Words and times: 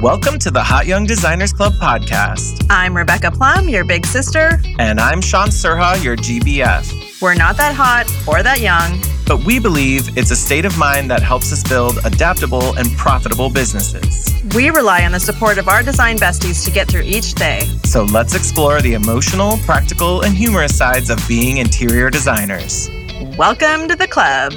Welcome 0.00 0.38
to 0.38 0.50
the 0.50 0.62
Hot 0.62 0.86
Young 0.86 1.04
Designers 1.04 1.52
Club 1.52 1.74
podcast. 1.74 2.66
I'm 2.70 2.96
Rebecca 2.96 3.30
Plum, 3.30 3.68
your 3.68 3.84
big 3.84 4.06
sister. 4.06 4.58
And 4.78 4.98
I'm 4.98 5.20
Sean 5.20 5.48
Surha, 5.48 6.02
your 6.02 6.16
GBF. 6.16 7.20
We're 7.20 7.34
not 7.34 7.58
that 7.58 7.74
hot 7.74 8.10
or 8.26 8.42
that 8.42 8.60
young, 8.60 8.98
but 9.26 9.44
we 9.44 9.58
believe 9.58 10.16
it's 10.16 10.30
a 10.30 10.36
state 10.36 10.64
of 10.64 10.78
mind 10.78 11.10
that 11.10 11.22
helps 11.22 11.52
us 11.52 11.62
build 11.68 11.98
adaptable 12.06 12.74
and 12.78 12.90
profitable 12.96 13.50
businesses. 13.50 14.42
We 14.54 14.70
rely 14.70 15.04
on 15.04 15.12
the 15.12 15.20
support 15.20 15.58
of 15.58 15.68
our 15.68 15.82
design 15.82 16.16
besties 16.16 16.64
to 16.64 16.70
get 16.70 16.88
through 16.88 17.02
each 17.02 17.34
day. 17.34 17.66
So 17.84 18.04
let's 18.04 18.34
explore 18.34 18.80
the 18.80 18.94
emotional, 18.94 19.58
practical, 19.66 20.22
and 20.22 20.34
humorous 20.34 20.74
sides 20.74 21.10
of 21.10 21.22
being 21.28 21.58
interior 21.58 22.08
designers. 22.08 22.88
Welcome 23.36 23.86
to 23.88 23.96
the 23.96 24.08
club. 24.08 24.54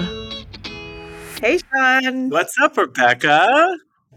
Hey, 1.41 1.57
Sean. 1.57 2.29
What's 2.29 2.57
up, 2.59 2.77
Rebecca? 2.77 3.75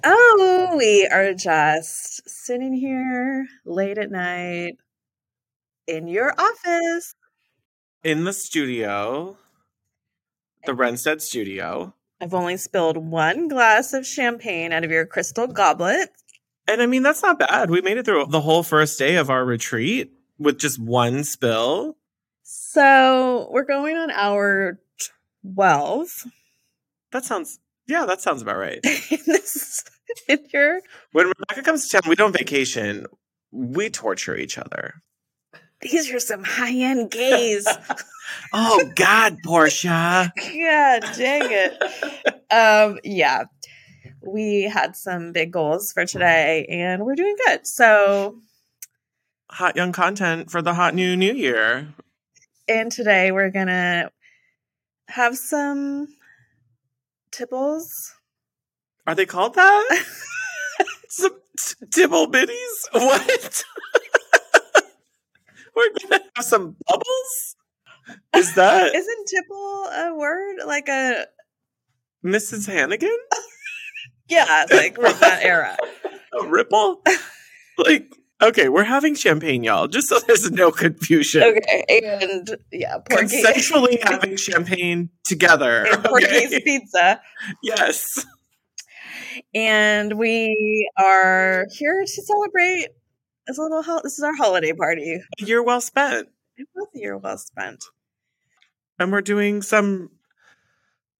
Oh, 0.09 0.75
we 0.79 1.05
are 1.09 1.35
just 1.35 2.31
sitting 2.31 2.73
here 2.73 3.45
late 3.65 3.99
at 3.99 4.13
night 4.13 4.77
in 5.89 6.07
your 6.07 6.33
office. 6.39 7.17
In 8.05 8.23
the 8.23 8.33
studio, 8.33 9.37
the 10.65 10.75
Renstead 10.75 11.21
studio. 11.21 11.93
I've 12.21 12.35
only 12.35 12.57
spilled 12.57 12.97
one 12.97 13.49
glass 13.49 13.93
of 13.93 14.07
champagne 14.07 14.73
out 14.73 14.85
of 14.85 14.93
your 14.93 15.07
crystal 15.07 15.49
goblet. 15.49 16.11
And 16.69 16.81
I 16.81 16.87
mean, 16.87 17.03
that's 17.03 17.25
not 17.25 17.41
bad. 17.41 17.69
We 17.69 17.81
made 17.81 17.99
it 17.99 18.05
through 18.05 18.27
the 18.27 18.43
whole 18.43 18.63
first 18.63 19.01
day 19.01 19.17
of 19.17 19.29
our 19.29 19.45
retreat 19.45 20.13
with 20.39 20.61
just 20.61 20.79
one 20.79 21.25
spill. 21.25 21.97
So 22.45 23.49
we're 23.51 23.65
going 23.65 23.97
on 23.97 24.13
hour 24.13 24.79
12. 25.43 26.27
That 27.11 27.25
sounds 27.25 27.59
yeah, 27.89 28.05
that 28.07 28.21
sounds 28.21 28.43
about 28.43 28.57
right. 28.57 28.81
this 29.27 29.85
in 30.29 30.39
your 30.53 30.81
when 31.13 31.27
Rebecca 31.27 31.63
comes 31.63 31.89
to 31.89 32.01
town, 32.01 32.09
we 32.09 32.17
don't 32.17 32.37
vacation. 32.37 33.07
We 33.53 33.91
torture 33.91 34.37
each 34.37 34.59
other. 34.59 35.03
These 35.81 36.13
are 36.13 36.21
some 36.21 36.43
high 36.43 36.75
end 36.75 37.11
gays. 37.11 37.67
oh 38.53 38.91
God, 38.95 39.39
Portia. 39.45 40.33
God 40.37 41.01
dang 41.17 41.49
it. 41.51 42.53
um, 42.53 42.99
yeah. 43.05 43.45
We 44.27 44.63
had 44.63 44.97
some 44.97 45.33
big 45.33 45.53
goals 45.53 45.93
for 45.93 46.05
today 46.05 46.67
and 46.69 47.05
we're 47.05 47.15
doing 47.15 47.37
good. 47.47 47.67
So 47.67 48.41
hot 49.51 49.77
young 49.77 49.93
content 49.93 50.51
for 50.51 50.63
the 50.63 50.75
hot 50.75 50.95
new 50.95 51.17
new 51.17 51.33
year. 51.33 51.89
And 52.69 52.91
today 52.91 53.31
we're 53.31 53.51
gonna 53.51 54.11
have 55.09 55.37
some 55.37 56.09
Tibbles. 57.31 58.16
Are 59.07 59.15
they 59.15 59.27
called 59.27 59.55
that? 59.55 60.05
Some 61.09 61.37
Tibble 61.93 62.31
bitties? 62.31 62.89
What? 62.93 63.65
We're 65.77 65.91
gonna 66.03 66.23
have 66.35 66.45
some 66.45 66.77
bubbles? 66.87 67.57
Is 68.35 68.55
that 68.55 68.87
isn't 68.95 69.29
tipple 69.29 69.85
a 69.85 70.15
word 70.17 70.57
like 70.67 70.89
a 70.89 71.27
Mrs. 72.25 72.67
Hannigan? 72.67 73.17
yeah, 74.29 74.65
like 74.71 74.95
from 74.95 75.13
that 75.21 75.41
era. 75.43 75.77
A 76.41 76.47
ripple? 76.47 77.03
like 77.79 78.11
okay, 78.43 78.69
we're 78.69 78.85
having 78.85 79.15
champagne, 79.15 79.65
y'all, 79.65 79.87
just 79.87 80.09
so 80.09 80.19
there's 80.21 80.51
no 80.51 80.71
confusion. 80.71 81.43
Okay, 81.43 81.85
and 81.89 82.57
yeah, 82.73 82.99
Porky. 82.99 83.27
consensually 83.27 84.03
having 84.03 84.37
champagne 84.37 85.11
together. 85.25 85.85
And 85.85 86.05
Porky's 86.05 86.47
okay? 86.47 86.61
pizza. 86.63 87.21
Yes. 87.63 88.25
And 89.55 90.19
we 90.19 90.91
are 90.99 91.67
here 91.73 92.03
to 92.03 92.23
celebrate 92.23 92.89
this 93.47 93.59
little. 93.59 93.83
Ho- 93.83 94.01
this 94.03 94.19
is 94.19 94.25
our 94.25 94.37
holiday 94.37 94.73
party. 94.73 95.21
A 95.41 95.45
year 95.45 95.63
well 95.63 95.81
spent. 95.81 96.29
It 96.57 96.69
was 96.75 96.89
a 96.95 96.99
year 96.99 97.17
well 97.17 97.39
spent. 97.39 97.85
And 98.99 99.13
we're 99.13 99.21
doing 99.21 99.63
some 99.63 100.11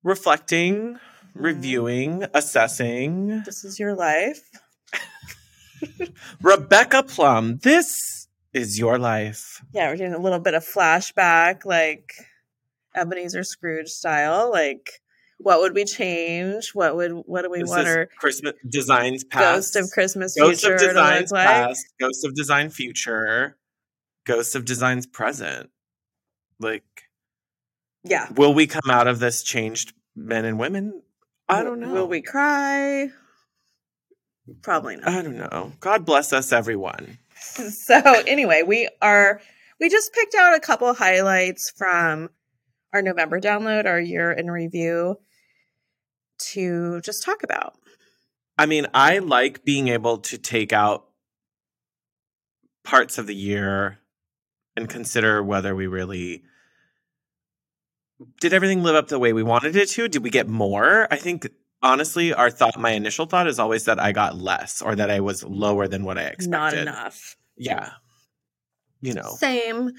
reflecting, 0.03 0.95
mm-hmm. 0.95 1.43
reviewing, 1.43 2.25
assessing. 2.33 3.43
This 3.45 3.65
is 3.65 3.79
your 3.79 3.95
life. 3.95 4.49
Rebecca 6.43 7.03
Plum, 7.03 7.59
this 7.59 8.29
is 8.53 8.79
your 8.79 8.99
life. 8.99 9.63
Yeah, 9.75 9.91
we're 9.91 9.97
doing 9.97 10.15
a 10.15 10.19
little 10.19 10.39
bit 10.39 10.55
of 10.55 10.65
flashback, 10.65 11.65
like 11.65 12.15
Ebenezer 12.95 13.45
Scrooge 13.45 13.89
style. 13.89 14.51
Like, 14.51 15.03
what 15.39 15.61
would 15.61 15.75
we 15.75 15.85
change? 15.85 16.71
What 16.75 16.97
would 16.97 17.13
what 17.13 17.43
do 17.43 17.51
we 17.51 17.61
this 17.61 17.71
want 17.71 17.87
our 17.87 18.07
Christmas 18.19 18.55
designs 18.69 19.25
past? 19.25 19.75
Ghost 19.75 19.77
of 19.77 19.91
Christmas 19.91 20.37
Ghost 20.39 20.61
future 20.61 20.75
of 20.75 20.81
designs 20.81 21.33
past, 21.33 21.87
like? 22.01 22.09
Ghost 22.09 22.25
of 22.25 22.35
design 22.35 22.71
future, 22.71 23.57
Ghost 24.25 24.55
of 24.55 24.65
designs 24.65 25.07
present. 25.07 25.71
Like, 26.59 26.85
yeah, 28.03 28.29
will 28.33 28.55
we 28.55 28.67
come 28.67 28.91
out 28.91 29.07
of 29.07 29.19
this 29.19 29.43
changed 29.43 29.93
men 30.15 30.45
and 30.45 30.59
women? 30.59 31.03
I 31.49 31.63
don't 31.63 31.81
know. 31.81 31.93
Will 31.93 32.09
we 32.09 32.23
cry? 32.23 33.11
Probably 34.63 34.97
not. 34.97 35.09
I 35.09 35.23
don't 35.23 35.37
know. 35.37 35.73
God 35.81 36.05
bless 36.05 36.33
us, 36.33 36.53
everyone. 36.53 37.19
so, 37.35 38.01
anyway, 38.27 38.63
we 38.63 38.89
are, 39.03 39.41
we 39.81 39.89
just 39.89 40.13
picked 40.13 40.35
out 40.35 40.55
a 40.55 40.61
couple 40.61 40.93
highlights 40.95 41.71
from 41.77 42.31
our 42.97 43.03
November 43.03 43.41
download, 43.41 43.87
our 43.87 44.01
year 44.01 44.33
in 44.33 44.51
review 44.51 45.19
to 46.39 47.01
just 47.03 47.23
talk 47.23 47.43
about. 47.43 47.75
I 48.59 48.65
mean, 48.65 48.87
I 48.95 49.19
like 49.19 49.65
being 49.65 49.89
able 49.89 50.19
to 50.19 50.39
take 50.39 50.73
out 50.73 51.07
parts 52.85 53.19
of 53.19 53.27
the 53.27 53.35
year 53.35 53.99
and 54.77 54.89
consider 54.89 55.43
whether 55.43 55.75
we 55.77 55.87
really 55.87 56.43
did 58.41 58.55
everything 58.55 58.83
live 58.83 58.95
up 58.95 59.09
the 59.09 59.19
way 59.19 59.35
we 59.35 59.43
wanted 59.43 59.77
it 59.77 59.91
to? 59.91 60.09
Did 60.09 60.23
we 60.23 60.31
get 60.31 60.49
more? 60.49 61.07
I 61.11 61.17
think 61.17 61.47
honestly, 61.83 62.33
our 62.33 62.49
thought, 62.49 62.79
my 62.81 62.93
initial 62.93 63.27
thought 63.27 63.47
is 63.47 63.59
always 63.59 63.85
that 63.85 64.01
I 64.01 64.13
got 64.13 64.39
less 64.39 64.81
or 64.81 64.95
that 64.95 65.11
I 65.11 65.21
was 65.21 65.45
lower 65.45 65.87
than 65.87 66.03
what 66.03 66.17
I 66.17 66.23
expected. 66.23 66.51
Not 66.51 66.73
enough. 66.73 67.37
Yeah. 67.59 67.91
You 69.03 69.13
know. 69.13 69.35
Same. 69.37 69.91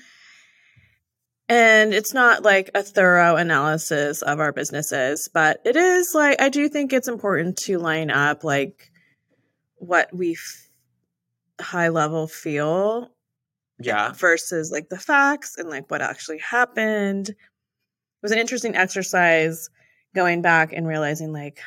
And 1.50 1.94
it's 1.94 2.14
not 2.14 2.44
like 2.44 2.72
a 2.76 2.84
thorough 2.84 3.38
analysis 3.38 4.22
of 4.22 4.40
our 4.40 4.52
businesses, 4.52 5.30
but 5.34 5.62
it 5.64 5.78
is 5.78 6.12
like, 6.14 6.42
I 6.42 6.50
do 6.50 6.68
think 6.68 6.92
it's 6.92 7.08
important 7.08 7.58
to 7.60 7.78
line 7.78 8.12
up 8.12 8.44
like 8.44 8.92
what 9.76 10.14
we 10.14 10.34
f- 10.34 10.70
high 11.62 11.90
level 11.90 12.28
feel. 12.28 13.12
Yeah. 13.80 14.12
Versus 14.14 14.72
like 14.72 14.90
the 14.90 14.98
facts 14.98 15.56
and 15.58 15.70
like 15.70 15.90
what 15.90 16.02
actually 16.02 16.40
happened. 16.40 17.30
It 17.30 17.36
was 18.22 18.32
an 18.32 18.40
interesting 18.40 18.76
exercise 18.76 19.70
going 20.16 20.42
back 20.42 20.74
and 20.74 20.88
realizing 20.88 21.32
like, 21.32 21.60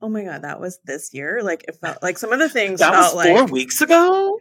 oh 0.00 0.08
my 0.08 0.24
god, 0.24 0.42
that 0.42 0.60
was 0.60 0.80
this 0.84 1.12
year. 1.12 1.42
Like 1.42 1.64
it 1.68 1.76
felt 1.76 2.02
like 2.02 2.18
some 2.18 2.32
of 2.32 2.38
the 2.38 2.48
things 2.48 2.80
that 2.80 2.92
felt 2.92 3.14
was 3.14 3.26
four 3.26 3.42
like 3.42 3.52
weeks 3.52 3.80
ago. 3.82 4.38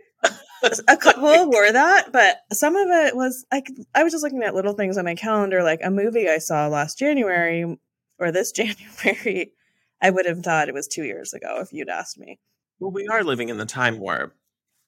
A 0.87 0.97
couple 0.97 1.49
were 1.49 1.71
that, 1.71 2.11
but 2.11 2.37
some 2.51 2.75
of 2.75 2.87
it 2.89 3.15
was 3.15 3.45
like 3.51 3.69
I 3.95 4.03
was 4.03 4.13
just 4.13 4.23
looking 4.23 4.43
at 4.43 4.55
little 4.55 4.73
things 4.73 4.97
on 4.97 5.05
my 5.05 5.15
calendar, 5.15 5.63
like 5.63 5.79
a 5.83 5.91
movie 5.91 6.29
I 6.29 6.37
saw 6.37 6.67
last 6.67 6.97
January 6.97 7.77
or 8.19 8.31
this 8.31 8.51
January. 8.53 9.53
I 10.01 10.09
would 10.09 10.25
have 10.25 10.43
thought 10.43 10.69
it 10.69 10.73
was 10.73 10.87
two 10.87 11.03
years 11.03 11.33
ago 11.33 11.59
if 11.59 11.73
you'd 11.73 11.89
asked 11.89 12.19
me. 12.19 12.39
Well, 12.79 12.91
we 12.91 13.07
are 13.07 13.23
living 13.23 13.49
in 13.49 13.57
the 13.57 13.65
time 13.65 13.99
warp. 13.99 14.35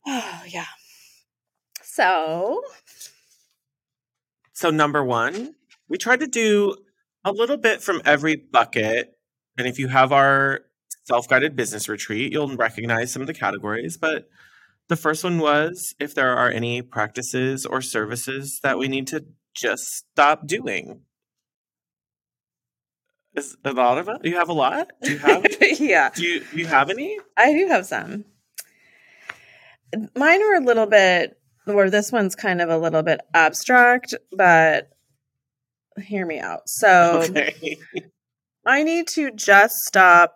Oh 0.05 0.41
yeah. 0.47 0.65
So. 1.81 2.61
So 4.53 4.69
number 4.69 5.03
one, 5.03 5.55
we 5.87 5.97
tried 5.97 6.19
to 6.19 6.27
do 6.27 6.75
a 7.23 7.31
little 7.31 7.57
bit 7.57 7.81
from 7.81 8.01
every 8.05 8.35
bucket. 8.35 9.17
And 9.57 9.67
if 9.67 9.79
you 9.79 9.87
have 9.87 10.11
our 10.11 10.61
self 11.03 11.27
guided 11.27 11.55
business 11.55 11.89
retreat, 11.89 12.31
you'll 12.31 12.55
recognize 12.55 13.11
some 13.11 13.21
of 13.21 13.27
the 13.27 13.33
categories. 13.33 13.97
But 13.97 14.29
the 14.89 14.95
first 14.95 15.23
one 15.23 15.37
was 15.39 15.95
if 15.99 16.13
there 16.13 16.35
are 16.35 16.49
any 16.49 16.81
practices 16.81 17.65
or 17.65 17.81
services 17.81 18.59
that 18.63 18.77
we 18.77 18.87
need 18.87 19.07
to 19.07 19.23
just 19.55 19.83
stop 19.83 20.47
doing. 20.47 21.01
Is 23.35 23.55
a 23.63 23.71
lot 23.71 23.99
of 23.99 24.09
it? 24.09 24.25
You 24.25 24.35
have 24.35 24.49
a 24.49 24.53
lot? 24.53 24.89
Do 25.01 25.11
you 25.11 25.19
have? 25.19 25.45
yeah. 25.79 26.09
Do 26.13 26.23
you, 26.23 26.43
you 26.51 26.65
have 26.65 26.89
any? 26.89 27.19
I 27.37 27.53
do 27.53 27.67
have 27.67 27.85
some. 27.85 28.25
Mine 30.15 30.41
are 30.41 30.55
a 30.55 30.65
little 30.65 30.87
bit, 30.87 31.39
or 31.67 31.91
this 31.91 32.11
one's 32.11 32.35
kind 32.35 32.59
of 32.59 32.69
a 32.69 32.77
little 32.77 33.03
bit 33.03 33.21
abstract, 33.33 34.15
but 34.31 34.89
hear 36.01 36.25
me 36.25 36.39
out. 36.39 36.61
So 36.65 37.23
okay. 37.29 37.77
I 38.65 38.83
need 38.83 39.07
to 39.09 39.31
just 39.31 39.77
stop 39.85 40.33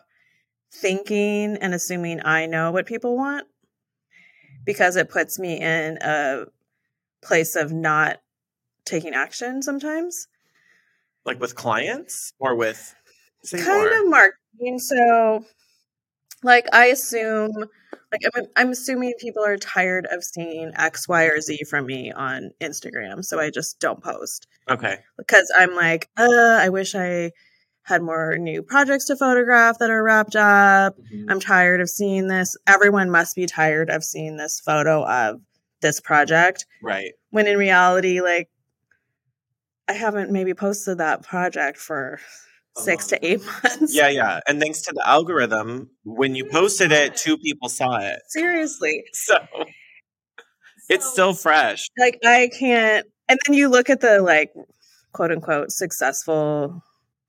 thinking 0.71 1.57
and 1.57 1.73
assuming 1.73 2.21
I 2.23 2.45
know 2.45 2.71
what 2.71 2.85
people 2.85 3.15
want 3.17 3.47
because 4.65 4.95
it 4.95 5.09
puts 5.09 5.39
me 5.39 5.59
in 5.59 5.97
a 6.01 6.45
place 7.21 7.55
of 7.55 7.71
not 7.71 8.21
taking 8.85 9.13
action 9.13 9.61
sometimes. 9.61 10.27
Like 11.25 11.39
with 11.39 11.55
clients 11.55 12.33
or 12.39 12.55
with 12.55 12.93
kind 13.51 13.65
more. 13.65 14.01
of 14.01 14.09
marketing. 14.09 14.79
So 14.79 15.45
Like 16.43 16.67
I 16.73 16.87
assume 16.87 17.69
like 18.11 18.21
I'm, 18.35 18.45
I'm 18.55 18.69
assuming 18.69 19.13
people 19.19 19.43
are 19.43 19.57
tired 19.57 20.05
of 20.11 20.23
seeing 20.23 20.71
X, 20.75 21.07
Y, 21.07 21.23
or 21.23 21.41
Z 21.41 21.63
from 21.67 21.87
me 21.87 22.11
on 22.11 22.51
Instagram, 22.61 23.25
so 23.25 23.39
I 23.39 23.49
just 23.49 23.79
don't 23.79 24.03
post. 24.03 24.47
Okay. 24.69 24.97
Because 25.17 25.51
I'm 25.57 25.73
like, 25.73 26.09
uh, 26.17 26.27
I 26.61 26.69
wish 26.69 26.93
I 26.93 27.31
had 27.83 28.01
more 28.01 28.37
new 28.37 28.63
projects 28.63 29.05
to 29.05 29.15
photograph 29.15 29.77
that 29.79 29.89
are 29.89 30.03
wrapped 30.03 30.35
up. 30.35 30.97
Mm-hmm. 30.97 31.29
I'm 31.29 31.39
tired 31.39 31.81
of 31.81 31.89
seeing 31.89 32.27
this. 32.27 32.55
Everyone 32.65 33.09
must 33.11 33.35
be 33.35 33.45
tired 33.45 33.89
of 33.89 34.03
seeing 34.03 34.37
this 34.37 34.59
photo 34.59 35.05
of 35.05 35.41
this 35.81 35.99
project. 35.99 36.65
Right. 36.81 37.11
When 37.31 37.47
in 37.47 37.57
reality, 37.57 38.21
like 38.21 38.49
I 39.87 39.93
haven't 39.93 40.31
maybe 40.31 40.53
posted 40.53 40.97
that 40.99 41.23
project 41.23 41.77
for 41.77 42.19
six 42.77 43.07
to 43.07 43.25
eight 43.25 43.41
months. 43.63 43.93
Yeah, 43.93 44.09
yeah. 44.09 44.39
And 44.47 44.61
thanks 44.61 44.81
to 44.83 44.93
the 44.93 45.07
algorithm, 45.07 45.89
when 46.03 46.35
you 46.35 46.45
posted 46.45 46.91
it, 46.91 47.15
two 47.15 47.37
people 47.37 47.69
saw 47.69 47.97
it. 47.99 48.19
Seriously. 48.29 49.03
So, 49.13 49.35
so 49.55 49.65
it's 50.89 51.09
still 51.09 51.33
fresh. 51.33 51.87
Like 51.97 52.19
I 52.25 52.49
can't 52.57 53.05
and 53.29 53.39
then 53.45 53.55
you 53.55 53.69
look 53.69 53.89
at 53.89 54.01
the 54.01 54.21
like 54.21 54.53
quote 55.13 55.31
unquote 55.31 55.71
successful 55.71 56.83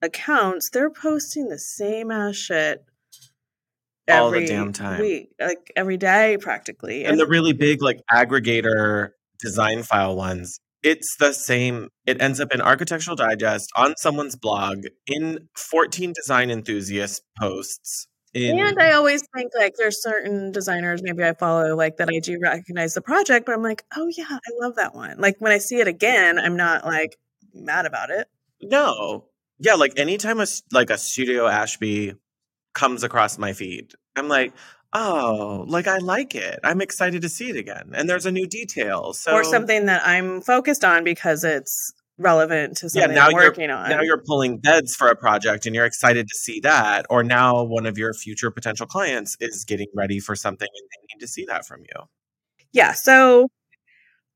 accounts, 0.05 0.71
they're 0.71 0.91
posting 0.91 1.49
the 1.49 1.59
same 1.59 2.11
ass 2.11 2.37
shit 2.37 2.85
all 4.09 4.31
the 4.31 4.47
damn 4.47 4.73
time. 4.73 5.01
Week, 5.01 5.31
like 5.41 5.73
every 5.77 5.97
day 5.97 6.37
practically. 6.41 7.05
And, 7.05 7.13
and 7.13 7.21
the 7.21 7.27
really 7.27 7.53
big 7.53 7.83
like 7.83 8.01
aggregator 8.13 9.11
design 9.41 9.83
file 9.83 10.17
ones 10.17 10.61
it's 10.85 11.17
the 11.17 11.33
same. 11.33 11.89
It 12.07 12.21
ends 12.21 12.39
up 12.39 12.53
in 12.53 12.61
Architectural 12.61 13.17
Digest, 13.17 13.71
on 13.75 13.97
someone's 13.97 14.37
blog, 14.37 14.85
in 15.07 15.49
14 15.57 16.13
design 16.13 16.51
enthusiast 16.51 17.23
posts. 17.39 18.07
In... 18.35 18.59
And 18.61 18.79
I 18.79 18.93
always 18.93 19.23
think 19.35 19.53
like 19.57 19.75
there's 19.79 20.03
certain 20.03 20.53
designers 20.53 21.03
maybe 21.03 21.25
I 21.25 21.33
follow 21.33 21.75
like 21.75 21.97
that 21.97 22.09
I 22.13 22.19
do 22.19 22.39
recognize 22.41 22.93
the 22.95 23.01
project, 23.01 23.47
but 23.47 23.55
I'm 23.55 23.63
like, 23.63 23.85
oh 23.97 24.09
yeah, 24.17 24.27
I 24.29 24.51
love 24.61 24.77
that 24.77 24.95
one. 24.95 25.19
Like 25.19 25.37
when 25.39 25.53
I 25.53 25.59
see 25.59 25.81
it 25.81 25.89
again, 25.89 26.39
I'm 26.39 26.57
not 26.57 26.85
like 26.85 27.17
mad 27.55 27.87
about 27.87 28.11
it. 28.11 28.29
No. 28.61 29.27
Yeah, 29.59 29.75
like 29.75 29.99
anytime 29.99 30.41
a 30.41 30.47
like 30.73 30.91
a 30.91 30.99
Studio 30.99 31.47
Ashby 31.47 32.15
comes 32.75 33.05
across 33.05 33.39
my 33.39 33.53
feed, 33.53 33.93
I'm 34.17 34.29
like, 34.29 34.53
Oh, 34.95 35.65
like 35.67 35.89
I 35.89 35.99
like 35.99 36.37
it. 36.37 36.61
I'm 36.63 36.81
excited 36.81 37.23
to 37.23 37.29
see 37.29 37.51
it 37.51 37.57
again. 37.57 37.91
And 37.95 38.09
there's 38.09 38.27
a 38.27 38.31
new 38.31 38.47
detail. 38.47 39.13
So 39.13 39.33
or 39.33 39.43
something 39.43 39.87
that 39.87 40.07
I'm 40.07 40.41
focused 40.41 40.85
on 40.85 41.03
because 41.03 41.43
it's 41.43 41.93
relevant 42.17 42.77
to 42.77 42.89
something 42.89 43.11
yeah, 43.11 43.17
now 43.17 43.27
I'm 43.27 43.35
working 43.35 43.71
you're, 43.71 43.77
on. 43.77 43.91
Now 43.91 44.03
you're 44.03 44.23
pulling 44.25 44.59
beds 44.59 44.95
for 44.95 45.09
a 45.09 45.17
project 45.17 45.67
and 45.67 45.75
you're 45.75 45.85
excited 45.85 46.29
to 46.29 46.35
see 46.37 46.61
that. 46.61 47.07
Or 47.11 47.25
now 47.25 47.65
one 47.65 47.87
of 47.87 47.99
your 47.99 48.15
future 48.15 48.53
potential 48.53 48.87
clients 48.87 49.37
is 49.41 49.65
getting 49.65 49.89
ready 49.97 50.21
for 50.21 50.37
something 50.37 50.69
and 50.73 50.89
they 50.93 51.15
need 51.15 51.21
to 51.21 51.29
see 51.29 51.45
that 51.47 51.67
from 51.67 51.81
you. 51.81 52.05
Yeah. 52.73 52.93
So 52.93 53.49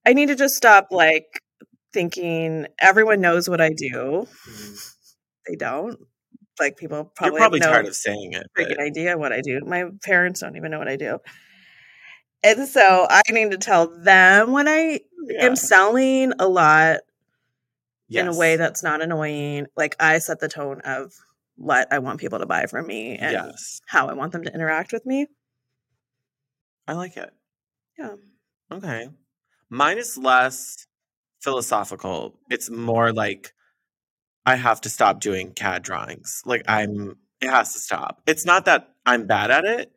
I 0.04 0.12
need 0.12 0.26
to 0.26 0.34
just 0.34 0.56
stop 0.56 0.88
like 0.90 1.26
thinking 1.92 2.66
everyone 2.80 3.20
knows 3.20 3.48
what 3.48 3.60
I 3.60 3.68
do. 3.68 4.26
Mm-hmm. 4.48 4.74
They 5.48 5.56
don't 5.56 5.98
like 6.60 6.76
people 6.76 7.04
probably 7.04 7.32
You're 7.32 7.40
probably 7.40 7.60
tired 7.60 7.86
of 7.86 7.96
saying 7.96 8.34
it. 8.34 8.46
Freaking 8.56 8.76
but... 8.76 8.80
idea 8.80 9.16
what 9.16 9.32
I 9.32 9.40
do. 9.40 9.60
My 9.64 9.86
parents 10.02 10.40
don't 10.40 10.56
even 10.56 10.70
know 10.70 10.78
what 10.78 10.88
I 10.88 10.96
do. 10.96 11.18
And 12.42 12.68
so 12.68 13.06
I 13.08 13.22
need 13.30 13.50
to 13.50 13.58
tell 13.58 13.86
them 13.86 14.52
when 14.52 14.68
I 14.68 15.00
yeah. 15.26 15.46
am 15.46 15.56
selling 15.56 16.32
a 16.38 16.46
lot 16.46 16.98
yes. 18.08 18.22
in 18.22 18.28
a 18.28 18.36
way 18.36 18.56
that's 18.56 18.82
not 18.82 19.02
annoying. 19.02 19.66
Like 19.76 19.96
I 19.98 20.18
set 20.18 20.40
the 20.40 20.48
tone 20.48 20.80
of 20.84 21.14
what 21.56 21.92
I 21.92 21.98
want 21.98 22.20
people 22.20 22.38
to 22.38 22.46
buy 22.46 22.66
from 22.66 22.86
me 22.86 23.16
and 23.16 23.32
yes. 23.32 23.80
how 23.86 24.08
I 24.08 24.12
want 24.12 24.32
them 24.32 24.44
to 24.44 24.54
interact 24.54 24.92
with 24.92 25.04
me. 25.04 25.26
I 26.86 26.92
like 26.92 27.16
it. 27.16 27.30
Yeah. 27.98 28.14
Okay. 28.70 29.08
Mine 29.68 29.98
is 29.98 30.16
less 30.16 30.86
philosophical. 31.40 32.38
It's 32.48 32.70
more 32.70 33.12
like 33.12 33.52
I 34.48 34.56
have 34.56 34.80
to 34.80 34.88
stop 34.88 35.20
doing 35.20 35.52
CAD 35.52 35.82
drawings. 35.82 36.40
Like 36.46 36.62
I'm 36.66 37.16
it 37.42 37.50
has 37.50 37.74
to 37.74 37.78
stop. 37.78 38.22
It's 38.26 38.46
not 38.46 38.64
that 38.64 38.88
I'm 39.04 39.26
bad 39.26 39.50
at 39.50 39.66
it. 39.66 39.92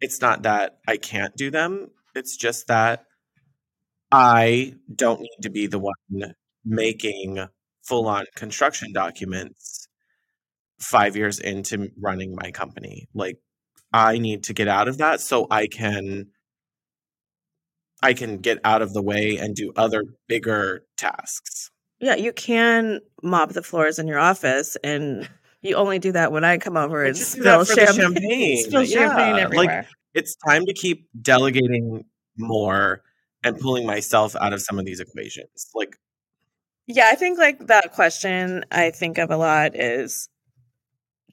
It's 0.00 0.20
not 0.20 0.42
that 0.42 0.78
I 0.88 0.96
can't 0.96 1.36
do 1.36 1.52
them. 1.52 1.88
It's 2.16 2.36
just 2.36 2.66
that 2.66 3.04
I 4.10 4.74
don't 4.92 5.20
need 5.20 5.42
to 5.42 5.50
be 5.50 5.68
the 5.68 5.78
one 5.78 6.34
making 6.64 7.46
full 7.84 8.08
on 8.08 8.24
construction 8.34 8.92
documents 8.92 9.86
5 10.80 11.16
years 11.16 11.38
into 11.38 11.90
running 11.96 12.34
my 12.34 12.50
company. 12.50 13.06
Like 13.14 13.38
I 13.92 14.18
need 14.18 14.42
to 14.44 14.52
get 14.52 14.66
out 14.66 14.88
of 14.88 14.98
that 14.98 15.20
so 15.20 15.46
I 15.48 15.68
can 15.68 16.26
I 18.02 18.14
can 18.14 18.38
get 18.38 18.58
out 18.64 18.82
of 18.82 18.94
the 18.94 19.02
way 19.02 19.36
and 19.36 19.54
do 19.54 19.72
other 19.76 20.02
bigger 20.26 20.82
tasks. 20.96 21.71
Yeah, 22.02 22.16
you 22.16 22.32
can 22.32 23.00
mop 23.22 23.50
the 23.50 23.62
floors 23.62 24.00
in 24.00 24.08
your 24.08 24.18
office, 24.18 24.76
and 24.82 25.28
you 25.62 25.76
only 25.76 26.00
do 26.00 26.10
that 26.12 26.32
when 26.32 26.44
I 26.44 26.58
come 26.58 26.76
over 26.76 27.04
and 27.04 27.16
spill 27.16 27.64
champagne. 27.64 27.94
champagne. 27.94 28.56
spill 28.64 28.82
yeah. 28.82 29.06
champagne 29.06 29.36
everywhere. 29.38 29.82
Like 29.82 29.86
it's 30.12 30.36
time 30.36 30.66
to 30.66 30.74
keep 30.74 31.06
delegating 31.22 32.04
more 32.36 33.02
and 33.44 33.58
pulling 33.58 33.86
myself 33.86 34.34
out 34.36 34.52
of 34.52 34.60
some 34.60 34.80
of 34.80 34.84
these 34.84 34.98
equations. 34.98 35.68
Like, 35.74 35.96
yeah, 36.88 37.08
I 37.10 37.14
think 37.14 37.38
like 37.38 37.66
that 37.68 37.92
question 37.92 38.64
I 38.72 38.90
think 38.90 39.18
of 39.18 39.30
a 39.30 39.36
lot 39.36 39.76
is, 39.76 40.28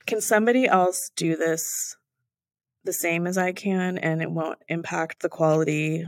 can 0.06 0.22
somebody 0.22 0.68
else 0.68 1.10
do 1.16 1.36
this 1.36 1.96
the 2.84 2.94
same 2.94 3.26
as 3.26 3.40
I 3.40 3.54
can, 3.54 3.98
and 3.98 4.22
it 4.22 4.30
won't 4.30 4.60
impact 4.68 5.22
the 5.22 5.30
quality 5.30 6.06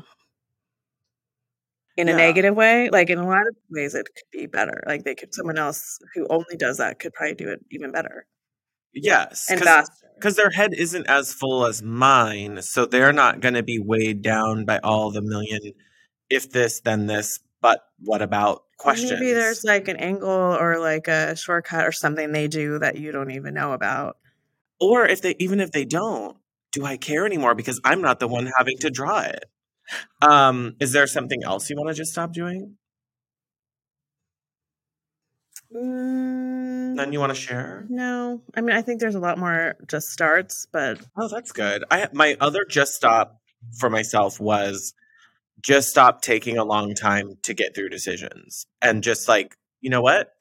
in 2.01 2.09
a 2.09 2.17
negative 2.17 2.55
way. 2.55 2.89
Like 2.89 3.09
in 3.09 3.17
a 3.17 3.27
lot 3.27 3.47
of 3.47 3.55
ways, 3.69 3.95
it 3.95 4.05
could 4.05 4.39
be 4.39 4.47
better. 4.47 4.83
Like 4.87 5.03
they 5.03 5.15
could, 5.15 5.33
someone 5.33 5.57
else 5.57 5.99
who 6.15 6.27
only 6.29 6.57
does 6.57 6.77
that 6.77 6.99
could 6.99 7.13
probably 7.13 7.35
do 7.35 7.49
it 7.49 7.59
even 7.71 7.91
better. 7.91 8.25
Yes, 8.93 9.49
and 9.49 9.61
faster 9.61 10.01
because 10.21 10.35
their 10.35 10.51
head 10.51 10.73
isn't 10.73 11.07
as 11.07 11.33
full 11.33 11.65
as 11.65 11.81
mine, 11.81 12.61
so 12.61 12.85
they're 12.85 13.13
not 13.13 13.39
going 13.39 13.55
to 13.55 13.63
be 13.63 13.79
weighed 13.79 14.21
down 14.21 14.65
by 14.65 14.79
all 14.83 15.11
the 15.11 15.21
million. 15.21 15.73
If 16.29 16.51
this, 16.51 16.81
then 16.81 17.07
this, 17.07 17.39
but 17.61 17.79
what 17.99 18.21
about 18.21 18.63
questions? 18.77 19.13
Maybe 19.13 19.33
there's 19.33 19.63
like 19.63 19.87
an 19.87 19.97
angle 19.97 20.29
or 20.29 20.79
like 20.79 21.07
a 21.07 21.35
shortcut 21.35 21.87
or 21.87 21.91
something 21.91 22.31
they 22.31 22.47
do 22.47 22.79
that 22.79 22.97
you 22.97 23.11
don't 23.11 23.31
even 23.31 23.53
know 23.53 23.73
about. 23.73 24.17
Or 24.79 25.07
if 25.07 25.21
they, 25.21 25.35
even 25.39 25.59
if 25.59 25.71
they 25.71 25.85
don't, 25.85 26.37
do 26.71 26.85
I 26.85 26.97
care 26.97 27.25
anymore 27.25 27.55
because 27.55 27.81
I'm 27.83 28.01
not 28.01 28.19
the 28.19 28.27
one 28.27 28.49
having 28.57 28.77
to 28.79 28.89
draw 28.89 29.21
it? 29.21 29.45
Um, 30.21 30.75
is 30.79 30.91
there 30.91 31.07
something 31.07 31.43
else 31.43 31.69
you 31.69 31.75
want 31.75 31.89
to 31.89 31.95
just 31.95 32.11
stop 32.11 32.33
doing? 32.33 32.77
Mm, 35.73 36.95
None 36.95 37.13
you 37.13 37.19
want 37.19 37.31
to 37.33 37.39
share? 37.39 37.85
No, 37.89 38.41
I 38.55 38.61
mean 38.61 38.75
I 38.75 38.81
think 38.81 38.99
there's 38.99 39.15
a 39.15 39.19
lot 39.19 39.37
more 39.37 39.75
just 39.87 40.09
starts, 40.09 40.67
but 40.71 40.99
oh, 41.17 41.27
that's 41.29 41.51
good. 41.51 41.83
I 41.89 42.09
my 42.13 42.35
other 42.41 42.65
just 42.69 42.93
stop 42.93 43.39
for 43.79 43.89
myself 43.89 44.39
was 44.39 44.93
just 45.61 45.89
stop 45.89 46.21
taking 46.21 46.57
a 46.57 46.65
long 46.65 46.93
time 46.93 47.37
to 47.43 47.53
get 47.53 47.75
through 47.75 47.89
decisions 47.89 48.65
and 48.81 49.03
just 49.03 49.27
like 49.29 49.55
you 49.79 49.89
know 49.89 50.01
what, 50.01 50.31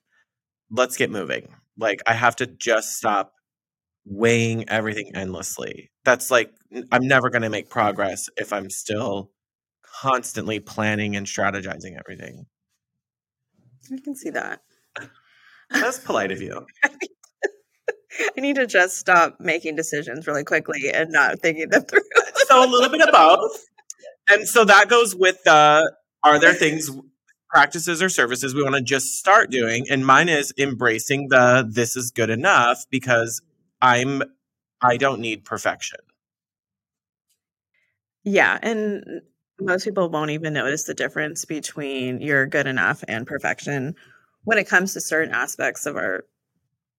let's 0.71 0.97
get 0.97 1.11
moving. 1.11 1.55
Like 1.79 2.01
I 2.07 2.15
have 2.15 2.37
to 2.37 2.47
just 2.47 2.97
stop 2.97 3.33
weighing 4.05 4.69
everything 4.69 5.13
endlessly. 5.15 5.91
That's 6.05 6.31
like 6.31 6.53
I'm 6.91 7.07
never 7.07 7.31
going 7.31 7.43
to 7.43 7.51
make 7.51 7.71
progress 7.71 8.29
if 8.37 8.53
I'm 8.53 8.71
still 8.71 9.31
constantly 10.01 10.61
planning 10.61 11.17
and 11.17 11.27
strategizing 11.27 11.99
everything. 11.99 12.47
I 13.93 13.99
can 14.03 14.15
see 14.15 14.31
that. 14.31 14.61
That's 15.71 15.99
polite 15.99 16.33
of 16.33 16.41
you. 16.41 16.67
I 18.37 18.41
need 18.41 18.57
to 18.57 18.67
just 18.67 18.99
stop 18.99 19.37
making 19.41 19.77
decisions 19.77 20.27
really 20.27 20.45
quickly 20.45 20.91
and 20.93 21.11
not 21.11 21.41
thinking 21.41 21.69
them 21.69 21.83
through. 21.83 22.01
so 22.49 22.65
a 22.65 22.69
little 22.69 22.91
bit 22.91 23.03
of 23.03 23.13
both. 23.13 23.65
And 24.29 24.47
so 24.47 24.65
that 24.65 24.89
goes 24.89 25.15
with 25.15 25.43
the 25.45 25.93
are 26.23 26.39
there 26.39 26.55
things 26.55 26.91
practices 27.49 28.03
or 28.03 28.09
services 28.09 28.55
we 28.55 28.63
want 28.63 28.77
to 28.77 28.83
just 28.83 29.19
start 29.19 29.51
doing 29.51 29.85
and 29.91 30.07
mine 30.07 30.29
is 30.29 30.53
embracing 30.57 31.29
the 31.31 31.69
this 31.69 31.97
is 31.97 32.13
good 32.13 32.31
enough 32.31 32.85
because 32.91 33.43
I'm 33.83 34.23
I 34.81 34.97
don't 34.97 35.21
need 35.21 35.45
perfection. 35.45 35.99
Yeah, 38.23 38.59
and 38.63 39.23
most 39.61 39.85
people 39.85 40.09
won't 40.09 40.31
even 40.31 40.53
notice 40.53 40.85
the 40.85 40.95
difference 40.95 41.45
between 41.45 42.21
you're 42.21 42.47
good 42.47 42.67
enough 42.67 43.05
and 43.09 43.27
perfection 43.27 43.95
when 44.45 44.59
it 44.59 44.69
comes 44.69 44.95
to 44.95 45.01
certain 45.01 45.35
aspects 45.35 45.87
of 45.87 45.97
our 45.97 46.25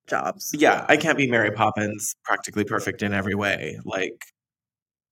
jobs. 0.07 0.51
Yeah, 0.53 0.85
I 0.87 0.97
can't 0.97 1.17
be 1.17 1.29
Mary 1.29 1.51
Poppins, 1.51 2.15
practically 2.23 2.63
perfect 2.63 3.01
in 3.03 3.13
every 3.13 3.35
way. 3.35 3.79
Like, 3.83 4.23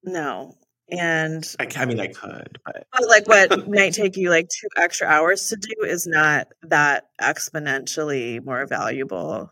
no. 0.04 0.56
And 0.92 1.44
I, 1.60 1.68
I 1.76 1.86
mean, 1.86 2.00
I 2.00 2.08
could, 2.08 2.58
but, 2.66 2.88
but 2.92 3.08
like 3.08 3.28
what 3.28 3.70
might 3.70 3.94
take 3.94 4.18
you 4.18 4.32
like 4.32 4.50
two 4.50 4.68
extra 4.76 5.06
hours 5.06 5.50
to 5.50 5.56
do 5.56 5.86
is 5.86 6.08
not 6.08 6.48
that 6.64 7.10
exponentially 7.22 8.44
more 8.44 8.66
valuable 8.66 9.52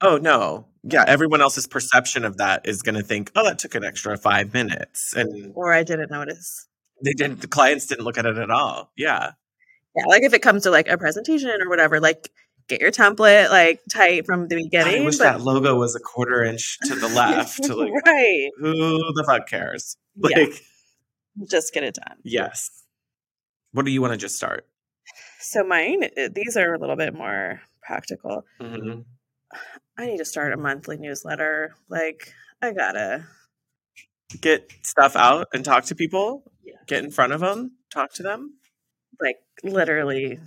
Oh 0.00 0.16
no. 0.16 0.66
Yeah, 0.82 1.04
everyone 1.06 1.42
else's 1.42 1.66
perception 1.66 2.24
of 2.24 2.38
that 2.38 2.66
is 2.66 2.80
going 2.80 2.94
to 2.94 3.02
think, 3.02 3.30
"Oh, 3.36 3.44
that 3.44 3.58
took 3.58 3.74
an 3.74 3.84
extra 3.84 4.16
5 4.16 4.54
minutes." 4.54 5.12
And 5.14 5.52
or 5.54 5.74
I 5.74 5.82
didn't 5.82 6.10
notice. 6.10 6.66
They 7.04 7.12
didn't 7.12 7.40
the 7.40 7.48
clients 7.48 7.86
didn't 7.86 8.04
look 8.04 8.18
at 8.18 8.26
it 8.26 8.38
at 8.38 8.50
all. 8.50 8.90
Yeah. 8.96 9.32
Yeah, 9.96 10.04
like 10.06 10.22
if 10.22 10.32
it 10.34 10.42
comes 10.42 10.62
to 10.64 10.70
like 10.70 10.88
a 10.88 10.96
presentation 10.96 11.50
or 11.60 11.68
whatever, 11.68 12.00
like 12.00 12.30
get 12.68 12.80
your 12.80 12.92
template 12.92 13.50
like 13.50 13.80
tight 13.90 14.24
from 14.24 14.48
the 14.48 14.56
beginning. 14.56 15.02
I 15.02 15.04
wish 15.04 15.18
but... 15.18 15.24
that 15.24 15.40
logo 15.40 15.76
was 15.76 15.96
a 15.96 16.00
quarter 16.00 16.44
inch 16.44 16.78
to 16.84 16.94
the 16.94 17.08
left. 17.08 17.68
like, 17.68 17.92
right. 18.06 18.50
Who 18.60 18.98
the 19.14 19.24
fuck 19.26 19.48
cares? 19.48 19.96
Like, 20.22 20.36
yeah. 20.36 21.46
just 21.48 21.72
get 21.72 21.84
it 21.84 21.94
done. 21.94 22.18
Yes. 22.24 22.82
What 23.72 23.86
do 23.86 23.92
you 23.92 24.02
want 24.02 24.12
to 24.12 24.18
just 24.18 24.34
start? 24.34 24.66
So 25.38 25.62
mine, 25.64 26.10
these 26.34 26.56
are 26.58 26.74
a 26.74 26.78
little 26.78 26.96
bit 26.96 27.14
more 27.14 27.62
practical. 27.82 28.44
Mm-hmm. 28.60 29.00
I 29.96 30.06
need 30.06 30.18
to 30.18 30.24
start 30.24 30.52
a 30.52 30.56
monthly 30.56 30.98
newsletter. 30.98 31.74
Like, 31.88 32.34
I 32.60 32.72
gotta 32.72 33.24
get 34.40 34.70
stuff 34.82 35.16
out 35.16 35.48
and 35.52 35.64
talk 35.64 35.84
to 35.86 35.94
people. 35.94 36.42
Yeah. 36.70 36.78
Get 36.86 37.04
in 37.04 37.10
front 37.10 37.32
of 37.32 37.40
them, 37.40 37.72
talk 37.92 38.12
to 38.14 38.22
them. 38.22 38.54
Like, 39.20 39.36
literally 39.62 40.38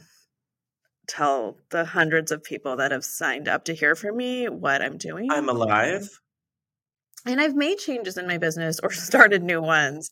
tell 1.08 1.58
the 1.70 1.86
hundreds 1.86 2.32
of 2.32 2.44
people 2.44 2.78
that 2.78 2.92
have 2.92 3.04
signed 3.04 3.48
up 3.48 3.66
to 3.66 3.74
hear 3.74 3.96
from 3.96 4.18
me 4.18 4.48
what 4.48 4.82
I'm 4.82 4.98
doing. 4.98 5.30
I'm 5.32 5.50
alive. 5.50 6.10
And 7.26 7.40
I've 7.40 7.56
made 7.56 7.78
changes 7.78 8.18
in 8.18 8.28
my 8.28 8.38
business 8.38 8.80
or 8.82 8.92
started 8.92 9.44
new 9.44 9.62
ones. 9.62 10.10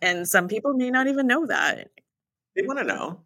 And 0.00 0.26
some 0.28 0.48
people 0.48 0.74
may 0.74 0.90
not 0.90 1.06
even 1.06 1.26
know 1.26 1.46
that. 1.46 1.88
They 2.56 2.62
want 2.62 2.78
to 2.78 2.84
know. 2.84 3.20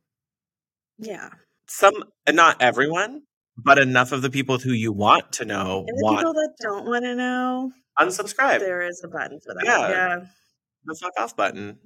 Yeah. 0.99 1.31
Some, 1.67 1.95
uh, 2.27 2.33
not 2.33 2.63
everyone, 2.63 3.23
but 3.57 3.79
enough 3.79 4.13
of 4.13 4.23
the 4.23 4.31
people 4.31 4.59
who 4.59 4.73
you 4.73 4.93
want 4.93 5.33
to 5.33 5.45
know 5.45 5.85
and 5.87 5.99
the 5.99 6.05
want. 6.05 6.19
people 6.19 6.33
that 6.33 6.55
don't 6.63 6.87
want 6.87 7.05
to 7.05 7.15
know, 7.15 7.73
unsubscribe. 7.99 8.61
There 8.61 8.83
is 8.83 9.03
a 9.05 9.09
button 9.09 9.39
for 9.41 9.55
that. 9.55 9.65
Yeah. 9.65 9.89
yeah. 9.89 10.21
The 10.89 10.95
fuck 10.95 11.13
off 11.19 11.37
button. 11.37 11.79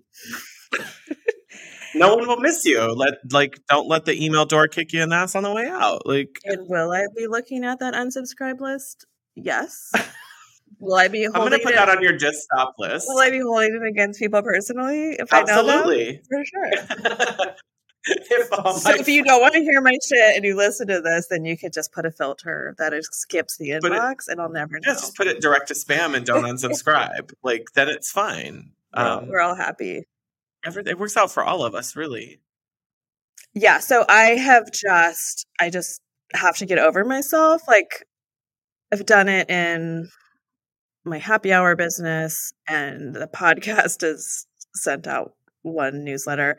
no 1.94 2.14
one 2.16 2.26
will 2.26 2.38
miss 2.40 2.64
you. 2.64 2.80
Let 2.80 3.14
like 3.32 3.60
don't 3.68 3.88
let 3.88 4.04
the 4.04 4.24
email 4.24 4.44
door 4.46 4.68
kick 4.68 4.92
you 4.92 5.02
in 5.02 5.10
the 5.10 5.16
ass 5.16 5.34
on 5.34 5.42
the 5.42 5.52
way 5.52 5.66
out. 5.66 6.06
Like 6.06 6.38
And 6.44 6.68
will 6.68 6.90
I 6.92 7.04
be 7.16 7.26
looking 7.26 7.64
at 7.64 7.80
that 7.80 7.94
unsubscribe 7.94 8.60
list? 8.60 9.06
Yes. 9.34 9.92
Will 10.78 10.96
I 10.96 11.06
be 11.06 11.26
I'm 11.26 11.32
gonna 11.32 11.58
put 11.60 11.72
it, 11.72 11.76
that 11.76 11.88
on 11.88 12.02
your 12.02 12.16
just 12.16 12.40
stop 12.42 12.74
list. 12.76 13.06
Will 13.08 13.18
I 13.20 13.30
be 13.30 13.38
holding 13.38 13.76
it 13.80 13.86
against 13.86 14.18
people 14.18 14.42
personally 14.42 15.10
if 15.12 15.32
I 15.32 15.42
know 15.42 15.64
them? 15.64 15.68
Absolutely. 15.78 16.20
For 16.28 16.44
sure. 16.44 17.54
if, 18.06 18.48
so 18.80 18.90
if 18.90 19.06
you 19.06 19.22
don't 19.22 19.40
want 19.40 19.54
to 19.54 19.60
hear 19.60 19.80
my 19.80 19.92
shit 19.92 20.34
and 20.36 20.44
you 20.44 20.56
listen 20.56 20.88
to 20.88 21.00
this, 21.00 21.28
then 21.28 21.44
you 21.44 21.56
could 21.56 21.72
just 21.72 21.92
put 21.92 22.04
a 22.04 22.10
filter 22.10 22.74
that 22.78 22.92
it 22.92 23.04
skips 23.04 23.58
the 23.58 23.78
Put 23.80 23.92
it- 23.92 23.98
inbox 24.00 24.26
and 24.26 24.40
I'll 24.40 24.48
never 24.50 24.74
know. 24.80 24.80
just 24.82 25.14
put 25.14 25.28
it 25.28 25.40
direct 25.40 25.68
to 25.68 25.74
spam 25.74 26.16
and 26.16 26.26
don't 26.26 26.42
unsubscribe. 26.44 27.32
like 27.44 27.66
then 27.74 27.88
it's 27.88 28.10
fine. 28.10 28.72
Um, 28.94 29.28
We're 29.28 29.40
all 29.40 29.54
happy. 29.54 30.04
every, 30.64 30.82
it 30.86 30.98
works 30.98 31.16
out 31.16 31.30
for 31.30 31.44
all 31.44 31.64
of 31.64 31.74
us, 31.74 31.96
really. 31.96 32.40
Yeah, 33.54 33.78
so 33.78 34.04
I 34.08 34.30
have 34.30 34.72
just 34.72 35.46
I 35.60 35.70
just 35.70 36.00
have 36.34 36.56
to 36.58 36.66
get 36.66 36.78
over 36.78 37.04
myself. 37.04 37.62
Like 37.68 38.06
I've 38.92 39.06
done 39.06 39.28
it 39.28 39.50
in 39.50 40.08
my 41.04 41.18
happy 41.18 41.52
hour 41.52 41.76
business 41.76 42.52
and 42.68 43.14
the 43.14 43.26
podcast 43.34 44.02
has 44.02 44.46
sent 44.74 45.06
out 45.06 45.34
one 45.62 46.04
newsletter. 46.04 46.58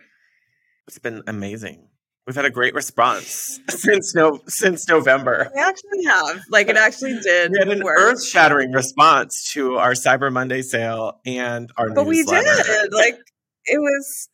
It's 0.88 1.00
been 1.00 1.24
amazing. 1.28 1.88
We've 2.26 2.36
had 2.36 2.46
a 2.46 2.50
great 2.50 2.74
response 2.74 3.60
since 3.70 4.16
no 4.16 4.40
since 4.48 4.88
November. 4.88 5.52
We 5.54 5.62
actually 5.62 6.06
have. 6.06 6.42
Like 6.50 6.70
it 6.70 6.78
actually 6.78 7.20
did 7.20 7.52
We 7.52 7.60
had 7.60 7.68
an 7.70 7.84
work. 7.84 7.98
earth 8.00 8.26
shattering 8.26 8.72
response 8.72 9.52
to 9.54 9.76
our 9.76 9.92
Cyber 9.92 10.32
Monday 10.32 10.62
sale 10.62 11.20
and 11.26 11.70
our 11.78 11.90
but 11.94 12.06
we 12.06 12.18
newsletter. 12.22 12.64
did. 12.64 12.94
Like 12.94 13.18
it 13.66 13.80
was 13.80 14.30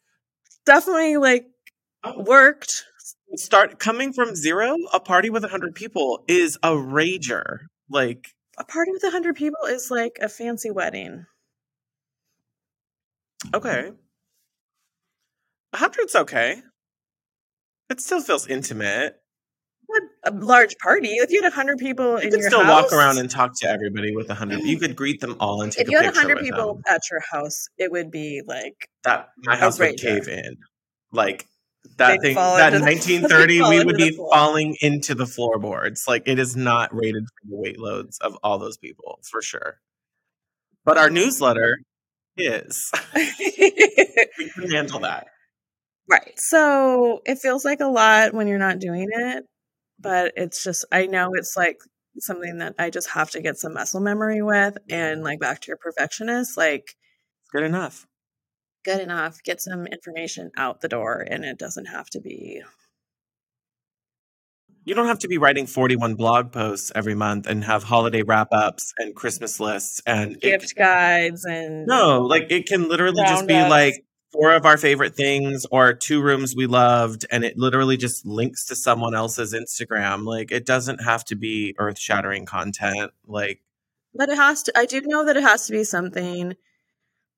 definitely 0.66 1.18
like 1.18 1.46
worked. 2.16 2.86
Start 3.36 3.80
coming 3.80 4.14
from 4.14 4.36
zero. 4.36 4.76
A 4.94 5.00
party 5.00 5.30
with 5.32 5.44
a 5.44 5.48
hundred 5.50 5.74
people 5.76 6.24
is 6.28 6.58
a 6.64 6.70
rager. 6.72 7.58
Like 7.90 8.28
A 8.60 8.64
party 8.64 8.92
with 8.92 9.04
a 9.04 9.10
hundred 9.12 9.36
people 9.36 9.66
is 9.68 9.90
like 9.90 10.18
a 10.22 10.30
fancy 10.30 10.70
wedding. 10.70 11.26
okay, 13.54 13.92
a 15.74 15.78
hundred's 15.78 16.16
okay. 16.16 16.62
It 17.90 18.00
still 18.02 18.22
feels 18.22 18.48
intimate. 18.48 19.16
A 20.24 20.32
large 20.32 20.78
party. 20.78 21.14
If 21.16 21.32
you 21.32 21.42
had 21.42 21.52
a 21.52 21.56
hundred 21.56 21.80
people 21.80 22.22
You 22.22 22.30
could 22.30 22.44
still 22.44 22.64
house, 22.64 22.92
walk 22.92 22.94
around 22.94 23.18
and 23.18 23.30
talk 23.30 23.60
to 23.62 23.68
everybody 23.68 24.16
with 24.16 24.30
a 24.30 24.36
hundred. 24.36 24.60
You 24.62 24.78
could 24.80 24.96
greet 24.96 25.20
them 25.20 25.36
all 25.40 25.64
and 25.64 25.72
take 25.72 25.88
if 25.88 25.92
you 25.92 25.98
had 25.98 26.14
a 26.14 26.18
hundred 26.18 26.40
people 26.40 26.76
them. 26.76 26.84
at 26.88 27.02
your 27.10 27.22
house, 27.32 27.68
it 27.80 27.92
would 27.92 28.12
be 28.12 28.44
like 28.46 28.88
That 29.04 29.30
my 29.40 29.56
house 29.56 29.80
would 29.80 29.98
cave 29.98 30.28
in. 30.28 30.58
Like 31.12 31.48
that 31.98 32.22
thing. 32.22 32.36
That 32.36 32.74
into 32.74 32.86
the- 32.86 32.86
1930, 33.26 33.62
we 33.64 33.84
would 33.84 33.98
be 33.98 34.12
falling 34.12 34.78
into 34.82 35.16
the 35.16 35.26
floorboards. 35.26 36.04
Like 36.08 36.28
it 36.28 36.38
is 36.38 36.56
not 36.56 36.94
rated 36.94 37.24
for 37.24 37.50
the 37.50 37.56
weight 37.56 37.80
loads 37.80 38.20
of 38.20 38.38
all 38.44 38.60
those 38.60 38.78
people 38.78 39.20
for 39.24 39.42
sure. 39.42 39.80
But 40.86 41.00
our 41.00 41.10
newsletter 41.10 41.80
is. 42.38 42.92
we 43.16 44.50
can 44.54 44.70
handle 44.70 45.00
that. 45.00 45.28
Right. 46.10 46.34
So 46.38 47.22
it 47.26 47.40
feels 47.40 47.66
like 47.66 47.80
a 47.82 47.88
lot 47.88 48.34
when 48.34 48.48
you're 48.48 48.58
not 48.60 48.80
doing 48.80 49.08
it, 49.12 49.46
but 50.00 50.34
it's 50.36 50.64
just 50.64 50.86
I 50.92 51.06
know 51.08 51.32
it's 51.34 51.56
like 51.58 51.78
something 52.20 52.58
that 52.60 52.76
I 52.80 52.90
just 52.90 53.10
have 53.12 53.32
to 53.32 53.42
get 53.42 53.58
some 53.58 53.74
muscle 53.74 54.02
memory 54.02 54.42
with 54.42 54.78
and 54.90 55.24
like 55.24 55.40
back 55.40 55.62
to 55.62 55.68
your 55.68 55.78
perfectionist, 55.78 56.58
like 56.58 56.96
Good 57.52 57.64
enough. 57.64 58.06
good 58.86 59.00
enough, 59.02 59.42
get 59.44 59.62
some 59.62 59.88
information 59.88 60.52
out 60.58 60.82
the 60.82 60.88
door 60.88 61.26
and 61.30 61.44
it 61.46 61.58
doesn't 61.58 61.86
have 61.86 62.10
to 62.12 62.20
be 62.22 62.62
You 64.86 64.96
don't 64.96 65.08
have 65.08 65.20
to 65.20 65.28
be 65.28 65.38
writing 65.38 65.68
41 65.68 66.16
blog 66.16 66.52
posts 66.52 66.92
every 66.96 67.14
month 67.14 67.46
and 67.48 67.64
have 67.64 67.84
holiday 67.84 68.24
wrap 68.24 68.48
ups 68.52 68.94
and 68.98 69.16
Christmas 69.16 69.60
lists 69.60 70.02
and 70.06 70.38
it 70.42 70.42
gift 70.42 70.76
guides 70.76 71.46
and 71.46 71.86
No, 71.88 72.22
like 72.22 72.52
it 72.52 72.66
can 72.66 72.88
literally 72.88 73.22
just 73.24 73.48
be 73.48 73.54
Roundups. 73.54 73.70
like 73.70 74.06
four 74.32 74.54
of 74.54 74.66
our 74.66 74.78
favorite 74.78 75.16
things 75.16 75.66
or 75.72 75.94
two 75.94 76.22
rooms 76.22 76.56
we 76.56 76.68
loved, 76.68 77.26
and 77.32 77.44
it 77.44 77.58
literally 77.58 77.98
just 77.98 78.26
links 78.26 78.66
to 78.68 78.76
someone 78.76 79.16
else's 79.16 79.54
Instagram. 79.54 80.26
Like 80.26 80.52
it 80.52 80.66
doesn't 80.66 81.04
have 81.04 81.26
to 81.26 81.36
be 81.36 81.76
earth 81.78 82.00
shattering 82.00 82.46
content. 82.46 83.12
Like, 83.28 83.62
But 84.14 84.30
it 84.30 84.38
has 84.38 84.64
to, 84.64 84.78
I 84.78 84.86
do 84.86 85.02
know 85.02 85.26
that 85.26 85.38
it 85.38 85.44
has 85.44 85.66
to 85.68 85.72
be 85.72 85.84
something 85.84 86.56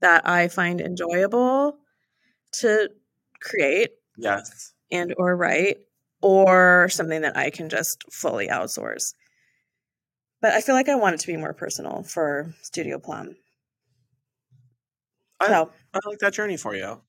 that 0.01 0.27
I 0.27 0.47
find 0.47 0.81
enjoyable 0.81 1.77
to 2.53 2.89
create 3.39 3.91
yes. 4.17 4.73
and 4.91 5.13
or 5.17 5.35
write 5.35 5.77
or 6.21 6.89
something 6.89 7.21
that 7.21 7.37
I 7.37 7.49
can 7.49 7.69
just 7.69 8.03
fully 8.11 8.47
outsource. 8.47 9.13
But 10.41 10.53
I 10.53 10.61
feel 10.61 10.75
like 10.75 10.89
I 10.89 10.95
want 10.95 11.15
it 11.15 11.19
to 11.21 11.27
be 11.27 11.37
more 11.37 11.53
personal 11.53 12.03
for 12.03 12.53
Studio 12.61 12.99
Plum. 12.99 13.35
So 15.47 15.53
I 15.53 15.65
like 16.05 16.19
that 16.19 16.33
journey 16.33 16.57
for 16.57 16.75
you. 16.75 17.01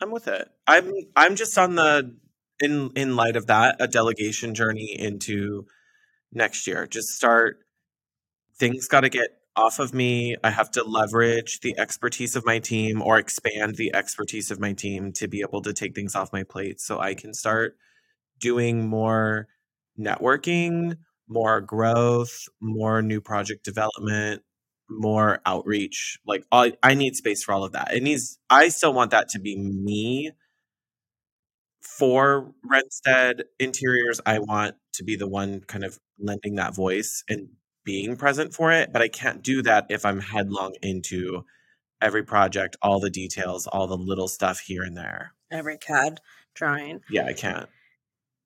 I'm 0.00 0.10
with 0.10 0.28
it. 0.28 0.48
I'm 0.66 0.92
I'm 1.16 1.36
just 1.36 1.56
on 1.56 1.76
the 1.76 2.16
in 2.60 2.90
in 2.96 3.16
light 3.16 3.36
of 3.36 3.46
that, 3.46 3.76
a 3.80 3.88
delegation 3.88 4.54
journey 4.54 4.94
into 4.98 5.66
next 6.32 6.66
year. 6.66 6.86
Just 6.86 7.08
start 7.08 7.58
things 8.58 8.88
got 8.88 9.00
to 9.00 9.08
get 9.08 9.28
off 9.56 9.78
of 9.78 9.94
me. 9.94 10.36
I 10.42 10.50
have 10.50 10.70
to 10.72 10.84
leverage 10.84 11.60
the 11.60 11.78
expertise 11.78 12.36
of 12.36 12.44
my 12.44 12.58
team 12.58 13.02
or 13.02 13.18
expand 13.18 13.76
the 13.76 13.94
expertise 13.94 14.50
of 14.50 14.60
my 14.60 14.72
team 14.72 15.12
to 15.12 15.28
be 15.28 15.40
able 15.40 15.62
to 15.62 15.72
take 15.72 15.94
things 15.94 16.14
off 16.14 16.32
my 16.32 16.42
plate 16.42 16.80
so 16.80 16.98
I 16.98 17.14
can 17.14 17.34
start 17.34 17.76
doing 18.40 18.88
more 18.88 19.46
networking, 19.98 20.96
more 21.28 21.60
growth, 21.60 22.48
more 22.60 23.00
new 23.00 23.20
project 23.20 23.64
development, 23.64 24.42
more 24.98 25.40
outreach. 25.46 26.18
Like 26.26 26.44
I, 26.52 26.74
I 26.82 26.94
need 26.94 27.16
space 27.16 27.42
for 27.44 27.52
all 27.52 27.64
of 27.64 27.72
that. 27.72 27.94
It 27.94 28.02
needs 28.02 28.38
I 28.50 28.68
still 28.68 28.92
want 28.92 29.10
that 29.12 29.28
to 29.30 29.38
be 29.38 29.56
me 29.56 30.32
for 31.80 32.52
Renstead 32.66 33.42
interiors. 33.58 34.20
I 34.24 34.38
want 34.38 34.76
to 34.94 35.04
be 35.04 35.16
the 35.16 35.28
one 35.28 35.60
kind 35.60 35.84
of 35.84 35.98
lending 36.18 36.56
that 36.56 36.74
voice 36.74 37.24
and 37.28 37.48
being 37.84 38.16
present 38.16 38.54
for 38.54 38.72
it, 38.72 38.92
but 38.92 39.02
I 39.02 39.08
can't 39.08 39.42
do 39.42 39.62
that 39.62 39.86
if 39.90 40.06
I'm 40.06 40.20
headlong 40.20 40.74
into 40.82 41.44
every 42.00 42.22
project, 42.22 42.76
all 42.82 43.00
the 43.00 43.10
details, 43.10 43.66
all 43.66 43.86
the 43.86 43.96
little 43.96 44.28
stuff 44.28 44.60
here 44.60 44.82
and 44.82 44.96
there. 44.96 45.34
every 45.50 45.78
CAD 45.78 46.20
drawing. 46.54 47.00
Yeah, 47.10 47.26
I 47.26 47.32
can't. 47.32 47.68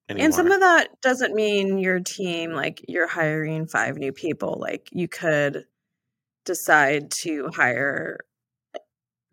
And 0.09 0.35
some 0.35 0.51
of 0.51 0.61
that 0.61 1.01
doesn't 1.03 1.35
mean 1.35 1.79
your 1.79 2.01
team, 2.01 2.53
like 2.53 2.83
you're 2.89 3.07
hiring 3.07 3.67
five 3.67 3.99
new 3.99 4.13
people. 4.13 4.57
Like 4.59 4.89
you 4.91 5.07
could 5.07 5.67
decide 6.49 7.11
to 7.11 7.51
hire 7.55 8.19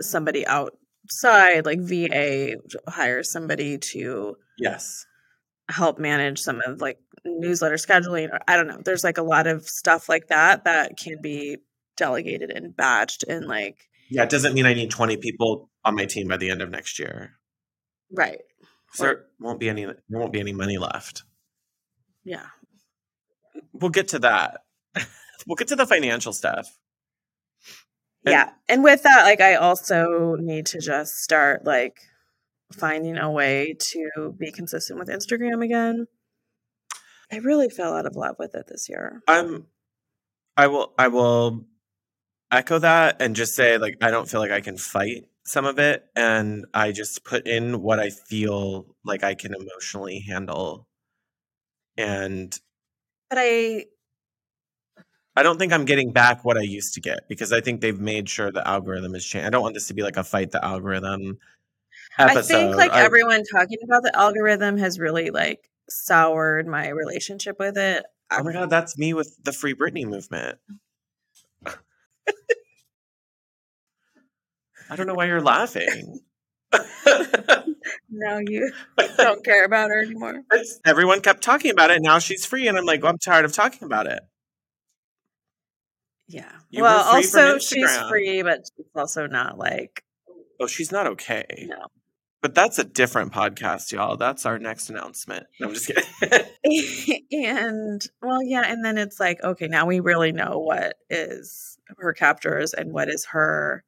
somebody 0.02 0.46
outside, 0.46 1.66
like 1.66 1.80
VA, 1.80 2.58
hire 2.88 3.24
somebody 3.24 3.78
to 3.78 4.36
yes. 4.60 5.06
help 5.70 5.98
manage 5.98 6.40
some 6.40 6.62
of 6.68 6.82
like 6.82 7.00
newsletter 7.26 7.76
scheduling 7.76 8.32
or 8.32 8.40
I 8.48 8.58
don't 8.58 8.68
know. 8.68 8.82
There's 8.84 9.04
like 9.04 9.18
a 9.18 9.24
lot 9.24 9.48
of 9.48 9.68
stuff 9.68 10.10
like 10.10 10.28
that 10.28 10.66
that 10.66 10.98
can 10.98 11.22
be 11.22 11.58
delegated 11.98 12.52
and 12.52 12.76
batched 12.76 13.24
and 13.28 13.48
like 13.48 13.78
Yeah, 14.10 14.24
it 14.24 14.30
doesn't 14.30 14.54
mean 14.54 14.66
I 14.66 14.74
need 14.74 14.92
20 14.92 15.18
people 15.18 15.70
on 15.86 15.96
my 15.96 16.06
team 16.06 16.28
by 16.28 16.38
the 16.38 16.50
end 16.50 16.62
of 16.62 16.70
next 16.70 17.00
year. 17.00 17.32
right. 18.12 18.42
There 19.00 19.26
won't 19.40 19.60
be 19.60 19.70
any 19.70 19.86
there 19.86 20.20
won't 20.20 20.34
be 20.34 20.40
any 20.40 20.54
money 20.54 20.78
left. 20.78 21.24
Yeah. 22.24 22.48
We'll 23.74 23.90
get 23.90 24.10
to 24.10 24.20
that. 24.20 24.62
we'll 25.48 25.56
get 25.56 25.70
to 25.70 25.76
the 25.76 25.86
financial 25.86 26.34
stuff. 26.34 26.78
And- 28.26 28.34
yeah. 28.34 28.52
And 28.68 28.84
with 28.84 29.04
that, 29.04 29.24
like 29.24 29.42
I 29.42 29.56
also 29.56 30.36
need 30.40 30.66
to 30.68 30.80
just 30.80 31.16
start 31.18 31.66
like 31.66 31.98
finding 32.74 33.18
a 33.18 33.32
way 33.32 33.76
to 33.92 34.36
be 34.38 34.52
consistent 34.52 35.00
with 35.00 35.08
Instagram 35.10 35.64
again. 35.64 36.08
I 37.32 37.38
really 37.38 37.70
fell 37.70 37.96
out 37.96 38.06
of 38.06 38.16
love 38.16 38.36
with 38.40 38.56
it 38.56 38.66
this 38.68 38.88
year. 38.90 39.22
I'm 39.28 39.68
I 40.58 40.68
will 40.68 40.94
I 40.98 41.08
will 41.08 41.66
echo 42.52 42.80
that 42.80 43.22
and 43.22 43.36
just 43.36 43.56
say 43.56 43.78
like 43.78 43.98
I 44.02 44.12
don't 44.12 44.30
feel 44.30 44.40
like 44.40 44.52
I 44.52 44.62
can 44.62 44.78
fight 44.78 45.26
some 45.46 45.66
of 45.66 45.78
it 45.78 46.06
and 46.16 46.66
I 46.74 46.92
just 46.92 47.24
put 47.24 47.48
in 47.48 47.82
what 47.82 48.00
I 48.00 48.10
feel 48.10 48.96
like 49.04 49.24
I 49.24 49.36
can 49.36 49.54
emotionally 49.54 50.20
handle. 50.28 50.88
And 51.98 52.58
But 53.30 53.40
I 53.40 53.86
I 55.36 55.44
don't 55.44 55.58
think 55.60 55.74
I'm 55.74 55.86
getting 55.86 56.12
back 56.14 56.46
what 56.46 56.58
I 56.58 56.62
used 56.62 56.94
to 56.94 57.02
get 57.02 57.28
because 57.28 57.52
I 57.52 57.60
think 57.62 57.82
they've 57.82 58.00
made 58.00 58.30
sure 58.30 58.52
the 58.52 58.66
algorithm 58.68 59.14
has 59.14 59.26
changed. 59.26 59.48
I 59.48 59.50
don't 59.50 59.62
want 59.62 59.74
this 59.74 59.88
to 59.88 59.94
be 59.94 60.02
like 60.02 60.18
a 60.18 60.24
fight 60.24 60.52
the 60.52 60.64
algorithm 60.64 61.38
episode. 62.18 62.38
I 62.38 62.42
think 62.42 62.76
like 62.76 62.92
I- 62.92 63.04
everyone 63.04 63.44
talking 63.52 63.80
about 63.84 64.04
the 64.04 64.16
algorithm 64.16 64.78
has 64.78 64.98
really 65.00 65.32
like 65.32 65.70
soured 65.90 66.68
my 66.68 66.88
relationship 66.90 67.58
with 67.60 67.78
it. 67.78 68.06
Oh 68.32 68.44
my 68.44 68.54
god, 68.54 68.70
that's 68.70 68.98
me 68.98 69.14
with 69.14 69.36
the 69.44 69.52
Free 69.52 69.76
Britney 69.76 70.06
movement. 70.06 70.58
I 74.90 74.96
don't 74.96 75.08
know 75.08 75.16
why 75.16 75.26
you're 75.26 75.42
laughing. 75.42 76.20
Now 78.10 78.40
you 78.40 78.72
don't 79.18 79.44
care 79.44 79.66
about 79.66 79.90
her 79.90 80.02
anymore. 80.02 80.44
Everyone 80.86 81.22
kept 81.22 81.44
talking 81.44 81.72
about 81.72 81.92
it. 81.92 82.02
Now 82.02 82.20
she's 82.20 82.46
free, 82.46 82.68
and 82.68 82.78
I'm 82.78 82.86
like, 82.86 83.02
well, 83.04 83.12
I'm 83.12 83.18
tired 83.18 83.46
of 83.46 83.54
talking 83.54 83.84
about 83.84 84.08
it. 84.08 84.22
Yeah. 86.28 86.52
You 86.70 86.84
well, 86.84 87.04
also 87.04 87.60
she's 87.60 87.96
free, 88.10 88.42
but 88.42 88.62
she's 88.76 88.86
also 88.96 89.28
not 89.28 89.58
like 89.58 90.04
Oh, 90.60 90.68
she's 90.68 90.92
not 90.92 91.08
okay. 91.08 91.68
no. 91.68 91.88
But 92.42 92.54
that's 92.54 92.78
a 92.78 92.84
different 92.84 93.34
podcast, 93.34 93.92
y'all. 93.92 94.18
That's 94.18 94.46
our 94.46 94.60
next 94.60 94.92
announcement. 94.92 95.48
No, 95.60 95.68
I'm 95.68 95.74
just 95.74 95.88
kidding. 95.88 97.24
and 97.32 98.06
well, 98.22 98.44
yeah, 98.44 98.62
and 98.68 98.86
then 98.86 99.00
it's 99.00 99.20
like, 99.20 99.44
okay, 99.44 99.68
now 99.68 99.88
we 99.88 100.00
really 100.00 100.32
know 100.32 100.60
what 100.60 100.96
is 101.10 101.80
her 101.98 102.14
captors 102.14 102.74
and 102.74 102.94
what 102.94 103.10
is 103.10 103.26
her 103.32 103.84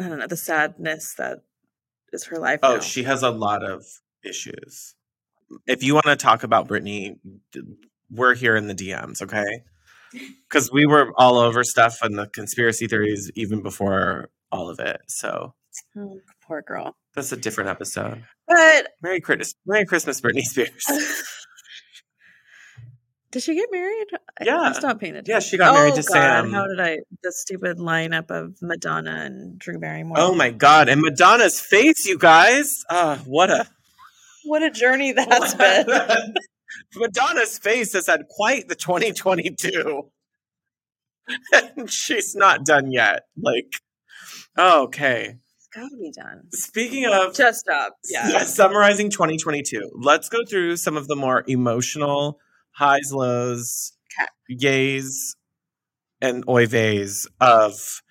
I 0.00 0.08
don't 0.08 0.18
know, 0.18 0.26
the 0.26 0.36
sadness 0.36 1.14
that 1.18 1.38
is 2.12 2.24
her 2.26 2.38
life. 2.38 2.60
oh, 2.62 2.74
now. 2.74 2.80
she 2.80 3.04
has 3.04 3.22
a 3.22 3.30
lot 3.30 3.64
of 3.64 3.86
issues. 4.24 4.94
If 5.66 5.82
you 5.82 5.94
want 5.94 6.06
to 6.06 6.16
talk 6.16 6.42
about 6.42 6.68
Britney, 6.68 7.18
we're 8.10 8.34
here 8.34 8.56
in 8.56 8.66
the 8.66 8.74
DMs, 8.74 9.22
okay? 9.22 9.62
Because 10.48 10.70
we 10.72 10.86
were 10.86 11.12
all 11.16 11.36
over 11.38 11.64
stuff 11.64 11.98
and 12.02 12.18
the 12.18 12.26
conspiracy 12.28 12.86
theories 12.86 13.30
even 13.34 13.62
before 13.62 14.30
all 14.50 14.68
of 14.68 14.78
it. 14.80 15.00
So 15.08 15.54
Oh, 15.96 16.20
poor 16.46 16.60
girl. 16.62 16.94
that's 17.14 17.32
a 17.32 17.36
different 17.36 17.70
episode. 17.70 18.22
But 18.46 18.88
Merry 19.02 19.20
Christmas, 19.20 19.54
Merry 19.64 19.86
Christmas, 19.86 20.20
Britney 20.20 20.42
Spears. 20.42 20.84
did 23.30 23.42
she 23.42 23.54
get 23.54 23.70
married? 23.72 24.08
Yeah. 24.42 24.60
I 24.60 24.72
stopped 24.72 25.00
paying 25.00 25.12
attention. 25.14 25.32
Yeah, 25.32 25.40
she 25.40 25.56
got 25.56 25.72
married 25.74 25.94
Oh, 25.94 25.96
to 25.96 26.02
God, 26.02 26.12
Sam. 26.12 26.50
How 26.52 26.66
did 26.66 26.78
I? 26.80 26.98
The 27.22 27.32
stupid 27.32 27.78
lineup 27.78 28.30
of 28.30 28.56
Madonna 28.60 29.22
and 29.24 29.58
Drew 29.58 29.78
Barrymore. 29.78 30.18
Oh 30.20 30.34
my 30.34 30.50
God! 30.50 30.90
And 30.90 31.00
Madonna's 31.00 31.58
face, 31.58 32.04
you 32.06 32.18
guys. 32.18 32.84
Ah, 32.90 33.18
what 33.24 33.48
a 33.50 33.66
What 34.44 34.62
a 34.62 34.70
journey 34.70 35.12
that's 35.12 35.54
been. 35.86 35.86
Madonna's 36.96 37.58
face 37.58 37.92
has 37.92 38.06
had 38.06 38.22
quite 38.28 38.68
the 38.68 38.74
2022. 38.74 40.02
and 41.52 41.90
she's 41.90 42.34
not 42.34 42.64
done 42.64 42.90
yet. 42.90 43.22
Like, 43.40 43.72
okay. 44.58 45.36
Gotta 45.74 45.96
be 45.98 46.12
done. 46.14 46.42
Speaking 46.52 47.06
of 47.06 47.34
Just 47.34 47.66
up, 47.68 47.96
Yeah. 48.10 48.28
yeah, 48.28 48.44
summarizing 48.44 49.08
2022, 49.08 49.90
let's 49.94 50.28
go 50.28 50.44
through 50.48 50.76
some 50.76 50.96
of 50.98 51.08
the 51.08 51.16
more 51.16 51.44
emotional 51.46 52.38
highs, 52.72 53.10
lows, 53.12 53.92
yays, 54.50 55.34
and 56.20 56.44
oy 56.48 56.66
veys 56.66 57.26
of 57.40 58.02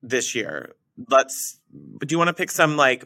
this 0.00 0.34
year. 0.34 0.74
Let's, 1.08 1.58
do 2.00 2.06
you 2.12 2.18
want 2.18 2.28
to 2.28 2.34
pick 2.34 2.50
some 2.50 2.76
like 2.76 3.04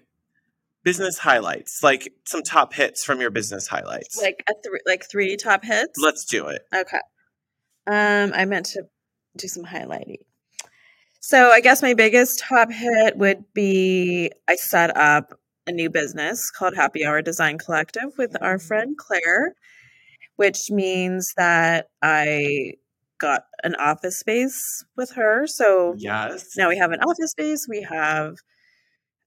business 0.87 1.19
highlights, 1.19 1.83
like 1.83 2.15
some 2.25 2.45
top 2.45 2.73
hits 2.73 3.05
from 3.05 3.21
your 3.21 3.31
business 3.31 3.67
highlights? 3.67 4.23
Like 4.23 4.45
a 4.49 4.53
three, 4.65 4.79
like 4.87 5.05
three 5.11 5.37
top 5.37 5.65
hits. 5.65 5.99
Let's 6.01 6.25
do 6.25 6.47
it. 6.47 6.63
Okay. 6.73 7.01
Um, 7.89 8.33
I 8.33 8.45
meant 8.45 8.67
to 8.67 8.85
do 9.37 9.49
some 9.49 9.65
highlighting. 9.65 10.21
So 11.19 11.51
I 11.51 11.61
guess 11.61 11.83
my 11.83 11.95
biggest 11.95 12.39
top 12.39 12.71
hit 12.71 13.17
would 13.17 13.45
be 13.53 14.31
I 14.47 14.55
set 14.55 14.97
up 14.97 15.35
a 15.67 15.73
new 15.73 15.91
business 15.91 16.53
called 16.53 16.77
Happy 16.77 17.05
Hour 17.05 17.21
Design 17.21 17.59
Collective 17.59 18.13
with 18.17 18.37
our 18.41 18.61
friend 18.61 18.97
Claire, 18.97 19.57
which 20.37 20.71
means 20.71 21.33
that 21.37 21.89
I 22.01 22.75
got 23.19 23.47
an 23.65 23.75
office 23.75 24.21
space 24.21 24.57
with 24.97 25.11
her. 25.15 25.49
So 25.49 25.97
Yes. 25.99 26.51
now 26.57 26.69
we 26.69 26.79
have 26.79 26.93
an 26.93 27.01
office 27.01 27.33
space 27.33 27.67
we 27.69 27.83
have 27.83 28.37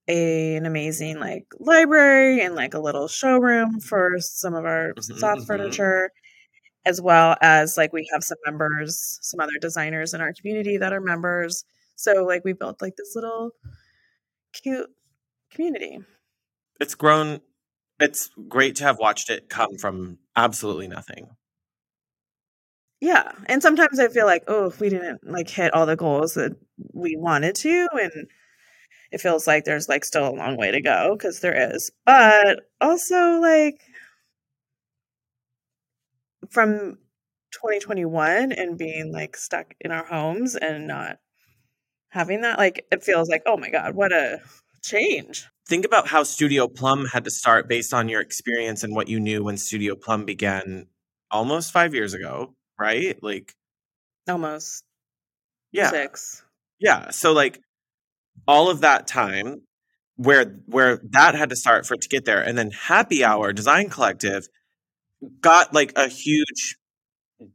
a, 0.09 0.55
an 0.57 0.65
amazing 0.65 1.19
like 1.19 1.45
library 1.59 2.41
and 2.41 2.55
like 2.55 2.73
a 2.73 2.79
little 2.79 3.07
showroom 3.07 3.79
for 3.79 4.19
some 4.19 4.55
of 4.55 4.65
our 4.65 4.93
Mhm, 4.95 5.19
soft 5.19 5.41
mhm. 5.43 5.47
furniture 5.47 6.11
as 6.85 7.01
well 7.01 7.35
as 7.41 7.77
like 7.77 7.93
we 7.93 8.09
have 8.13 8.23
some 8.23 8.37
members 8.45 9.19
some 9.21 9.39
other 9.39 9.57
designers 9.61 10.13
in 10.13 10.21
our 10.21 10.33
community 10.33 10.77
that 10.77 10.93
are 10.93 11.01
members 11.01 11.63
so 11.95 12.25
like 12.25 12.43
we 12.45 12.53
built 12.53 12.81
like 12.81 12.95
this 12.97 13.13
little 13.15 13.51
cute 14.53 14.89
community 15.51 15.99
It's 16.79 16.95
grown. 16.95 17.41
It's 17.99 18.29
great 18.47 18.75
to 18.77 18.85
have 18.85 18.97
watched 18.99 19.29
it 19.29 19.49
come 19.49 19.77
from 19.77 20.19
absolutely 20.35 20.87
nothing. 20.87 21.29
yeah 23.01 23.31
and 23.47 23.61
sometimes 23.61 23.99
i 23.99 24.07
feel 24.07 24.25
like 24.25 24.43
oh 24.47 24.65
if 24.65 24.79
we 24.79 24.89
didn't 24.89 25.25
like 25.29 25.49
hit 25.49 25.73
all 25.73 25.85
the 25.85 25.95
goals 25.95 26.33
that 26.33 26.55
we 26.93 27.15
wanted 27.17 27.55
to 27.55 27.87
and 27.93 28.27
it 29.11 29.21
feels 29.21 29.47
like 29.47 29.65
there's 29.65 29.89
like 29.89 30.05
still 30.05 30.27
a 30.27 30.35
long 30.35 30.57
way 30.57 30.71
to 30.71 30.81
go 30.81 31.15
because 31.15 31.39
there 31.39 31.73
is 31.73 31.91
but 32.05 32.61
also 32.81 33.39
like 33.39 33.81
from 36.49 36.97
2021 37.51 38.51
and 38.51 38.77
being 38.77 39.11
like 39.11 39.35
stuck 39.35 39.73
in 39.81 39.91
our 39.91 40.05
homes 40.05 40.55
and 40.55 40.87
not 40.87 41.19
having 42.09 42.41
that 42.41 42.57
like 42.57 42.85
it 42.91 43.03
feels 43.03 43.29
like 43.29 43.43
oh 43.45 43.57
my 43.57 43.69
god 43.69 43.95
what 43.95 44.11
a 44.11 44.39
change 44.81 45.47
Think 45.67 45.85
about 45.85 46.07
how 46.07 46.23
Studio 46.23 46.67
Plum 46.67 47.05
had 47.05 47.25
to 47.25 47.29
start 47.29 47.69
based 47.69 47.93
on 47.93 48.09
your 48.09 48.21
experience 48.21 48.83
and 48.83 48.95
what 48.95 49.07
you 49.07 49.19
knew 49.19 49.43
when 49.43 49.55
Studio 49.55 49.93
Plum 49.93 50.25
began 50.25 50.87
almost 51.29 51.71
five 51.71 51.93
years 51.93 52.15
ago, 52.15 52.55
right? 52.79 53.21
Like, 53.21 53.53
almost 54.27 54.83
yeah. 55.71 55.91
six 55.91 56.43
Yeah. 56.79 57.11
So 57.11 57.33
like 57.33 57.61
all 58.47 58.69
of 58.69 58.81
that 58.81 59.07
time 59.07 59.61
where 60.15 60.59
where 60.65 60.99
that 61.11 61.35
had 61.35 61.49
to 61.49 61.55
start 61.55 61.85
for 61.85 61.93
it 61.93 62.01
to 62.01 62.09
get 62.09 62.25
there. 62.25 62.41
And 62.41 62.57
then 62.57 62.71
Happy 62.71 63.23
Hour 63.23 63.53
Design 63.53 63.89
Collective 63.89 64.47
got 65.41 65.73
like 65.73 65.93
a 65.95 66.07
huge 66.07 66.77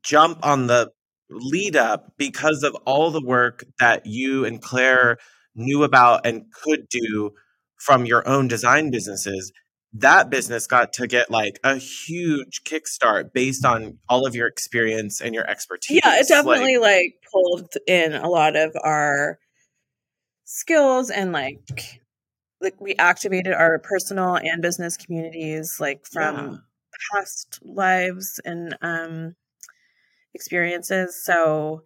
jump 0.03 0.39
on 0.43 0.67
the 0.67 0.91
lead 1.31 1.77
up 1.77 2.13
because 2.17 2.63
of 2.63 2.75
all 2.87 3.11
the 3.11 3.25
work 3.25 3.65
that 3.81 4.07
you 4.07 4.45
and 4.45 4.63
Claire 4.63 5.19
knew 5.55 5.83
about 5.83 6.27
and 6.27 6.45
could 6.63 6.89
do 6.89 7.33
from 7.79 8.07
your 8.07 8.27
own 8.27 8.49
design 8.49 8.91
businesses. 8.91 9.53
That 9.93 10.31
business 10.31 10.67
got 10.67 10.93
to 10.95 11.07
get 11.07 11.31
like 11.31 11.61
a 11.63 11.77
huge 11.77 12.63
kickstart 12.65 13.33
based 13.33 13.65
on 13.65 13.99
all 14.09 14.27
of 14.27 14.35
your 14.35 14.47
experience 14.49 15.21
and 15.21 15.35
your 15.35 15.49
expertise. 15.49 16.01
yeah 16.03 16.17
it 16.17 16.21
Like, 16.21 16.29
definitely 16.29 16.79
like, 16.79 17.15
pulled 17.31 17.75
in 17.87 18.15
a 18.15 18.29
lot 18.29 18.57
of 18.57 18.75
our 18.83 19.39
skills 20.55 21.11
and 21.11 21.33
like 21.33 22.01
like 22.61 22.81
we 22.81 22.95
activated 22.95 23.53
our 23.53 23.79
personal 23.81 24.37
and 24.37 24.63
business 24.63 24.97
communities 24.97 25.81
like 25.81 26.07
from 26.07 26.37
Yeah. 26.37 26.57
past 27.13 27.59
lives 27.63 28.41
and 28.45 28.77
um 28.81 29.35
experiences 30.33 31.21
so 31.25 31.83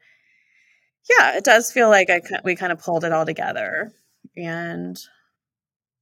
yeah 1.09 1.37
it 1.37 1.45
does 1.45 1.73
feel 1.73 1.89
like 1.89 2.11
i 2.11 2.21
we 2.45 2.57
kind 2.57 2.71
of 2.71 2.79
pulled 2.79 3.05
it 3.05 3.13
all 3.13 3.25
together 3.25 3.91
and 4.37 5.01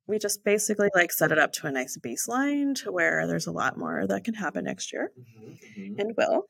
we 0.09 0.19
just 0.19 0.43
basically 0.45 0.89
like 0.93 1.13
set 1.13 1.31
it 1.31 1.39
up 1.39 1.53
to 1.53 1.69
a 1.69 1.73
nice 1.73 1.97
baseline 1.97 2.75
to 2.83 2.91
where 2.91 3.29
there's 3.29 3.47
a 3.47 3.53
lot 3.53 3.79
more 3.79 4.09
that 4.09 4.25
can 4.25 4.35
happen 4.35 4.65
next 4.65 4.93
year 4.93 5.13
mm-hmm, 5.19 5.81
mm-hmm. 5.81 6.01
and 6.01 6.17
will. 6.17 6.47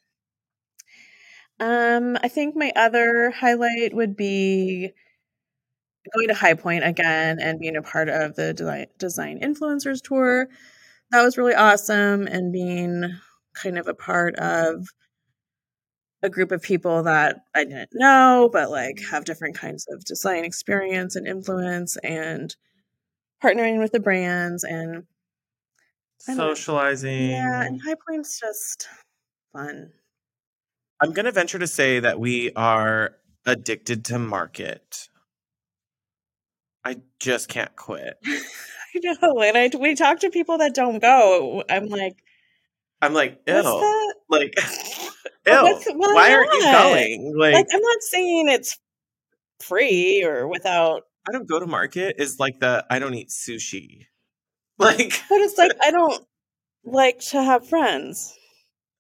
Um, 1.59 2.19
I 2.23 2.29
think 2.29 2.55
my 2.55 2.71
other 2.77 3.31
highlight 3.31 3.95
would 3.95 4.15
be 4.15 4.93
going 6.15 6.29
to 6.29 6.35
High 6.35 6.55
Point 6.55 6.85
again 6.85 7.39
and 7.41 7.59
being 7.59 7.77
a 7.77 7.83
part 7.83 8.09
of 8.09 8.37
the 8.37 8.87
design 8.99 9.41
influencers 9.43 10.03
tour. 10.03 10.49
That 11.11 11.23
was 11.23 11.39
really 11.39 11.55
awesome 11.55 12.27
and 12.27 12.53
being 12.53 13.05
kind 13.55 13.79
of 13.79 13.89
a 13.89 13.95
part 13.95 14.37
of 14.37 14.87
a 16.23 16.31
group 16.31 16.51
of 16.51 16.63
people 16.63 17.03
that 17.05 17.37
I 17.55 17.65
didn't 17.65 17.91
know, 17.93 18.49
but 18.53 18.71
like 18.71 19.01
have 19.11 19.25
different 19.25 19.57
kinds 19.57 19.87
of 19.89 20.05
design 20.05 20.45
experience 20.45 21.15
and 21.15 21.27
influence 21.27 21.97
and 21.99 22.55
partnering 23.43 23.79
with 23.79 23.93
the 23.93 24.01
brands 24.01 24.65
and 24.65 25.05
socializing. 26.19 27.31
Yeah, 27.31 27.63
and 27.63 27.81
High 27.85 27.97
Point's 28.09 28.41
just 28.41 28.89
fun. 29.53 29.91
I'm 31.01 31.13
going 31.13 31.27
to 31.27 31.33
venture 31.33 31.59
to 31.59 31.67
say 31.67 32.01
that 32.01 32.19
we 32.19 32.53
are 32.55 33.17
addicted 33.45 34.07
to 34.07 34.19
market. 34.19 35.09
I 36.87 36.99
just 37.19 37.49
can't 37.49 37.75
quit. 37.75 38.17
I 38.27 39.01
know, 39.03 39.41
and 39.43 39.59
I 39.59 39.71
we 39.77 39.97
talk 39.97 40.21
to 40.21 40.31
people 40.31 40.59
that 40.59 40.73
don't 40.73 41.01
go. 41.01 41.65
I'm 41.69 41.87
like, 41.87 42.17
I'm 43.03 43.13
like, 43.13 43.41
ew, 43.45 44.15
like. 44.29 44.55
Why 45.45 46.33
aren't 46.33 46.53
you 46.53 46.63
going? 46.63 47.35
Like, 47.37 47.55
like, 47.55 47.67
I'm 47.73 47.81
not 47.81 48.03
saying 48.03 48.49
it's 48.49 48.79
free 49.61 50.25
or 50.25 50.47
without. 50.47 51.03
I 51.29 51.33
don't 51.33 51.49
go 51.49 51.59
to 51.59 51.67
market. 51.67 52.17
Is 52.19 52.39
like 52.39 52.61
the 52.61 52.87
I 52.89 53.01
don't 53.01 53.15
eat 53.15 53.31
sushi. 53.31 54.07
Like, 54.79 55.23
but 55.31 55.41
it's 55.41 55.57
like 55.57 55.73
I 55.83 55.91
don't 55.91 56.23
like 56.85 57.21
to 57.31 57.43
have 57.43 57.67
friends. 57.67 58.35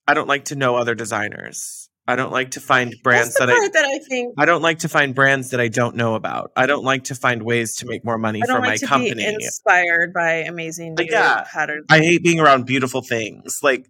I 0.08 0.14
don't 0.14 0.26
like 0.26 0.46
to 0.46 0.56
know 0.56 0.74
other 0.74 0.94
designers. 0.94 1.85
I 2.08 2.14
don't 2.14 2.30
like 2.30 2.52
to 2.52 2.60
find 2.60 2.94
brands 3.02 3.34
that 3.34 3.50
I, 3.50 3.68
that 3.68 3.84
I 3.84 3.98
think 3.98 4.34
I 4.38 4.44
don't 4.44 4.62
like 4.62 4.80
to 4.80 4.88
find 4.88 5.14
brands 5.14 5.50
that 5.50 5.60
I 5.60 5.68
don't 5.68 5.96
know 5.96 6.14
about. 6.14 6.52
I 6.56 6.66
don't 6.66 6.84
like 6.84 7.04
to 7.04 7.16
find 7.16 7.42
ways 7.42 7.76
to 7.76 7.86
make 7.86 8.04
more 8.04 8.16
money 8.16 8.42
for 8.42 8.60
like 8.60 8.80
my 8.82 8.86
company. 8.86 9.24
inspired 9.24 10.12
by 10.12 10.44
amazing 10.44 10.94
like, 10.96 11.10
yeah, 11.10 11.44
patterns. 11.52 11.86
I 11.90 11.98
hate 11.98 12.22
being 12.22 12.38
around 12.38 12.64
beautiful 12.64 13.02
things. 13.02 13.58
Like 13.62 13.88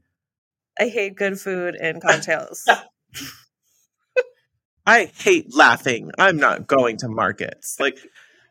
I 0.78 0.88
hate 0.88 1.16
good 1.16 1.38
food 1.38 1.76
and 1.76 2.00
cocktails. 2.02 2.66
I 4.86 5.10
hate 5.16 5.54
laughing. 5.54 6.10
I'm 6.18 6.36
not 6.36 6.66
going 6.66 6.98
to 6.98 7.08
markets. 7.08 7.76
Like 7.86 7.98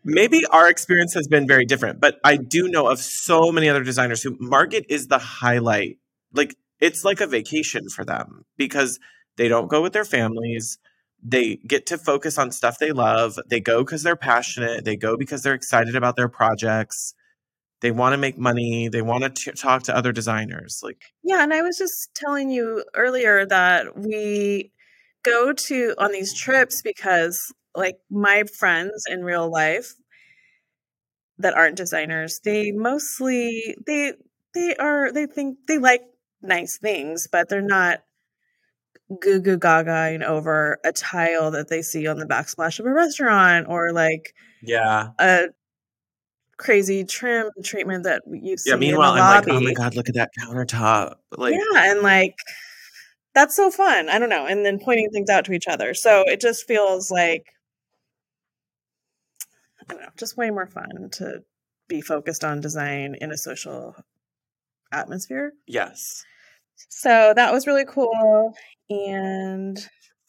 maybe 0.03 0.45
our 0.45 0.69
experience 0.69 1.15
has 1.15 1.27
been 1.27 1.47
very 1.47 1.65
different, 1.65 1.99
but 1.99 2.19
I 2.23 2.37
do 2.37 2.67
know 2.67 2.87
of 2.87 2.99
so 2.99 3.51
many 3.51 3.67
other 3.67 3.83
designers 3.83 4.21
who 4.21 4.37
market 4.39 4.85
is 4.87 5.07
the 5.07 5.17
highlight. 5.17 5.97
Like 6.31 6.55
it's 6.79 7.03
like 7.03 7.21
a 7.21 7.27
vacation 7.27 7.89
for 7.89 8.05
them 8.05 8.45
because 8.57 8.99
they 9.37 9.47
don't 9.47 9.69
go 9.69 9.81
with 9.81 9.93
their 9.93 10.05
families. 10.05 10.77
They 11.23 11.55
get 11.67 11.85
to 11.87 11.97
focus 11.97 12.37
on 12.37 12.51
stuff 12.51 12.77
they 12.79 12.91
love. 12.91 13.39
They 13.47 13.59
go 13.59 13.83
because 13.83 14.03
they're 14.03 14.15
passionate. 14.15 14.85
They 14.85 14.95
go 14.95 15.17
because 15.17 15.43
they're 15.43 15.53
excited 15.53 15.95
about 15.95 16.15
their 16.15 16.29
projects. 16.29 17.15
They 17.81 17.91
want 17.91 18.13
to 18.13 18.17
make 18.17 18.37
money. 18.37 18.87
They 18.87 19.01
want 19.01 19.35
to 19.35 19.51
talk 19.51 19.83
to 19.83 19.95
other 19.95 20.11
designers. 20.11 20.81
Like, 20.83 21.01
yeah. 21.23 21.43
And 21.43 21.53
I 21.53 21.61
was 21.61 21.77
just 21.77 22.13
telling 22.15 22.49
you 22.49 22.83
earlier 22.95 23.45
that 23.45 23.97
we 23.97 24.71
go 25.23 25.51
to 25.51 25.95
on 25.97 26.11
these 26.11 26.33
trips 26.33 26.81
because, 26.81 27.53
like, 27.75 27.97
my 28.09 28.43
friends 28.57 29.03
in 29.09 29.23
real 29.23 29.51
life 29.51 29.93
that 31.37 31.53
aren't 31.53 31.75
designers, 31.75 32.39
they 32.43 32.71
mostly 32.71 33.75
they 33.85 34.13
they 34.53 34.75
are 34.77 35.11
they 35.11 35.25
think 35.25 35.57
they 35.67 35.77
like 35.77 36.01
nice 36.41 36.77
things, 36.77 37.27
but 37.31 37.49
they're 37.49 37.61
not 37.61 37.99
goo 39.21 39.39
goo 39.39 39.57
gagaing 39.57 40.23
over 40.23 40.79
a 40.83 40.91
tile 40.91 41.51
that 41.51 41.69
they 41.69 41.81
see 41.81 42.07
on 42.07 42.17
the 42.17 42.25
backsplash 42.25 42.79
of 42.79 42.85
a 42.85 42.93
restaurant 42.93 43.67
or 43.69 43.91
like 43.91 44.33
yeah 44.63 45.09
a 45.19 45.45
crazy 46.57 47.03
trim 47.03 47.49
treatment 47.63 48.03
that 48.03 48.23
you 48.27 48.57
see. 48.57 48.69
Yeah, 48.69 48.77
meanwhile, 48.77 49.13
I'm 49.13 49.19
like, 49.19 49.47
oh 49.47 49.59
my 49.59 49.73
god, 49.73 49.95
look 49.95 50.09
at 50.09 50.15
that 50.15 50.31
countertop. 50.39 51.15
Like, 51.37 51.53
yeah, 51.53 51.91
and 51.91 52.01
like 52.01 52.35
that's 53.33 53.55
so 53.55 53.69
fun. 53.69 54.09
I 54.09 54.19
don't 54.19 54.29
know, 54.29 54.45
and 54.45 54.65
then 54.65 54.79
pointing 54.79 55.09
things 55.11 55.29
out 55.29 55.45
to 55.45 55.53
each 55.53 55.67
other. 55.67 55.93
So 55.93 56.23
it 56.25 56.39
just 56.39 56.67
feels 56.67 57.11
like 57.11 57.45
I 59.87 59.93
don't 59.93 60.01
know, 60.01 60.09
just 60.17 60.37
way 60.37 60.49
more 60.49 60.67
fun 60.67 61.09
to 61.13 61.43
be 61.87 62.01
focused 62.01 62.43
on 62.43 62.61
design 62.61 63.15
in 63.21 63.31
a 63.31 63.37
social 63.37 63.95
atmosphere. 64.91 65.53
Yes. 65.67 66.23
So 66.89 67.33
that 67.35 67.53
was 67.53 67.67
really 67.67 67.85
cool. 67.85 68.53
And 68.89 69.77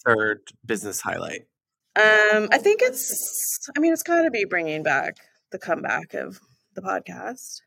third 0.04 0.40
business 0.64 1.00
highlight. 1.00 1.42
Um, 1.96 2.48
I 2.52 2.58
think 2.58 2.80
it's. 2.82 3.68
I 3.76 3.80
mean, 3.80 3.92
it's 3.92 4.02
got 4.02 4.22
to 4.22 4.30
be 4.30 4.44
bringing 4.44 4.82
back 4.82 5.16
the 5.50 5.58
comeback 5.58 6.14
of 6.14 6.40
the 6.74 6.82
podcast. 6.82 7.60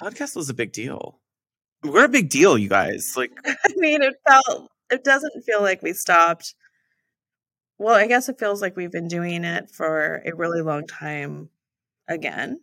Podcast 0.00 0.36
was 0.36 0.48
a 0.48 0.54
big 0.54 0.72
deal. 0.72 1.20
We're 1.82 2.04
a 2.04 2.08
big 2.08 2.28
deal, 2.28 2.56
you 2.56 2.68
guys. 2.68 3.14
Like, 3.16 3.32
I 3.46 3.56
mean, 3.76 4.02
it 4.02 4.14
felt. 4.28 4.70
It 4.90 5.04
doesn't 5.04 5.42
feel 5.42 5.62
like 5.62 5.82
we 5.82 5.92
stopped. 5.94 6.54
Well, 7.78 7.94
I 7.94 8.06
guess 8.06 8.28
it 8.28 8.38
feels 8.38 8.60
like 8.60 8.76
we've 8.76 8.92
been 8.92 9.08
doing 9.08 9.44
it 9.44 9.70
for 9.70 10.22
a 10.24 10.34
really 10.34 10.60
long 10.60 10.86
time 10.86 11.48
again. 12.08 12.60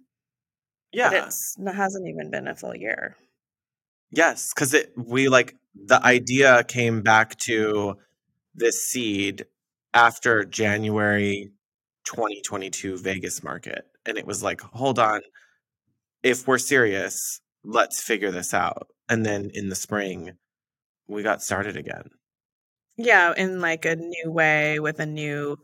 Yeah. 0.92 1.10
But 1.10 1.34
it 1.72 1.76
hasn't 1.76 2.08
even 2.08 2.32
been 2.32 2.48
a 2.48 2.56
full 2.56 2.76
year. 2.76 3.18
Yes, 4.12 4.52
because 4.54 4.74
it 4.74 4.92
we 4.96 5.30
like 5.30 5.56
the 5.76 6.04
idea 6.04 6.64
came 6.64 7.02
back 7.02 7.38
to 7.40 7.96
this 8.56 8.84
seed 8.84 9.46
after 9.94 10.44
January 10.44 11.52
2022 12.06 12.98
Vegas 12.98 13.44
market. 13.44 13.86
And 14.06 14.18
it 14.18 14.26
was 14.26 14.42
like, 14.42 14.62
hold 14.62 14.98
on, 15.00 15.22
if 16.24 16.48
we're 16.48 16.58
serious, 16.58 17.42
let's 17.64 18.02
figure 18.02 18.32
this 18.32 18.54
out. 18.54 18.88
And 19.08 19.26
then 19.26 19.52
in 19.54 19.70
the 19.70 19.76
spring, 19.76 20.34
we 21.08 21.24
got 21.24 21.42
started 21.42 21.78
again. 21.78 22.10
Yeah, 22.98 23.34
in 23.36 23.62
like 23.62 23.86
a 23.86 23.96
new 23.96 24.32
way 24.32 24.80
with 24.80 25.00
a 25.00 25.06
new 25.06 25.58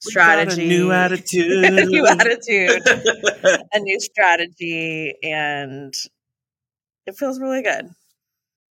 strategy, 0.00 0.62
a 0.64 0.68
new 0.68 0.92
attitude, 0.92 1.64
a 1.64 1.84
new 1.86 2.06
attitude, 2.06 2.82
a 3.72 3.80
new 3.80 4.00
strategy, 4.00 5.14
and 5.22 5.92
it 7.06 7.16
feels 7.16 7.40
really 7.40 7.62
good. 7.62 7.90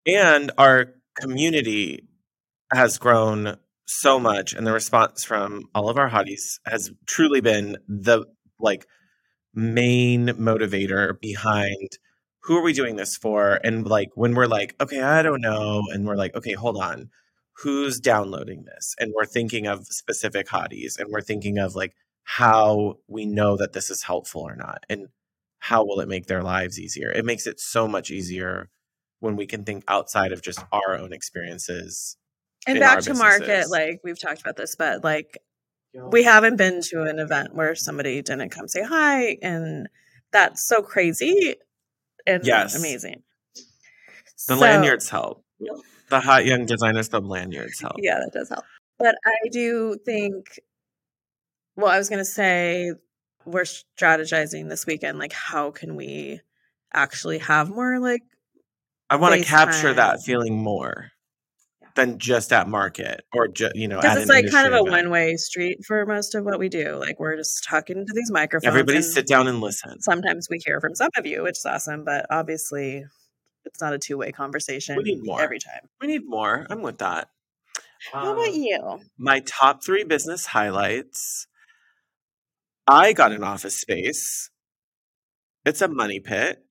And 0.06 0.52
our 0.58 0.94
community 1.20 2.08
has 2.72 2.98
grown 2.98 3.58
so 3.86 4.20
much, 4.20 4.54
and 4.54 4.66
the 4.66 4.72
response 4.72 5.24
from 5.24 5.66
all 5.74 5.90
of 5.90 5.98
our 5.98 6.10
hotties 6.10 6.60
has 6.66 6.92
truly 7.08 7.42
been 7.42 7.78
the 7.88 8.26
like 8.60 8.86
main 9.54 10.28
motivator 10.28 11.20
behind 11.20 11.90
who 12.44 12.58
are 12.58 12.62
we 12.62 12.74
doing 12.74 12.96
this 12.96 13.18
for? 13.18 13.60
And 13.64 13.86
like 13.86 14.10
when 14.16 14.34
we're 14.34 14.48
like, 14.48 14.76
okay, 14.82 15.02
I 15.02 15.22
don't 15.22 15.42
know, 15.42 15.84
and 15.92 16.08
we're 16.08 16.16
like, 16.16 16.36
okay, 16.36 16.54
hold 16.54 16.78
on, 16.78 17.10
who's 17.58 18.00
downloading 18.00 18.66
this? 18.66 18.96
And 19.00 19.12
we're 19.16 19.26
thinking 19.26 19.68
of 19.68 19.86
specific 19.88 20.48
hotties, 20.48 20.98
and 20.98 21.10
we're 21.12 21.22
thinking 21.22 21.58
of 21.58 21.76
like 21.76 21.96
how 22.24 22.98
we 23.08 23.26
know 23.26 23.58
that 23.58 23.74
this 23.74 23.90
is 23.90 24.04
helpful 24.04 24.42
or 24.42 24.56
not, 24.56 24.86
and 24.90 25.08
how 25.60 25.84
will 25.86 26.00
it 26.00 26.08
make 26.08 26.26
their 26.26 26.44
lives 26.44 26.80
easier? 26.80 27.12
It 27.12 27.26
makes 27.26 27.48
it 27.48 27.60
so 27.60 27.88
much 27.88 28.12
easier 28.12 28.70
when 29.20 29.36
we 29.36 29.46
can 29.46 29.64
think 29.64 29.84
outside 29.88 30.32
of 30.32 30.42
just 30.42 30.64
our 30.72 30.96
own 30.98 31.14
experiences. 31.14 32.18
And 32.68 32.80
back 32.80 33.02
to 33.02 33.14
market, 33.14 33.70
like 33.70 34.00
we've 34.04 34.20
talked 34.20 34.42
about 34.42 34.58
this, 34.58 34.76
but 34.76 35.04
like 35.04 35.38
we 35.94 36.24
haven't 36.24 36.58
been 36.58 36.82
to 36.90 37.04
an 37.04 37.20
event 37.20 37.56
where 37.56 37.76
somebody 37.76 38.22
didn't 38.22 38.50
come 38.50 38.68
say 38.68 38.84
hi, 38.84 39.38
and 39.42 39.88
that's 40.32 40.68
so 40.68 40.82
crazy 40.82 41.56
and 42.26 42.46
yes. 42.46 42.76
amazing. 42.76 43.24
The 44.48 44.56
so, 44.56 44.60
lanyards 44.60 45.10
help. 45.10 45.44
The 46.10 46.20
hot 46.20 46.46
young 46.46 46.66
designers, 46.66 47.10
the 47.10 47.22
lanyards 47.22 47.80
help. 47.82 47.96
Yeah, 48.00 48.20
that 48.20 48.32
does 48.34 48.50
help. 48.50 48.64
But 48.98 49.16
I 49.26 49.50
do 49.52 49.98
think, 50.06 50.60
well, 51.76 51.88
I 51.88 51.98
was 51.98 52.10
going 52.10 52.20
to 52.20 52.26
say 52.26 52.92
we're 53.46 53.64
strategizing 53.64 54.70
this 54.70 54.86
weekend. 54.86 55.20
Like, 55.20 55.34
how 55.34 55.72
can 55.72 55.96
we 55.96 56.42
actually 56.94 57.40
have 57.40 57.70
more 57.70 58.00
like 58.00 58.22
I 59.10 59.16
want 59.16 59.42
to 59.42 59.48
capture 59.48 59.94
that 59.94 60.22
feeling 60.22 60.62
more 60.62 61.12
than 61.96 62.18
just 62.20 62.54
at 62.54 62.68
market 62.68 63.26
or 63.34 63.48
just 63.48 63.76
you 63.76 63.88
know 63.88 64.00
because 64.00 64.20
it's 64.20 64.30
like 64.30 64.50
kind 64.50 64.68
of 64.68 64.74
a 64.74 64.84
one 64.84 65.10
way 65.10 65.36
street 65.36 65.84
for 65.86 66.06
most 66.06 66.36
of 66.36 66.46
what 66.46 66.60
we 66.60 66.70
do. 66.70 66.96
Like 66.96 67.20
we're 67.20 67.36
just 67.36 67.64
talking 67.64 68.06
to 68.06 68.14
these 68.14 68.32
microphones. 68.32 68.68
Everybody 68.68 69.02
sit 69.02 69.28
down 69.28 69.48
and 69.48 69.60
listen. 69.60 70.02
Sometimes 70.02 70.48
we 70.50 70.60
hear 70.64 70.80
from 70.80 70.96
some 70.96 71.10
of 71.18 71.26
you, 71.26 71.44
which 71.44 71.58
is 71.58 71.66
awesome, 71.66 72.06
but 72.06 72.26
obviously 72.30 73.04
it's 73.66 73.82
not 73.82 73.94
a 73.94 74.00
two 74.00 74.18
way 74.18 74.32
conversation. 74.32 74.96
We 74.96 75.04
need 75.04 75.24
more 75.24 75.42
every 75.42 75.60
time. 75.60 75.90
We 76.00 76.08
need 76.08 76.28
more. 76.28 76.66
I'm 76.70 76.82
with 76.82 77.00
that. 77.00 77.30
How 78.14 78.34
about 78.34 78.48
um, 78.48 78.54
you? 78.54 79.00
My 79.18 79.42
top 79.42 79.84
three 79.84 80.04
business 80.04 80.46
highlights. 80.46 81.48
I 82.90 83.14
got 83.14 83.32
an 83.32 83.44
office 83.44 83.80
space 83.80 84.50
It's 85.66 85.82
a 85.82 85.88
money 85.88 86.20
pit. 86.20 86.64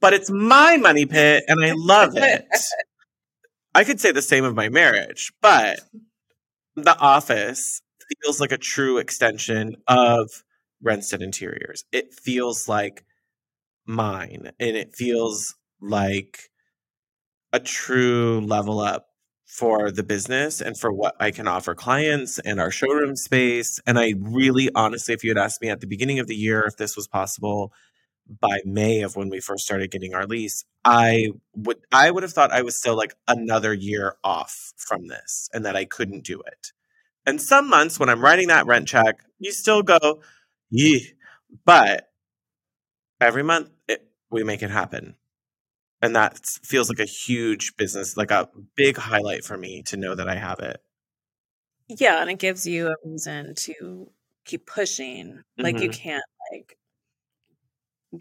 but 0.00 0.12
it's 0.12 0.30
my 0.30 0.76
money 0.76 1.06
pit 1.06 1.44
and 1.46 1.64
I 1.64 1.72
love 1.76 2.14
it. 2.16 2.46
I 3.74 3.84
could 3.84 4.00
say 4.00 4.10
the 4.10 4.22
same 4.22 4.44
of 4.44 4.54
my 4.56 4.68
marriage, 4.68 5.32
but 5.40 5.78
the 6.74 6.98
office 6.98 7.82
feels 8.22 8.40
like 8.40 8.50
a 8.52 8.58
true 8.58 8.98
extension 8.98 9.76
of 9.86 10.28
Wrensted 10.82 11.22
Interiors. 11.22 11.84
It 11.92 12.12
feels 12.12 12.68
like 12.68 13.04
mine 13.86 14.50
and 14.58 14.76
it 14.76 14.94
feels 14.96 15.54
like 15.80 16.50
a 17.52 17.60
true 17.60 18.40
level 18.40 18.80
up 18.80 19.06
for 19.50 19.90
the 19.90 20.04
business 20.04 20.60
and 20.60 20.78
for 20.78 20.92
what 20.92 21.16
I 21.18 21.32
can 21.32 21.48
offer 21.48 21.74
clients 21.74 22.38
and 22.38 22.60
our 22.60 22.70
showroom 22.70 23.16
space. 23.16 23.80
And 23.84 23.98
I 23.98 24.14
really, 24.16 24.70
honestly, 24.76 25.12
if 25.12 25.24
you 25.24 25.30
had 25.30 25.38
asked 25.38 25.60
me 25.60 25.68
at 25.70 25.80
the 25.80 25.88
beginning 25.88 26.20
of 26.20 26.28
the 26.28 26.36
year 26.36 26.62
if 26.62 26.76
this 26.76 26.96
was 26.96 27.08
possible 27.08 27.72
by 28.40 28.60
May 28.64 29.02
of 29.02 29.16
when 29.16 29.28
we 29.28 29.40
first 29.40 29.64
started 29.64 29.90
getting 29.90 30.14
our 30.14 30.24
lease, 30.24 30.64
I 30.84 31.32
would 31.56 31.78
I 31.90 32.12
would 32.12 32.22
have 32.22 32.32
thought 32.32 32.52
I 32.52 32.62
was 32.62 32.76
still 32.76 32.96
like 32.96 33.14
another 33.26 33.74
year 33.74 34.14
off 34.22 34.72
from 34.76 35.08
this 35.08 35.50
and 35.52 35.64
that 35.64 35.74
I 35.74 35.84
couldn't 35.84 36.24
do 36.24 36.40
it. 36.40 36.68
And 37.26 37.42
some 37.42 37.68
months 37.68 37.98
when 37.98 38.08
I'm 38.08 38.22
writing 38.22 38.48
that 38.48 38.66
rent 38.66 38.86
check, 38.86 39.18
you 39.40 39.50
still 39.50 39.82
go, 39.82 40.22
yeah. 40.70 41.00
But 41.64 42.08
every 43.20 43.42
month 43.42 43.70
it, 43.88 44.08
we 44.30 44.44
make 44.44 44.62
it 44.62 44.70
happen 44.70 45.16
and 46.02 46.16
that 46.16 46.38
feels 46.62 46.88
like 46.88 47.00
a 47.00 47.04
huge 47.04 47.76
business 47.76 48.16
like 48.16 48.30
a 48.30 48.48
big 48.76 48.96
highlight 48.96 49.44
for 49.44 49.56
me 49.56 49.82
to 49.82 49.96
know 49.96 50.14
that 50.14 50.28
i 50.28 50.34
have 50.34 50.60
it. 50.60 50.80
Yeah 51.88 52.20
and 52.20 52.30
it 52.30 52.38
gives 52.38 52.66
you 52.66 52.88
a 52.88 52.94
reason 53.04 53.54
to 53.56 54.10
keep 54.44 54.66
pushing 54.66 55.42
like 55.58 55.76
mm-hmm. 55.76 55.84
you 55.84 55.90
can't 55.90 56.24
like 56.52 56.76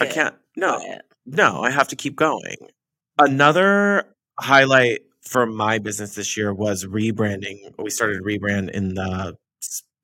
i 0.01 0.05
can't 0.05 0.35
no 0.55 0.79
no 1.25 1.61
i 1.63 1.69
have 1.69 1.87
to 1.89 1.95
keep 1.95 2.15
going. 2.15 2.57
Another 3.17 4.05
highlight 4.39 4.99
for 5.21 5.45
my 5.45 5.77
business 5.77 6.15
this 6.15 6.37
year 6.37 6.53
was 6.53 6.85
rebranding. 6.85 7.57
We 7.77 7.89
started 7.89 8.23
rebrand 8.23 8.71
in 8.71 8.93
the 8.93 9.35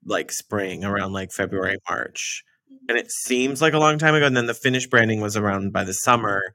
like 0.06 0.32
spring 0.32 0.84
around 0.86 1.14
like 1.14 1.32
february 1.32 1.78
march 1.90 2.44
and 2.88 2.98
it 2.98 3.12
seems 3.12 3.62
like 3.62 3.74
a 3.74 3.80
long 3.80 3.98
time 3.98 4.14
ago 4.14 4.28
and 4.28 4.38
then 4.38 4.46
the 4.46 4.54
finished 4.54 4.90
branding 4.90 5.20
was 5.20 5.36
around 5.36 5.74
by 5.74 5.84
the 5.84 5.94
summer 5.94 6.54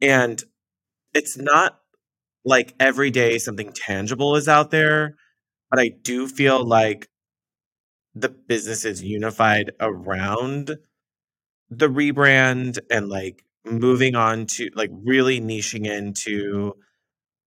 and 0.00 0.42
it's 1.14 1.36
not 1.36 1.78
like 2.44 2.74
every 2.78 3.10
day 3.10 3.38
something 3.38 3.72
tangible 3.72 4.36
is 4.36 4.48
out 4.48 4.70
there, 4.70 5.16
but 5.70 5.80
I 5.80 5.88
do 5.88 6.26
feel 6.26 6.64
like 6.64 7.08
the 8.14 8.28
business 8.28 8.84
is 8.84 9.02
unified 9.02 9.72
around 9.80 10.76
the 11.70 11.88
rebrand 11.88 12.78
and 12.90 13.08
like 13.08 13.44
moving 13.64 14.14
on 14.14 14.46
to 14.46 14.70
like 14.74 14.90
really 15.04 15.40
niching 15.40 15.86
into 15.86 16.74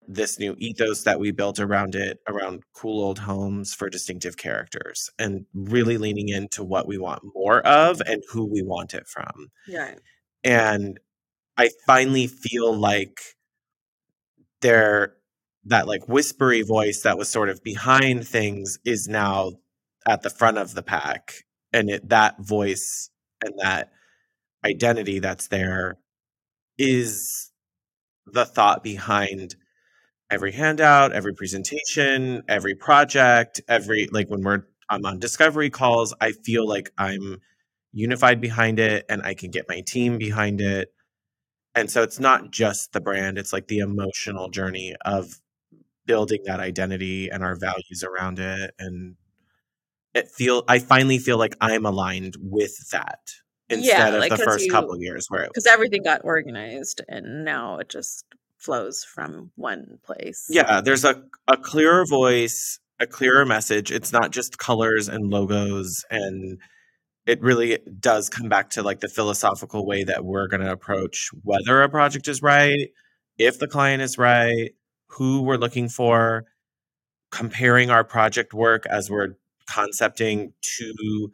this 0.06 0.38
new 0.38 0.54
ethos 0.58 1.04
that 1.04 1.20
we 1.20 1.30
built 1.30 1.60
around 1.60 1.94
it 1.94 2.18
around 2.28 2.62
cool 2.74 3.02
old 3.02 3.20
homes 3.20 3.72
for 3.72 3.88
distinctive 3.88 4.36
characters 4.36 5.08
and 5.18 5.46
really 5.54 5.98
leaning 5.98 6.28
into 6.28 6.64
what 6.64 6.86
we 6.86 6.98
want 6.98 7.22
more 7.34 7.60
of 7.60 8.02
and 8.06 8.22
who 8.30 8.44
we 8.44 8.62
want 8.62 8.92
it 8.92 9.06
from. 9.06 9.50
Yeah. 9.68 9.94
And 10.42 10.98
I 11.60 11.68
finally 11.86 12.26
feel 12.26 12.74
like 12.74 13.20
there 14.62 15.16
that 15.64 15.86
like 15.86 16.08
whispery 16.08 16.62
voice 16.62 17.02
that 17.02 17.18
was 17.18 17.28
sort 17.28 17.50
of 17.50 17.62
behind 17.62 18.26
things 18.26 18.78
is 18.86 19.08
now 19.08 19.52
at 20.08 20.22
the 20.22 20.30
front 20.30 20.56
of 20.56 20.74
the 20.74 20.82
pack 20.82 21.44
and 21.70 21.90
it 21.90 22.08
that 22.08 22.40
voice 22.40 23.10
and 23.44 23.52
that 23.58 23.92
identity 24.64 25.18
that's 25.18 25.48
there 25.48 25.98
is 26.78 27.52
the 28.24 28.46
thought 28.46 28.82
behind 28.82 29.54
every 30.30 30.52
handout, 30.52 31.12
every 31.12 31.34
presentation, 31.34 32.42
every 32.48 32.74
project, 32.74 33.60
every 33.68 34.08
like 34.10 34.30
when 34.30 34.42
we're 34.42 34.62
I'm 34.88 35.04
on 35.04 35.18
discovery 35.18 35.68
calls, 35.68 36.14
I 36.22 36.32
feel 36.32 36.66
like 36.66 36.90
I'm 36.96 37.42
unified 37.92 38.40
behind 38.40 38.78
it 38.78 39.04
and 39.10 39.20
I 39.20 39.34
can 39.34 39.50
get 39.50 39.68
my 39.68 39.82
team 39.82 40.16
behind 40.16 40.62
it 40.62 40.90
and 41.80 41.90
so 41.90 42.02
it's 42.02 42.20
not 42.20 42.50
just 42.50 42.92
the 42.92 43.00
brand 43.00 43.38
it's 43.38 43.52
like 43.52 43.66
the 43.68 43.78
emotional 43.78 44.48
journey 44.48 44.94
of 45.04 45.40
building 46.06 46.40
that 46.44 46.60
identity 46.60 47.28
and 47.28 47.42
our 47.42 47.56
values 47.56 48.04
around 48.04 48.38
it 48.38 48.74
and 48.78 49.16
it 50.14 50.28
feel 50.28 50.62
i 50.68 50.78
finally 50.78 51.18
feel 51.18 51.38
like 51.38 51.56
i'm 51.60 51.86
aligned 51.86 52.36
with 52.40 52.90
that 52.90 53.18
instead 53.68 54.12
yeah, 54.12 54.18
like, 54.18 54.32
of 54.32 54.38
the 54.38 54.44
first 54.44 54.66
you, 54.66 54.70
couple 54.70 54.96
years 55.00 55.26
where 55.28 55.46
because 55.46 55.66
everything 55.66 56.02
got 56.02 56.20
organized 56.24 57.00
and 57.08 57.44
now 57.44 57.78
it 57.78 57.88
just 57.88 58.24
flows 58.58 59.02
from 59.02 59.50
one 59.56 59.98
place. 60.02 60.46
Yeah 60.50 60.82
there's 60.82 61.04
a, 61.04 61.22
a 61.48 61.56
clearer 61.56 62.04
voice 62.04 62.78
a 63.00 63.06
clearer 63.06 63.46
message. 63.46 63.90
It's 63.90 64.12
not 64.12 64.30
just 64.30 64.58
colors 64.58 65.08
and 65.08 65.30
logos 65.30 66.04
and 66.10 66.58
it 67.30 67.40
really 67.40 67.78
does 68.00 68.28
come 68.28 68.48
back 68.48 68.70
to 68.70 68.82
like 68.82 68.98
the 68.98 69.08
philosophical 69.08 69.86
way 69.86 70.02
that 70.02 70.24
we're 70.24 70.48
going 70.48 70.62
to 70.62 70.72
approach 70.72 71.30
whether 71.44 71.80
a 71.80 71.88
project 71.88 72.26
is 72.26 72.42
right, 72.42 72.90
if 73.38 73.60
the 73.60 73.68
client 73.68 74.02
is 74.02 74.18
right, 74.18 74.72
who 75.06 75.42
we're 75.42 75.56
looking 75.56 75.88
for, 75.88 76.46
comparing 77.30 77.88
our 77.88 78.02
project 78.02 78.52
work 78.52 78.84
as 78.86 79.08
we're 79.08 79.36
concepting 79.72 80.52
to 80.60 81.30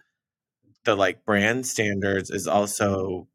the 0.84 0.94
like 0.94 1.24
brand 1.24 1.66
standards 1.66 2.28
is 2.28 2.46
also 2.46 3.26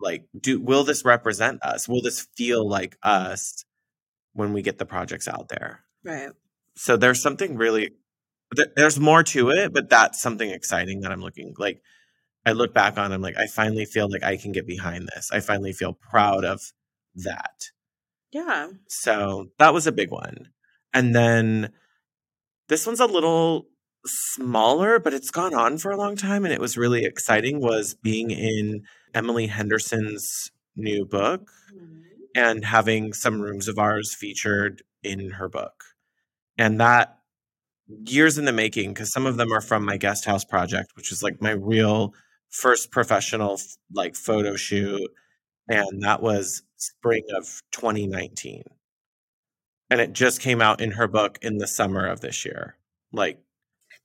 like 0.00 0.24
do 0.40 0.58
will 0.58 0.84
this 0.84 1.04
represent 1.04 1.62
us? 1.62 1.86
Will 1.86 2.00
this 2.00 2.26
feel 2.34 2.66
like 2.66 2.96
us 3.02 3.62
when 4.32 4.54
we 4.54 4.62
get 4.62 4.78
the 4.78 4.86
projects 4.86 5.28
out 5.28 5.50
there? 5.50 5.84
Right. 6.02 6.30
So 6.76 6.96
there's 6.96 7.20
something 7.20 7.58
really 7.58 7.90
there's 8.74 8.98
more 8.98 9.22
to 9.22 9.50
it, 9.50 9.74
but 9.74 9.90
that's 9.90 10.22
something 10.22 10.48
exciting 10.48 11.00
that 11.00 11.12
I'm 11.12 11.20
looking 11.20 11.54
like 11.58 11.82
I 12.46 12.52
look 12.52 12.72
back 12.72 12.96
on, 12.96 13.12
I'm 13.12 13.20
like, 13.20 13.36
I 13.36 13.48
finally 13.48 13.84
feel 13.84 14.08
like 14.08 14.22
I 14.22 14.36
can 14.36 14.52
get 14.52 14.66
behind 14.66 15.08
this. 15.14 15.30
I 15.32 15.40
finally 15.40 15.72
feel 15.72 15.92
proud 15.92 16.44
of 16.44 16.60
that. 17.16 17.70
Yeah. 18.32 18.68
So 18.88 19.48
that 19.58 19.74
was 19.74 19.86
a 19.86 19.92
big 19.92 20.12
one. 20.12 20.50
And 20.94 21.14
then 21.14 21.72
this 22.68 22.86
one's 22.86 23.00
a 23.00 23.06
little 23.06 23.66
smaller, 24.06 25.00
but 25.00 25.12
it's 25.12 25.30
gone 25.30 25.54
on 25.54 25.78
for 25.78 25.90
a 25.90 25.96
long 25.96 26.14
time 26.14 26.44
and 26.44 26.54
it 26.54 26.60
was 26.60 26.78
really 26.78 27.04
exciting 27.04 27.60
was 27.60 27.94
being 27.94 28.30
in 28.30 28.84
Emily 29.12 29.48
Henderson's 29.48 30.52
new 30.76 31.04
book 31.04 31.50
mm-hmm. 31.74 32.02
and 32.34 32.64
having 32.64 33.12
some 33.12 33.40
rooms 33.40 33.66
of 33.66 33.78
ours 33.78 34.14
featured 34.14 34.82
in 35.02 35.30
her 35.30 35.48
book. 35.48 35.82
And 36.56 36.80
that 36.80 37.18
years 38.04 38.38
in 38.38 38.44
the 38.44 38.52
making 38.52 38.90
because 38.92 39.12
some 39.12 39.26
of 39.26 39.36
them 39.36 39.52
are 39.52 39.60
from 39.60 39.84
my 39.84 39.96
guest 39.96 40.24
house 40.24 40.44
project, 40.44 40.92
which 40.94 41.10
is 41.10 41.22
like 41.22 41.42
my 41.42 41.50
real 41.50 42.14
first 42.50 42.90
professional 42.90 43.60
like 43.92 44.14
photo 44.14 44.56
shoot 44.56 45.10
and 45.68 46.02
that 46.02 46.22
was 46.22 46.62
spring 46.76 47.24
of 47.36 47.62
2019 47.72 48.62
and 49.90 50.00
it 50.00 50.12
just 50.12 50.40
came 50.40 50.60
out 50.60 50.80
in 50.80 50.92
her 50.92 51.06
book 51.06 51.38
in 51.42 51.58
the 51.58 51.66
summer 51.66 52.06
of 52.06 52.20
this 52.20 52.44
year 52.44 52.76
like 53.12 53.40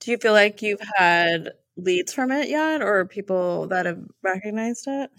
do 0.00 0.10
you 0.10 0.18
feel 0.18 0.32
like 0.32 0.62
you've 0.62 0.82
had 0.96 1.50
leads 1.76 2.12
from 2.12 2.30
it 2.32 2.48
yet 2.48 2.82
or 2.82 3.04
people 3.04 3.68
that 3.68 3.86
have 3.86 4.00
recognized 4.22 4.84
it? 4.86 5.10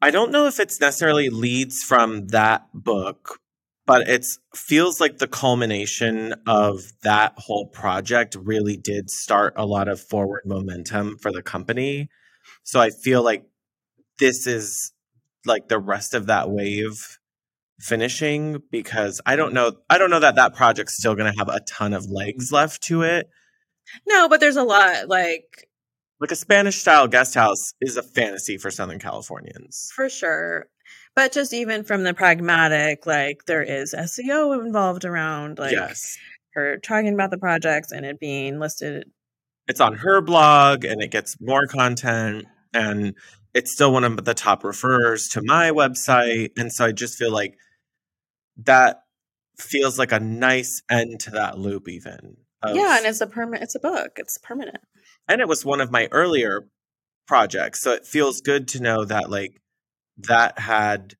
I 0.00 0.10
don't 0.10 0.30
know 0.30 0.46
if 0.46 0.60
it's 0.60 0.80
necessarily 0.80 1.28
leads 1.28 1.82
from 1.82 2.28
that 2.28 2.68
book 2.72 3.40
but 3.86 4.08
it 4.08 4.26
feels 4.54 5.00
like 5.00 5.18
the 5.18 5.28
culmination 5.28 6.34
of 6.46 6.80
that 7.02 7.34
whole 7.36 7.68
project 7.68 8.36
really 8.38 8.76
did 8.76 9.10
start 9.10 9.54
a 9.56 9.64
lot 9.64 9.88
of 9.88 10.00
forward 10.00 10.42
momentum 10.44 11.16
for 11.18 11.30
the 11.30 11.42
company. 11.42 12.08
So 12.64 12.80
I 12.80 12.90
feel 12.90 13.22
like 13.22 13.44
this 14.18 14.46
is 14.46 14.92
like 15.44 15.68
the 15.68 15.78
rest 15.78 16.14
of 16.14 16.26
that 16.26 16.50
wave 16.50 17.18
finishing 17.78 18.62
because 18.70 19.20
I 19.26 19.36
don't 19.36 19.52
know 19.52 19.72
I 19.88 19.98
don't 19.98 20.10
know 20.10 20.20
that 20.20 20.36
that 20.36 20.54
project's 20.54 20.96
still 20.96 21.14
going 21.14 21.30
to 21.30 21.38
have 21.38 21.48
a 21.48 21.60
ton 21.60 21.92
of 21.92 22.10
legs 22.10 22.50
left 22.50 22.82
to 22.84 23.02
it. 23.02 23.28
No, 24.06 24.28
but 24.28 24.40
there's 24.40 24.56
a 24.56 24.64
lot 24.64 25.08
like 25.08 25.68
like 26.20 26.30
a 26.30 26.36
Spanish 26.36 26.76
style 26.76 27.06
guest 27.06 27.34
house 27.34 27.74
is 27.80 27.96
a 27.96 28.02
fantasy 28.02 28.56
for 28.56 28.70
Southern 28.70 28.98
Californians. 28.98 29.92
For 29.94 30.08
sure. 30.08 30.66
But 31.16 31.32
just 31.32 31.54
even 31.54 31.82
from 31.82 32.02
the 32.04 32.12
pragmatic, 32.12 33.06
like 33.06 33.46
there 33.46 33.62
is 33.62 33.94
SEO 33.94 34.62
involved 34.64 35.06
around 35.06 35.58
like 35.58 35.72
yes. 35.72 36.18
her 36.52 36.76
talking 36.76 37.14
about 37.14 37.30
the 37.30 37.38
projects 37.38 37.90
and 37.90 38.04
it 38.04 38.20
being 38.20 38.60
listed. 38.60 39.10
It's 39.66 39.80
on 39.80 39.94
her 39.94 40.20
blog 40.20 40.84
and 40.84 41.02
it 41.02 41.10
gets 41.10 41.40
more 41.40 41.66
content 41.66 42.44
and 42.74 43.14
it's 43.54 43.72
still 43.72 43.94
one 43.94 44.04
of 44.04 44.26
the 44.26 44.34
top 44.34 44.62
referrers 44.62 45.32
to 45.32 45.42
my 45.42 45.70
website. 45.70 46.50
And 46.58 46.70
so 46.70 46.84
I 46.84 46.92
just 46.92 47.18
feel 47.18 47.32
like 47.32 47.54
that 48.58 48.98
feels 49.58 49.98
like 49.98 50.12
a 50.12 50.20
nice 50.20 50.82
end 50.90 51.20
to 51.20 51.30
that 51.30 51.58
loop 51.58 51.88
even. 51.88 52.36
Of, 52.62 52.76
yeah, 52.76 52.98
and 52.98 53.06
it's 53.06 53.22
a 53.22 53.26
permanent 53.26 53.62
it's 53.62 53.74
a 53.74 53.80
book. 53.80 54.12
It's 54.16 54.36
permanent. 54.36 54.82
And 55.28 55.40
it 55.40 55.48
was 55.48 55.64
one 55.64 55.80
of 55.80 55.90
my 55.90 56.08
earlier 56.12 56.68
projects. 57.26 57.80
So 57.80 57.92
it 57.92 58.06
feels 58.06 58.42
good 58.42 58.68
to 58.68 58.82
know 58.82 59.06
that 59.06 59.30
like 59.30 59.62
that 60.18 60.58
had 60.58 61.14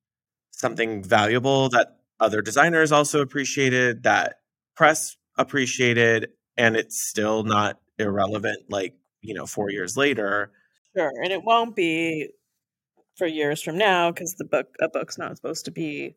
something 0.50 1.02
valuable 1.02 1.68
that 1.70 1.98
other 2.18 2.40
designers 2.40 2.92
also 2.92 3.20
appreciated, 3.20 4.04
that 4.04 4.40
press 4.74 5.16
appreciated, 5.36 6.30
and 6.56 6.76
it's 6.76 7.00
still 7.00 7.42
not 7.42 7.78
irrelevant 7.98 8.58
like, 8.70 8.94
you 9.20 9.34
know, 9.34 9.46
4 9.46 9.70
years 9.70 9.96
later. 9.96 10.50
Sure. 10.96 11.12
And 11.22 11.32
it 11.32 11.42
won't 11.44 11.76
be 11.76 12.30
for 13.16 13.26
years 13.26 13.62
from 13.62 13.76
now 13.78 14.10
because 14.10 14.34
the 14.34 14.44
book 14.44 14.74
a 14.80 14.88
book's 14.88 15.18
not 15.18 15.36
supposed 15.36 15.64
to 15.66 15.70
be 15.70 16.14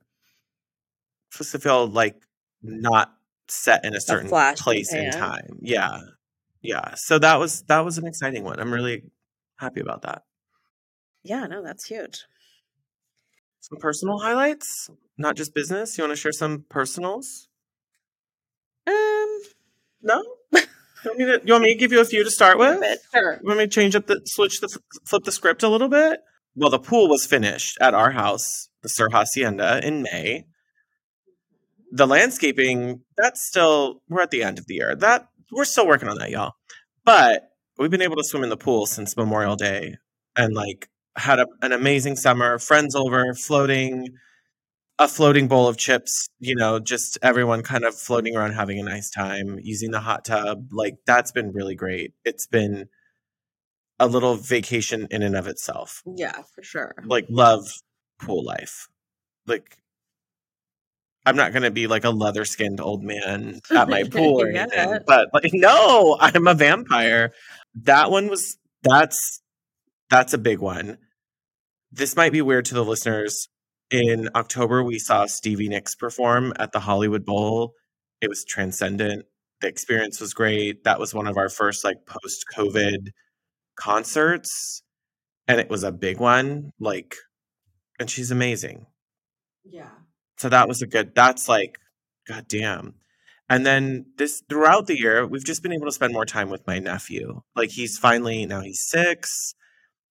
supposed 1.31 1.51
to 1.51 1.59
feel 1.59 1.87
like 1.87 2.15
not 2.61 3.13
set 3.47 3.83
in 3.85 3.95
a 3.95 4.01
certain 4.01 4.33
a 4.33 4.53
place 4.55 4.93
in 4.93 5.11
time. 5.11 5.59
Yeah. 5.61 5.99
Yeah. 6.61 6.95
So 6.95 7.19
that 7.19 7.39
was 7.39 7.63
that 7.63 7.85
was 7.85 7.97
an 7.97 8.05
exciting 8.05 8.43
one. 8.43 8.59
I'm 8.59 8.73
really 8.73 9.03
happy 9.57 9.79
about 9.81 10.01
that. 10.03 10.23
Yeah, 11.23 11.45
no, 11.47 11.63
that's 11.63 11.85
huge. 11.85 12.25
Some 13.59 13.77
personal 13.79 14.19
highlights, 14.19 14.89
not 15.17 15.35
just 15.35 15.53
business. 15.53 15.97
You 15.97 16.03
want 16.03 16.13
to 16.13 16.15
share 16.15 16.31
some 16.31 16.65
personals? 16.69 17.49
Um, 18.87 19.39
no. 20.01 20.23
You 21.05 21.11
want, 21.11 21.17
me 21.17 21.25
to, 21.25 21.41
you 21.45 21.53
want 21.53 21.63
me 21.63 21.73
to 21.73 21.79
give 21.79 21.93
you 21.93 22.01
a 22.01 22.05
few 22.05 22.25
to 22.25 22.29
start 22.29 22.57
with? 22.57 22.83
Sure. 23.13 23.39
You 23.41 23.47
want 23.47 23.59
me 23.59 23.63
to 23.63 23.69
change 23.69 23.95
up 23.95 24.07
the 24.07 24.19
switch 24.25 24.59
the 24.59 24.67
flip 25.05 25.23
the 25.23 25.31
script 25.31 25.63
a 25.63 25.69
little 25.69 25.87
bit? 25.87 26.19
Well, 26.55 26.69
the 26.69 26.77
pool 26.77 27.07
was 27.07 27.25
finished 27.25 27.77
at 27.79 27.93
our 27.93 28.11
house, 28.11 28.67
the 28.81 28.89
Sur 28.89 29.07
Hacienda, 29.09 29.79
in 29.81 30.01
May. 30.01 30.43
The 31.91 32.05
landscaping, 32.05 33.01
that's 33.15 33.47
still 33.47 34.01
we're 34.09 34.21
at 34.21 34.31
the 34.31 34.43
end 34.43 34.59
of 34.59 34.67
the 34.67 34.73
year. 34.73 34.93
That 34.93 35.29
we're 35.53 35.63
still 35.63 35.87
working 35.87 36.09
on 36.09 36.17
that, 36.17 36.31
y'all. 36.31 36.55
But 37.05 37.43
we've 37.77 37.89
been 37.89 38.01
able 38.01 38.17
to 38.17 38.23
swim 38.25 38.43
in 38.43 38.49
the 38.49 38.57
pool 38.57 38.85
since 38.85 39.15
Memorial 39.15 39.55
Day 39.55 39.95
and 40.35 40.53
like 40.53 40.89
had 41.15 41.39
a, 41.39 41.47
an 41.61 41.71
amazing 41.71 42.15
summer, 42.15 42.59
friends 42.59 42.95
over, 42.95 43.33
floating, 43.33 44.09
a 44.97 45.07
floating 45.07 45.47
bowl 45.47 45.67
of 45.67 45.77
chips, 45.77 46.27
you 46.39 46.55
know, 46.55 46.79
just 46.79 47.17
everyone 47.21 47.63
kind 47.63 47.83
of 47.83 47.95
floating 47.95 48.35
around 48.35 48.51
having 48.51 48.79
a 48.79 48.83
nice 48.83 49.09
time, 49.09 49.59
using 49.61 49.91
the 49.91 49.99
hot 49.99 50.25
tub. 50.25 50.67
Like 50.71 50.95
that's 51.05 51.31
been 51.31 51.51
really 51.51 51.75
great. 51.75 52.13
It's 52.25 52.47
been 52.47 52.87
a 53.99 54.07
little 54.07 54.35
vacation 54.35 55.07
in 55.11 55.23
and 55.23 55.35
of 55.35 55.47
itself. 55.47 56.03
Yeah, 56.05 56.41
for 56.53 56.63
sure. 56.63 56.95
Like 57.05 57.25
love 57.29 57.67
pool 58.19 58.43
life. 58.43 58.87
Like 59.45 59.77
I'm 61.25 61.35
not 61.35 61.51
going 61.51 61.63
to 61.63 61.71
be 61.71 61.87
like 61.87 62.05
a 62.05 62.09
leather 62.09 62.45
skinned 62.45 62.81
old 62.81 63.03
man 63.03 63.59
at 63.75 63.89
my 63.89 64.03
pool 64.03 64.41
or 64.41 64.47
anything, 64.47 64.99
but 65.05 65.29
like, 65.33 65.51
no, 65.53 66.17
I'm 66.19 66.47
a 66.47 66.53
vampire. 66.53 67.33
That 67.83 68.09
one 68.09 68.29
was, 68.29 68.57
that's, 68.83 69.41
that's 70.09 70.33
a 70.33 70.37
big 70.37 70.59
one. 70.59 70.97
This 71.91 72.15
might 72.15 72.31
be 72.31 72.41
weird 72.41 72.65
to 72.65 72.75
the 72.75 72.85
listeners 72.85 73.47
in 73.91 74.29
October, 74.35 74.83
we 74.83 74.99
saw 74.99 75.25
Stevie 75.25 75.67
Nicks 75.67 75.95
perform 75.95 76.53
at 76.59 76.71
the 76.71 76.79
Hollywood 76.79 77.25
Bowl. 77.25 77.73
It 78.21 78.29
was 78.29 78.45
transcendent. 78.45 79.25
The 79.61 79.67
experience 79.67 80.21
was 80.21 80.33
great. 80.33 80.83
That 80.83 80.99
was 80.99 81.13
one 81.13 81.27
of 81.27 81.37
our 81.37 81.49
first 81.49 81.83
like 81.83 82.05
post 82.05 82.45
COVID 82.55 83.09
concerts. 83.75 84.83
And 85.47 85.59
it 85.59 85.69
was 85.69 85.83
a 85.83 85.91
big 85.91 86.19
one. 86.19 86.71
Like, 86.79 87.15
and 87.99 88.09
she's 88.09 88.31
amazing. 88.31 88.85
Yeah. 89.65 89.89
So 90.37 90.49
that 90.49 90.67
was 90.67 90.81
a 90.81 90.87
good, 90.87 91.15
that's 91.15 91.49
like, 91.49 91.79
God 92.27 92.45
damn. 92.47 92.93
And 93.49 93.65
then 93.65 94.05
this 94.17 94.43
throughout 94.47 94.85
the 94.85 94.97
year, 94.97 95.25
we've 95.25 95.43
just 95.43 95.63
been 95.63 95.73
able 95.73 95.87
to 95.87 95.91
spend 95.91 96.13
more 96.13 96.25
time 96.25 96.49
with 96.49 96.67
my 96.67 96.77
nephew. 96.77 97.41
Like 97.55 97.71
he's 97.71 97.97
finally 97.97 98.45
now 98.45 98.61
he's 98.61 98.85
six. 98.87 99.55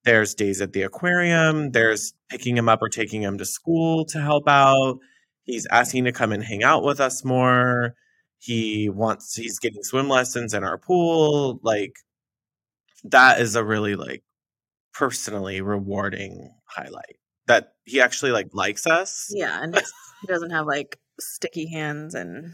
There's 0.05 0.35
days 0.35 0.61
at 0.61 0.73
the 0.73 0.83
aquarium. 0.83 1.73
There's 1.73 2.15
picking 2.31 2.57
him 2.57 2.69
up 2.69 2.81
or 2.81 2.89
taking 2.89 3.23
him 3.23 3.39
to 3.39 3.45
school 3.45 4.05
to 4.07 4.21
help 4.21 4.49
out. 4.49 4.99
He's 5.43 5.67
asking 5.71 6.05
to 6.05 6.13
come 6.13 6.33
and 6.33 6.43
hang 6.43 6.63
out 6.63 6.83
with 6.83 7.01
us 7.01 7.25
more. 7.25 7.95
He 8.39 8.89
wants, 8.89 9.35
he's 9.35 9.59
getting 9.59 9.83
swim 9.83 10.09
lessons 10.09 10.55
in 10.55 10.63
our 10.63 10.79
pool. 10.79 11.59
Like, 11.63 11.95
that 13.05 13.41
is 13.41 13.57
a 13.57 13.65
really, 13.65 13.97
like, 13.97 14.23
personally 14.95 15.61
rewarding 15.61 16.53
highlight 16.67 17.17
that 17.47 17.73
he 17.85 18.01
actually, 18.01 18.31
like, 18.31 18.49
likes 18.53 18.87
us. 18.87 19.27
Yeah. 19.31 19.63
And 19.63 19.75
he 19.75 20.27
doesn't 20.27 20.51
have, 20.51 20.67
like, 20.67 20.99
sticky 21.19 21.71
hands 21.73 22.15
and 22.15 22.53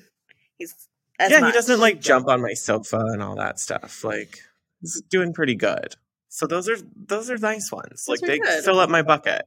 he's, 0.56 0.74
yeah, 1.20 1.40
much. 1.40 1.52
he 1.52 1.52
doesn't, 1.52 1.80
like, 1.80 2.00
jump 2.00 2.28
on 2.28 2.40
my 2.40 2.54
sofa 2.54 2.98
and 2.98 3.22
all 3.22 3.36
that 3.36 3.58
stuff. 3.58 4.02
Like, 4.04 4.38
he's 4.80 5.02
doing 5.10 5.34
pretty 5.34 5.54
good. 5.54 5.96
So 6.34 6.48
those 6.48 6.68
are 6.68 6.76
those 6.96 7.30
are 7.30 7.38
nice 7.38 7.70
ones. 7.70 8.06
Those 8.06 8.20
like 8.20 8.28
they 8.28 8.40
good. 8.40 8.64
fill 8.64 8.80
up 8.80 8.90
my 8.90 9.02
bucket. 9.02 9.42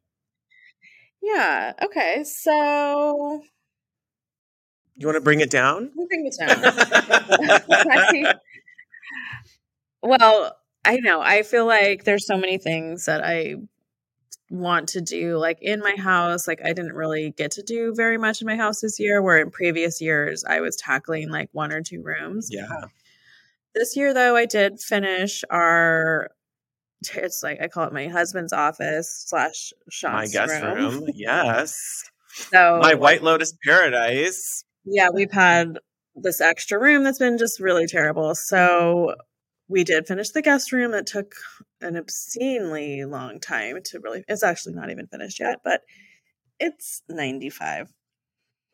Yeah. 1.21 1.73
Okay. 1.83 2.23
So 2.23 3.41
you 4.95 5.05
want 5.05 5.17
to 5.17 5.21
bring 5.21 5.41
it 5.41 5.49
down? 5.49 5.91
bring 6.07 6.31
it 6.31 6.35
down. 6.39 8.35
well, 10.01 10.55
I 10.85 10.99
know. 11.01 11.19
I 11.19 11.43
feel 11.43 11.65
like 11.65 12.05
there's 12.05 12.25
so 12.25 12.37
many 12.37 12.57
things 12.57 13.03
that 13.03 13.21
I 13.21 13.55
want 14.49 14.87
to 14.87 15.01
do 15.01 15.37
like 15.37 15.57
in 15.61 15.81
my 15.81 15.93
house 15.97 16.47
like 16.47 16.61
i 16.63 16.71
didn't 16.71 16.93
really 16.93 17.31
get 17.31 17.51
to 17.51 17.61
do 17.61 17.93
very 17.93 18.17
much 18.17 18.39
in 18.39 18.47
my 18.47 18.55
house 18.55 18.79
this 18.79 18.97
year 18.97 19.21
where 19.21 19.41
in 19.41 19.51
previous 19.51 19.99
years 19.99 20.45
i 20.47 20.61
was 20.61 20.77
tackling 20.77 21.29
like 21.29 21.49
one 21.51 21.69
or 21.69 21.81
two 21.81 22.01
rooms 22.01 22.47
yeah 22.49 22.85
this 23.75 23.97
year 23.97 24.13
though 24.13 24.37
i 24.37 24.45
did 24.45 24.79
finish 24.79 25.43
our 25.49 26.29
it's 27.15 27.43
like 27.43 27.61
I 27.61 27.67
call 27.67 27.85
it 27.85 27.93
my 27.93 28.07
husband's 28.07 28.53
office 28.53 29.25
slash 29.27 29.73
my 30.03 30.27
guest 30.27 30.61
room. 30.61 30.75
room. 30.75 31.03
Yes. 31.13 32.03
So 32.51 32.79
my 32.81 32.93
White 32.93 33.23
Lotus 33.23 33.53
paradise. 33.63 34.63
Yeah, 34.85 35.09
we've 35.13 35.31
had 35.31 35.79
this 36.15 36.41
extra 36.41 36.79
room 36.79 37.03
that's 37.03 37.19
been 37.19 37.37
just 37.37 37.59
really 37.59 37.87
terrible. 37.87 38.35
So 38.35 39.15
we 39.67 39.83
did 39.83 40.07
finish 40.07 40.29
the 40.29 40.41
guest 40.41 40.71
room. 40.71 40.91
That 40.91 41.07
took 41.07 41.35
an 41.81 41.97
obscenely 41.97 43.05
long 43.05 43.39
time 43.39 43.79
to 43.85 43.99
really. 43.99 44.23
It's 44.27 44.43
actually 44.43 44.75
not 44.75 44.89
even 44.91 45.07
finished 45.07 45.39
yet, 45.39 45.59
but 45.63 45.81
it's 46.59 47.01
ninety 47.09 47.49
five. 47.49 47.91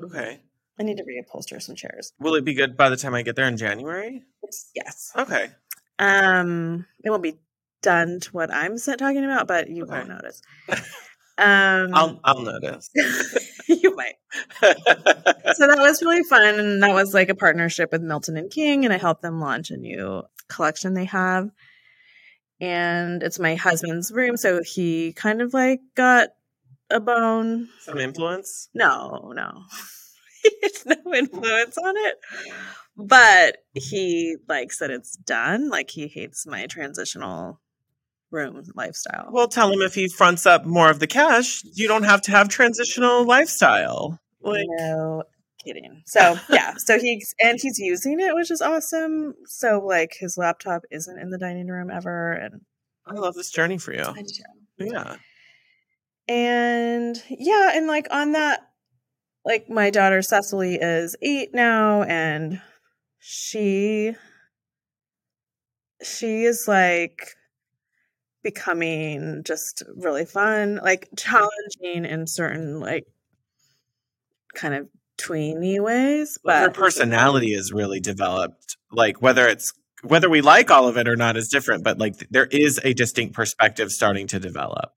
Okay. 0.03 0.41
I 0.79 0.83
need 0.83 0.97
to 0.97 1.03
reupholster 1.03 1.61
some 1.61 1.75
chairs. 1.75 2.13
Will 2.19 2.35
it 2.35 2.45
be 2.45 2.55
good 2.55 2.75
by 2.75 2.89
the 2.89 2.97
time 2.97 3.13
I 3.13 3.21
get 3.21 3.35
there 3.35 3.47
in 3.47 3.57
January? 3.57 4.23
Yes. 4.75 5.11
Okay. 5.15 5.51
Um, 5.99 6.85
it 7.03 7.09
won't 7.09 7.21
be 7.21 7.35
done 7.83 8.19
to 8.21 8.31
what 8.31 8.51
I'm 8.51 8.77
talking 8.77 9.23
about, 9.23 9.47
but 9.47 9.69
you 9.69 9.83
okay. 9.83 9.93
won't 9.93 10.09
notice. 10.09 10.41
Um, 11.37 11.89
I'll 11.95 12.19
I'll 12.23 12.41
notice. 12.41 12.91
you 13.67 13.95
might. 13.95 14.13
so 14.61 15.67
that 15.67 15.77
was 15.79 16.01
really 16.03 16.23
fun, 16.23 16.59
and 16.59 16.83
that 16.83 16.93
was 16.93 17.13
like 17.13 17.29
a 17.29 17.35
partnership 17.35 17.91
with 17.91 18.03
Milton 18.03 18.37
and 18.37 18.51
King, 18.51 18.85
and 18.85 18.93
I 18.93 18.97
helped 18.97 19.23
them 19.23 19.39
launch 19.39 19.71
a 19.71 19.77
new 19.77 20.23
collection 20.47 20.93
they 20.93 21.05
have. 21.05 21.49
And 22.61 23.23
it's 23.23 23.39
my 23.39 23.55
husband's 23.55 24.11
room, 24.11 24.37
so 24.37 24.61
he 24.63 25.11
kind 25.13 25.41
of 25.41 25.53
like 25.53 25.81
got 25.95 26.29
a 26.91 26.99
bone. 26.99 27.67
Some 27.81 27.97
influence? 27.97 28.69
No, 28.75 29.33
no. 29.35 29.63
it's 30.43 30.85
no 30.85 30.95
influence 31.15 31.77
on 31.77 31.95
it. 31.97 32.15
But 32.95 33.57
he 33.73 34.37
likes 34.47 34.79
that 34.79 34.91
it's 34.91 35.15
done. 35.17 35.69
Like 35.69 35.89
he 35.89 36.07
hates 36.07 36.45
my 36.45 36.67
transitional 36.67 37.59
room 38.33 38.61
lifestyle. 38.75 39.29
Well, 39.31 39.47
tell 39.47 39.71
him 39.71 39.81
if 39.81 39.93
he 39.93 40.09
fronts 40.09 40.45
up 40.45 40.65
more 40.65 40.89
of 40.89 40.99
the 40.99 41.07
cash, 41.07 41.63
you 41.63 41.87
don't 41.87 42.03
have 42.03 42.21
to 42.23 42.31
have 42.31 42.49
transitional 42.49 43.25
lifestyle. 43.25 44.19
Like, 44.41 44.65
no 44.67 45.23
kidding. 45.63 46.03
So 46.05 46.37
yeah, 46.49 46.73
so 46.77 46.99
he's 46.99 47.33
and 47.39 47.59
he's 47.61 47.79
using 47.79 48.19
it, 48.19 48.35
which 48.35 48.51
is 48.51 48.61
awesome. 48.61 49.35
So 49.45 49.79
like 49.79 50.15
his 50.19 50.37
laptop 50.37 50.83
isn't 50.91 51.19
in 51.19 51.29
the 51.29 51.37
dining 51.37 51.67
room 51.67 51.89
ever, 51.89 52.33
and 52.33 52.61
I 53.05 53.13
love 53.13 53.35
this 53.35 53.51
journey 53.51 53.77
for 53.77 53.93
you. 53.93 54.05
Yeah. 54.77 55.15
And 56.27 57.21
yeah, 57.29 57.71
and 57.73 57.87
like 57.87 58.07
on 58.11 58.31
that, 58.33 58.61
like 59.45 59.69
my 59.69 59.89
daughter 59.89 60.21
Cecily 60.21 60.75
is 60.75 61.15
eight 61.21 61.53
now, 61.53 62.03
and 62.03 62.61
she 63.19 64.15
she 66.01 66.43
is 66.43 66.65
like 66.67 67.35
becoming 68.43 69.43
just 69.43 69.83
really 69.95 70.25
fun, 70.25 70.79
like 70.83 71.09
challenging 71.17 72.05
in 72.05 72.27
certain 72.27 72.79
like 72.79 73.05
kind 74.53 74.73
of 74.73 74.87
tweeny 75.17 75.79
ways. 75.79 76.37
But 76.43 76.61
her 76.61 76.69
personality 76.69 77.53
is 77.53 77.71
really 77.71 77.99
developed. 77.99 78.77
Like 78.91 79.21
whether 79.21 79.47
it's 79.47 79.73
whether 80.03 80.29
we 80.29 80.41
like 80.41 80.69
all 80.69 80.87
of 80.87 80.97
it 80.97 81.07
or 81.07 81.15
not 81.15 81.37
is 81.37 81.47
different, 81.47 81.83
but 81.83 81.97
like 81.97 82.15
there 82.29 82.45
is 82.45 82.79
a 82.83 82.93
distinct 82.93 83.33
perspective 83.33 83.91
starting 83.91 84.27
to 84.27 84.39
develop. 84.39 84.91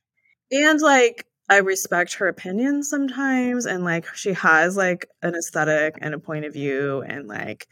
And 0.51 0.80
like 0.80 1.26
I 1.49 1.59
respect 1.59 2.14
her 2.14 2.28
opinion 2.28 2.82
sometimes 2.82 3.66
and 3.66 3.84
like 3.84 4.12
she 4.14 4.32
has 4.32 4.76
like 4.76 5.07
an 5.22 5.34
aesthetic 5.34 5.97
and 6.01 6.12
a 6.14 6.18
point 6.18 6.44
of 6.44 6.53
view 6.53 7.03
and 7.07 7.28
like 7.28 7.68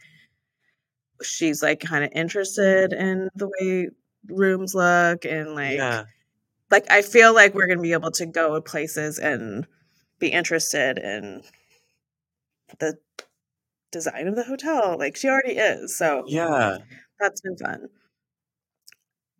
she's 1.21 1.61
like 1.61 1.81
kind 1.81 2.05
of 2.05 2.11
interested 2.13 2.93
in 2.93 3.29
the 3.35 3.47
way 3.47 3.89
rooms 4.29 4.73
look 4.75 5.25
and 5.25 5.55
like 5.55 5.77
yeah. 5.77 6.03
like 6.71 6.89
I 6.91 7.01
feel 7.01 7.33
like 7.33 7.53
we're 7.53 7.67
gonna 7.67 7.81
be 7.81 7.93
able 7.93 8.11
to 8.11 8.25
go 8.25 8.59
places 8.61 9.19
and 9.19 9.67
be 10.19 10.27
interested 10.29 10.97
in 10.97 11.43
the 12.79 12.95
design 13.91 14.27
of 14.27 14.35
the 14.35 14.43
hotel. 14.43 14.97
Like 14.97 15.15
she 15.15 15.27
already 15.29 15.53
is. 15.53 15.97
So 15.97 16.23
Yeah. 16.27 16.77
that's 17.19 17.41
been 17.41 17.57
fun. 17.57 17.87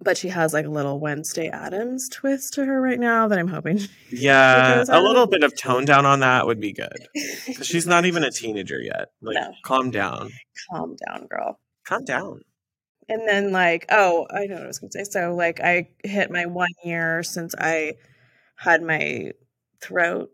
But 0.01 0.17
she 0.17 0.27
has 0.27 0.53
like 0.53 0.65
a 0.65 0.69
little 0.69 0.99
Wednesday 0.99 1.47
Addams 1.47 2.09
twist 2.09 2.53
to 2.53 2.65
her 2.65 2.79
right 2.81 2.99
now 2.99 3.27
that 3.29 3.39
I'm 3.39 3.47
hoping. 3.47 3.79
Yeah. 4.11 4.83
A 4.87 5.01
little 5.01 5.25
bit 5.27 5.43
of 5.43 5.57
tone 5.57 5.85
down 5.85 6.05
on 6.05 6.19
that 6.19 6.45
would 6.45 6.59
be 6.59 6.73
good. 6.73 7.07
she's 7.63 7.87
not 7.87 8.05
even 8.05 8.23
a 8.23 8.31
teenager 8.31 8.79
yet. 8.79 9.09
Like, 9.21 9.35
No. 9.35 9.53
calm 9.63 9.91
down. 9.91 10.31
calm 10.69 10.95
down, 11.07 11.27
girl. 11.27 11.59
Calm 11.85 12.03
down. 12.05 12.41
And 13.07 13.27
then 13.27 13.51
like, 13.51 13.85
oh, 13.89 14.27
I 14.31 14.45
know 14.45 14.55
what 14.55 14.63
I 14.63 14.67
was 14.67 14.79
gonna 14.79 14.91
say. 14.91 15.03
So 15.03 15.35
like 15.35 15.59
I 15.61 15.89
hit 16.03 16.31
my 16.31 16.45
one 16.45 16.71
year 16.83 17.23
since 17.23 17.53
I 17.57 17.93
had 18.55 18.81
my 18.81 19.31
throat 19.81 20.29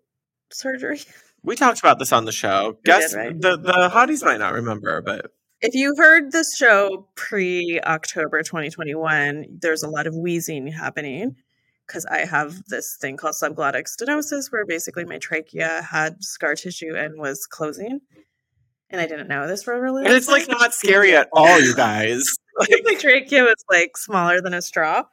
surgery. 0.52 1.02
We 1.44 1.56
talked 1.56 1.80
about 1.80 1.98
this 1.98 2.12
on 2.12 2.26
the 2.26 2.32
show. 2.32 2.68
We 2.68 2.74
did, 2.76 2.84
Guess 2.84 3.16
right? 3.16 3.42
the 3.42 3.58
the 3.58 3.90
hotties 3.92 4.24
might 4.24 4.38
not 4.38 4.54
remember, 4.54 5.02
but 5.02 5.32
If 5.60 5.74
you 5.74 5.96
heard 5.98 6.32
this 6.32 6.56
show 6.56 7.08
pre 7.16 7.80
October 7.84 8.44
2021, 8.44 9.58
there's 9.60 9.82
a 9.82 9.90
lot 9.90 10.06
of 10.06 10.16
wheezing 10.16 10.68
happening 10.68 11.36
because 11.88 12.06
I 12.06 12.26
have 12.26 12.64
this 12.68 12.96
thing 13.02 13.18
called 13.18 13.34
subglottic 13.42 13.86
stenosis 13.88 14.52
where 14.52 14.66
basically 14.66 15.04
my 15.04 15.18
trachea 15.18 15.82
had 15.90 16.24
scar 16.24 16.56
tissue 16.56 16.96
and 16.96 17.20
was 17.20 17.46
closing. 17.48 18.02
And 18.90 19.02
I 19.02 19.08
didn't 19.08 19.28
know 19.28 19.48
this 19.48 19.64
for 19.64 19.74
a 19.74 19.82
really 19.82 20.06
and 20.06 20.14
it's 20.14 20.28
like 20.28 20.48
not 20.48 20.74
scary 20.74 21.16
at 21.16 21.28
all, 21.34 21.60
you 21.60 21.76
guys. 21.76 22.30
Like, 22.70 23.00
trachea 23.00 23.44
was 23.44 23.64
like 23.70 23.98
smaller 23.98 24.42
than 24.42 24.54
a 24.54 24.62
straw. 24.62 25.04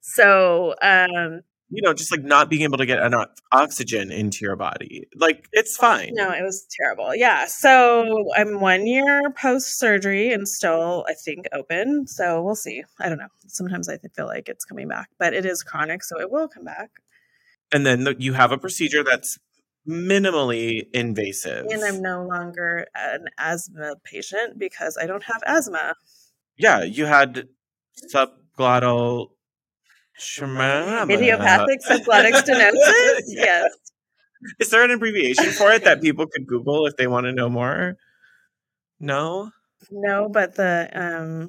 So 0.00 0.74
um 0.82 1.42
you 1.70 1.82
know, 1.82 1.92
just 1.92 2.12
like 2.12 2.22
not 2.22 2.48
being 2.48 2.62
able 2.62 2.78
to 2.78 2.86
get 2.86 3.02
enough 3.02 3.30
oxygen 3.50 4.12
into 4.12 4.44
your 4.44 4.54
body. 4.54 5.08
Like 5.16 5.48
it's 5.52 5.76
fine. 5.76 6.10
No, 6.12 6.30
it 6.30 6.42
was 6.42 6.66
terrible. 6.70 7.14
Yeah. 7.16 7.46
So 7.46 8.30
I'm 8.36 8.60
one 8.60 8.86
year 8.86 9.22
post 9.36 9.78
surgery 9.78 10.32
and 10.32 10.46
still, 10.46 11.04
I 11.08 11.14
think, 11.14 11.46
open. 11.52 12.06
So 12.06 12.42
we'll 12.42 12.54
see. 12.54 12.84
I 13.00 13.08
don't 13.08 13.18
know. 13.18 13.28
Sometimes 13.46 13.88
I 13.88 13.98
feel 14.14 14.26
like 14.26 14.48
it's 14.48 14.64
coming 14.64 14.88
back, 14.88 15.08
but 15.18 15.34
it 15.34 15.44
is 15.44 15.62
chronic, 15.62 16.04
so 16.04 16.20
it 16.20 16.30
will 16.30 16.48
come 16.48 16.64
back. 16.64 16.90
And 17.72 17.84
then 17.84 18.04
the, 18.04 18.14
you 18.18 18.34
have 18.34 18.52
a 18.52 18.58
procedure 18.58 19.02
that's 19.02 19.38
minimally 19.88 20.86
invasive. 20.92 21.66
And 21.66 21.82
I'm 21.82 22.00
no 22.00 22.24
longer 22.24 22.86
an 22.94 23.26
asthma 23.38 23.96
patient 24.04 24.58
because 24.58 24.96
I 25.00 25.06
don't 25.06 25.24
have 25.24 25.42
asthma. 25.44 25.94
Yeah, 26.56 26.82
you 26.82 27.06
had 27.06 27.48
subglottal 28.12 29.28
schma- 30.18 31.10
Idiopathic 31.10 31.80
subglottic 31.88 32.32
stenosis? 32.32 33.20
Yeah. 33.26 33.44
Yes. 33.44 33.72
Is 34.60 34.70
there 34.70 34.84
an 34.84 34.90
abbreviation 34.90 35.46
for 35.52 35.72
it 35.72 35.84
that 35.84 36.02
people 36.06 36.26
could 36.26 36.46
Google 36.46 36.86
if 36.86 36.96
they 36.96 37.06
want 37.06 37.24
to 37.24 37.32
know 37.32 37.48
more? 37.48 37.96
No? 39.00 39.50
No, 39.90 40.28
but 40.28 40.54
the 40.56 40.88
um, 40.92 41.48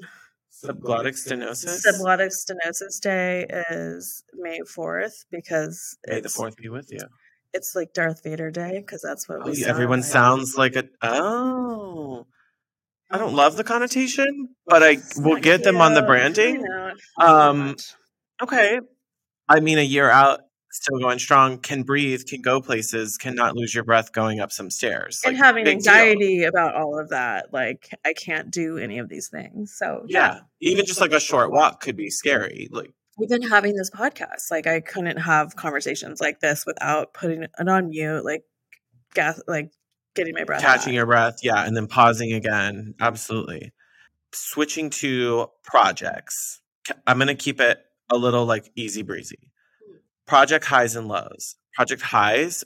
Subglottic 0.63 1.13
stenosis? 1.15 1.83
subglottic 1.85 2.31
stenosis 2.33 2.99
day 3.01 3.45
is 3.69 4.23
May 4.33 4.59
4th 4.61 5.25
because 5.29 5.97
May 6.07 6.21
the 6.21 6.29
4th 6.29 6.55
be 6.55 6.69
with 6.69 6.89
you. 6.91 6.99
it's 7.53 7.75
like 7.75 7.93
Darth 7.93 8.23
Vader 8.23 8.49
day 8.51 8.79
because 8.79 9.01
that's 9.01 9.27
what 9.27 9.39
Oh, 9.41 9.49
we 9.51 9.57
yeah, 9.57 9.65
saw 9.65 9.69
everyone 9.71 10.01
sounds 10.03 10.55
like 10.57 10.75
a. 10.77 10.85
Oh. 11.01 12.25
I 13.11 13.17
don't 13.17 13.35
love 13.35 13.55
the 13.55 13.63
connotation, 13.63 14.49
but 14.65 14.83
I 14.83 14.97
will 15.17 15.39
get 15.39 15.63
them 15.63 15.77
on 15.77 15.93
the 15.93 16.01
branding. 16.01 16.65
Um. 17.19 17.75
Okay. 18.41 18.79
I 19.47 19.59
mean, 19.59 19.77
a 19.77 19.83
year 19.83 20.09
out, 20.09 20.41
still 20.71 20.99
going 20.99 21.19
strong, 21.19 21.59
can 21.59 21.83
breathe, 21.83 22.25
can 22.25 22.41
go 22.41 22.61
places, 22.61 23.17
cannot 23.17 23.55
lose 23.55 23.73
your 23.73 23.83
breath 23.83 24.11
going 24.11 24.39
up 24.39 24.51
some 24.51 24.69
stairs. 24.69 25.21
and 25.25 25.37
having 25.37 25.63
big 25.63 25.79
deal. 25.79 25.93
anxiety 25.93 26.43
about 26.43 26.75
all 26.75 26.99
of 26.99 27.09
that, 27.09 27.53
like 27.53 27.89
I 28.03 28.13
can't 28.13 28.51
do 28.51 28.77
any 28.77 28.99
of 28.99 29.07
these 29.07 29.29
things. 29.29 29.75
So 29.77 30.03
Yeah. 30.07 30.39
Even 30.61 30.85
just 30.85 30.99
like 30.99 31.13
a 31.13 31.19
short 31.19 31.51
walk 31.51 31.81
could 31.81 31.95
be 31.95 32.09
scary. 32.09 32.67
Like, 32.71 32.91
even 33.21 33.41
having 33.43 33.75
this 33.75 33.89
podcast, 33.89 34.51
like 34.51 34.67
I 34.67 34.81
couldn't 34.81 35.17
have 35.17 35.55
conversations 35.55 36.19
like 36.19 36.41
this 36.41 36.65
without 36.65 37.13
putting 37.13 37.43
it 37.43 37.51
on 37.57 37.89
mute, 37.89 38.25
like 38.25 38.43
gas, 39.13 39.41
like 39.47 39.71
getting 40.15 40.33
my 40.33 40.43
breath. 40.43 40.61
catching 40.61 40.91
back. 40.91 40.95
your 40.95 41.05
breath. 41.05 41.39
Yeah. 41.43 41.65
And 41.65 41.75
then 41.75 41.87
pausing 41.87 42.33
again. 42.33 42.95
Absolutely. 42.99 43.71
Switching 44.33 44.89
to 44.89 45.47
projects. 45.63 46.61
i'm 47.07 47.17
going 47.17 47.27
to 47.27 47.35
keep 47.35 47.59
it 47.59 47.79
a 48.09 48.17
little 48.17 48.45
like 48.45 48.71
easy 48.75 49.03
breezy. 49.03 49.51
Mm. 49.89 49.97
Project 50.25 50.65
highs 50.65 50.95
and 50.95 51.07
lows. 51.07 51.55
Project 51.73 52.01
highs. 52.01 52.63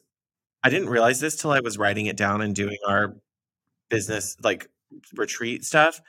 I 0.64 0.70
didn't 0.70 0.90
realize 0.90 1.20
this 1.20 1.36
till 1.36 1.52
I 1.52 1.62
was 1.62 1.78
writing 1.78 2.06
it 2.08 2.18
down 2.18 2.42
and 2.42 2.54
doing 2.54 2.78
our 2.88 3.16
business 3.90 4.36
like 4.44 4.70
retreat 5.16 5.64
stuff. 5.64 6.02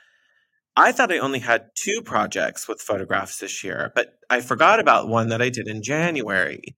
I 0.75 0.91
thought 0.91 1.11
I 1.11 1.17
only 1.17 1.39
had 1.39 1.69
two 1.75 2.01
projects 2.01 2.67
with 2.67 2.81
photographs 2.81 3.39
this 3.39 3.63
year, 3.63 3.91
but 3.93 4.13
I 4.29 4.41
forgot 4.41 4.79
about 4.79 5.09
one 5.09 5.29
that 5.29 5.41
I 5.41 5.49
did 5.49 5.67
in 5.67 5.83
January. 5.83 6.77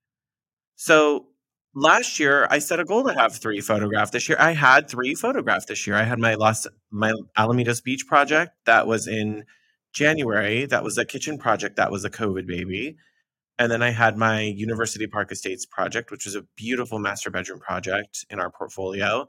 So 0.75 1.27
last 1.73 2.19
year 2.19 2.47
I 2.49 2.59
set 2.59 2.79
a 2.79 2.85
goal 2.85 3.03
to 3.05 3.13
have 3.13 3.35
three 3.35 3.61
photographed 3.61 4.13
this 4.13 4.29
year. 4.29 4.37
I 4.39 4.51
had 4.53 4.89
three 4.89 5.15
photographed 5.15 5.67
this 5.67 5.85
year. 5.87 5.95
I 5.95 6.03
had 6.03 6.19
my 6.19 6.35
last 6.35 6.67
my 6.91 7.13
Alamitos 7.37 7.83
Beach 7.83 8.05
project 8.07 8.53
that 8.65 8.87
was 8.87 9.07
in 9.07 9.45
January. 9.93 10.65
That 10.65 10.83
was 10.83 10.97
a 10.97 11.05
kitchen 11.05 11.37
project 11.37 11.77
that 11.77 11.91
was 11.91 12.05
a 12.05 12.09
COVID 12.09 12.47
baby. 12.47 12.97
And 13.59 13.71
then 13.71 13.83
I 13.83 13.91
had 13.91 14.17
my 14.17 14.41
University 14.41 15.05
Park 15.05 15.31
Estates 15.31 15.65
project, 15.65 16.09
which 16.09 16.25
was 16.25 16.35
a 16.35 16.45
beautiful 16.55 16.97
master 16.97 17.29
bedroom 17.29 17.59
project 17.59 18.25
in 18.31 18.39
our 18.39 18.49
portfolio, 18.49 19.27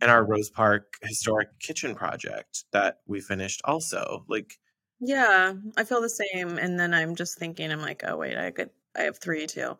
and 0.00 0.10
our 0.10 0.24
Rose 0.24 0.50
Park 0.50 0.94
historic 1.02 1.48
kitchen 1.58 1.94
project 1.94 2.64
that 2.72 2.98
we 3.06 3.20
finished 3.20 3.62
also. 3.64 4.24
Like 4.28 4.58
Yeah, 5.00 5.54
I 5.76 5.84
feel 5.84 6.02
the 6.02 6.10
same. 6.10 6.58
And 6.58 6.78
then 6.78 6.92
I'm 6.94 7.16
just 7.16 7.38
thinking, 7.38 7.70
I'm 7.72 7.80
like, 7.80 8.02
oh 8.06 8.16
wait, 8.16 8.36
I 8.36 8.50
could, 8.50 8.70
I 8.96 9.02
have 9.02 9.18
three 9.18 9.46
too. 9.46 9.78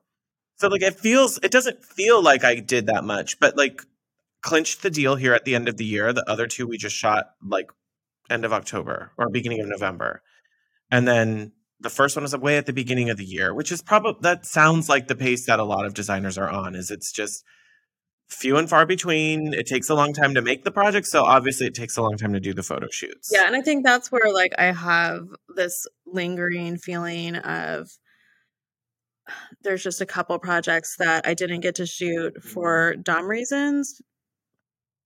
So 0.56 0.68
like 0.68 0.82
it 0.82 0.98
feels 0.98 1.38
it 1.42 1.50
doesn't 1.50 1.84
feel 1.84 2.22
like 2.22 2.44
I 2.44 2.56
did 2.56 2.86
that 2.86 3.04
much, 3.04 3.38
but 3.40 3.56
like 3.56 3.82
clinched 4.42 4.82
the 4.82 4.90
deal 4.90 5.16
here 5.16 5.34
at 5.34 5.44
the 5.44 5.54
end 5.54 5.68
of 5.68 5.76
the 5.76 5.84
year. 5.84 6.12
The 6.12 6.28
other 6.28 6.46
two 6.46 6.66
we 6.66 6.78
just 6.78 6.96
shot 6.96 7.30
like 7.44 7.70
end 8.30 8.44
of 8.44 8.52
October 8.52 9.12
or 9.16 9.28
beginning 9.28 9.60
of 9.60 9.68
November. 9.68 10.22
And 10.90 11.06
then 11.06 11.52
the 11.80 11.90
first 11.90 12.16
one 12.16 12.22
was 12.22 12.34
away 12.34 12.56
at 12.56 12.66
the 12.66 12.72
beginning 12.72 13.10
of 13.10 13.16
the 13.16 13.24
year, 13.24 13.54
which 13.54 13.72
is 13.72 13.82
probably 13.82 14.20
that 14.22 14.46
sounds 14.46 14.88
like 14.88 15.08
the 15.08 15.16
pace 15.16 15.46
that 15.46 15.58
a 15.58 15.64
lot 15.64 15.84
of 15.84 15.94
designers 15.94 16.38
are 16.38 16.48
on 16.48 16.74
is 16.74 16.90
it's 16.90 17.12
just 17.12 17.44
few 18.28 18.56
and 18.56 18.68
far 18.68 18.86
between. 18.86 19.52
It 19.52 19.66
takes 19.66 19.88
a 19.88 19.94
long 19.94 20.12
time 20.12 20.34
to 20.34 20.42
make 20.42 20.64
the 20.64 20.70
project, 20.70 21.06
so 21.06 21.24
obviously 21.24 21.66
it 21.66 21.74
takes 21.74 21.96
a 21.96 22.02
long 22.02 22.16
time 22.16 22.32
to 22.32 22.40
do 22.40 22.54
the 22.54 22.62
photo 22.62 22.88
shoots. 22.90 23.30
Yeah, 23.32 23.46
and 23.46 23.56
I 23.56 23.60
think 23.60 23.84
that's 23.84 24.10
where 24.10 24.32
like 24.32 24.54
I 24.58 24.72
have 24.72 25.28
this 25.54 25.86
lingering 26.06 26.78
feeling 26.78 27.36
of 27.36 27.90
there's 29.62 29.82
just 29.82 30.00
a 30.00 30.06
couple 30.06 30.38
projects 30.38 30.96
that 30.98 31.26
I 31.26 31.34
didn't 31.34 31.60
get 31.60 31.76
to 31.76 31.86
shoot 31.86 32.34
mm-hmm. 32.34 32.48
for 32.48 32.96
dumb 32.96 33.26
reasons 33.26 34.00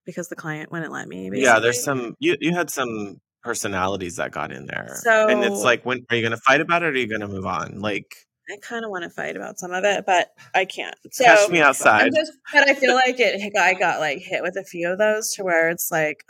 because 0.05 0.29
the 0.29 0.35
client 0.35 0.71
wouldn't 0.71 0.91
let 0.91 1.07
me. 1.07 1.29
Yeah, 1.33 1.59
there's 1.59 1.83
some 1.83 2.15
you 2.19 2.35
you 2.39 2.53
had 2.53 2.69
some 2.69 3.19
personalities 3.43 4.15
that 4.17 4.31
got 4.31 4.51
in 4.51 4.65
there. 4.65 4.89
So 5.03 5.27
and 5.27 5.43
it's 5.43 5.63
like 5.63 5.85
when 5.85 6.05
are 6.09 6.15
you 6.15 6.23
gonna 6.23 6.37
fight 6.37 6.61
about 6.61 6.83
it 6.83 6.87
or 6.87 6.89
are 6.89 6.95
you 6.95 7.07
gonna 7.07 7.27
move 7.27 7.45
on? 7.45 7.79
Like 7.79 8.15
I 8.49 8.57
kind 8.61 8.85
of 8.85 8.91
want 8.91 9.03
to 9.03 9.09
fight 9.09 9.35
about 9.35 9.59
some 9.59 9.73
of 9.73 9.83
it, 9.83 10.05
but 10.05 10.29
I 10.55 10.63
can't. 10.63 10.95
So 11.11 11.25
catch 11.25 11.49
me 11.49 11.59
outside. 11.59 12.11
just, 12.15 12.31
but 12.53 12.69
I 12.69 12.75
feel 12.75 12.95
like 12.95 13.19
it. 13.19 13.41
I 13.57 13.73
got 13.73 13.99
like 13.99 14.19
hit 14.19 14.41
with 14.41 14.55
a 14.55 14.63
few 14.63 14.89
of 14.89 14.97
those 14.97 15.33
to 15.33 15.43
where 15.43 15.69
it's 15.69 15.91
like, 15.91 16.23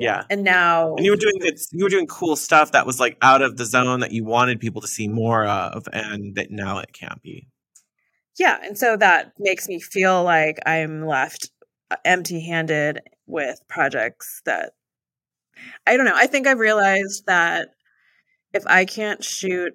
yeah. 0.00 0.24
and 0.30 0.42
now 0.42 0.94
And 0.96 1.04
you 1.04 1.12
were 1.12 1.16
doing 1.16 1.38
good, 1.40 1.58
you 1.72 1.84
were 1.84 1.90
doing 1.90 2.06
cool 2.08 2.34
stuff 2.36 2.72
that 2.72 2.86
was 2.86 2.98
like 2.98 3.16
out 3.22 3.42
of 3.42 3.56
the 3.56 3.64
zone 3.64 4.00
that 4.00 4.10
you 4.12 4.24
wanted 4.24 4.58
people 4.58 4.80
to 4.80 4.88
see 4.88 5.06
more 5.08 5.44
of, 5.46 5.86
and 5.92 6.34
that 6.34 6.50
now 6.50 6.78
it 6.78 6.92
can't 6.92 7.22
be. 7.22 7.46
Yeah, 8.38 8.58
and 8.62 8.76
so 8.78 8.96
that 8.96 9.32
makes 9.38 9.68
me 9.68 9.78
feel 9.80 10.22
like 10.24 10.58
I'm 10.66 11.06
left 11.06 11.50
uh, 11.90 11.96
empty 12.04 12.40
handed 12.40 13.00
with 13.26 13.60
projects 13.68 14.40
that 14.46 14.72
I 15.86 15.96
don't 15.96 16.06
know. 16.06 16.14
I 16.16 16.26
think 16.26 16.46
I've 16.46 16.58
realized 16.58 17.26
that 17.26 17.68
if 18.54 18.64
I 18.66 18.84
can't 18.86 19.22
shoot 19.22 19.74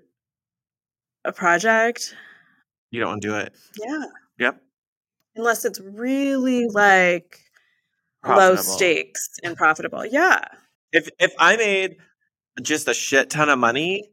a 1.24 1.32
project, 1.32 2.16
You 2.92 3.00
don't 3.02 3.10
want 3.10 3.22
to 3.22 3.28
do 3.28 3.36
it. 3.36 3.54
yeah, 3.80 4.06
Yep. 4.40 4.62
unless 5.36 5.64
it's 5.66 5.80
really 5.80 6.66
like 6.68 7.40
low 8.28 8.56
stakes 8.56 9.30
and 9.44 9.56
profitable. 9.56 10.06
Yeah. 10.06 10.44
If 10.92 11.10
if 11.20 11.34
I 11.40 11.58
made 11.58 11.98
just 12.62 12.88
a 12.88 12.94
shit 12.94 13.30
ton 13.30 13.50
of 13.50 13.60
money, 13.60 14.10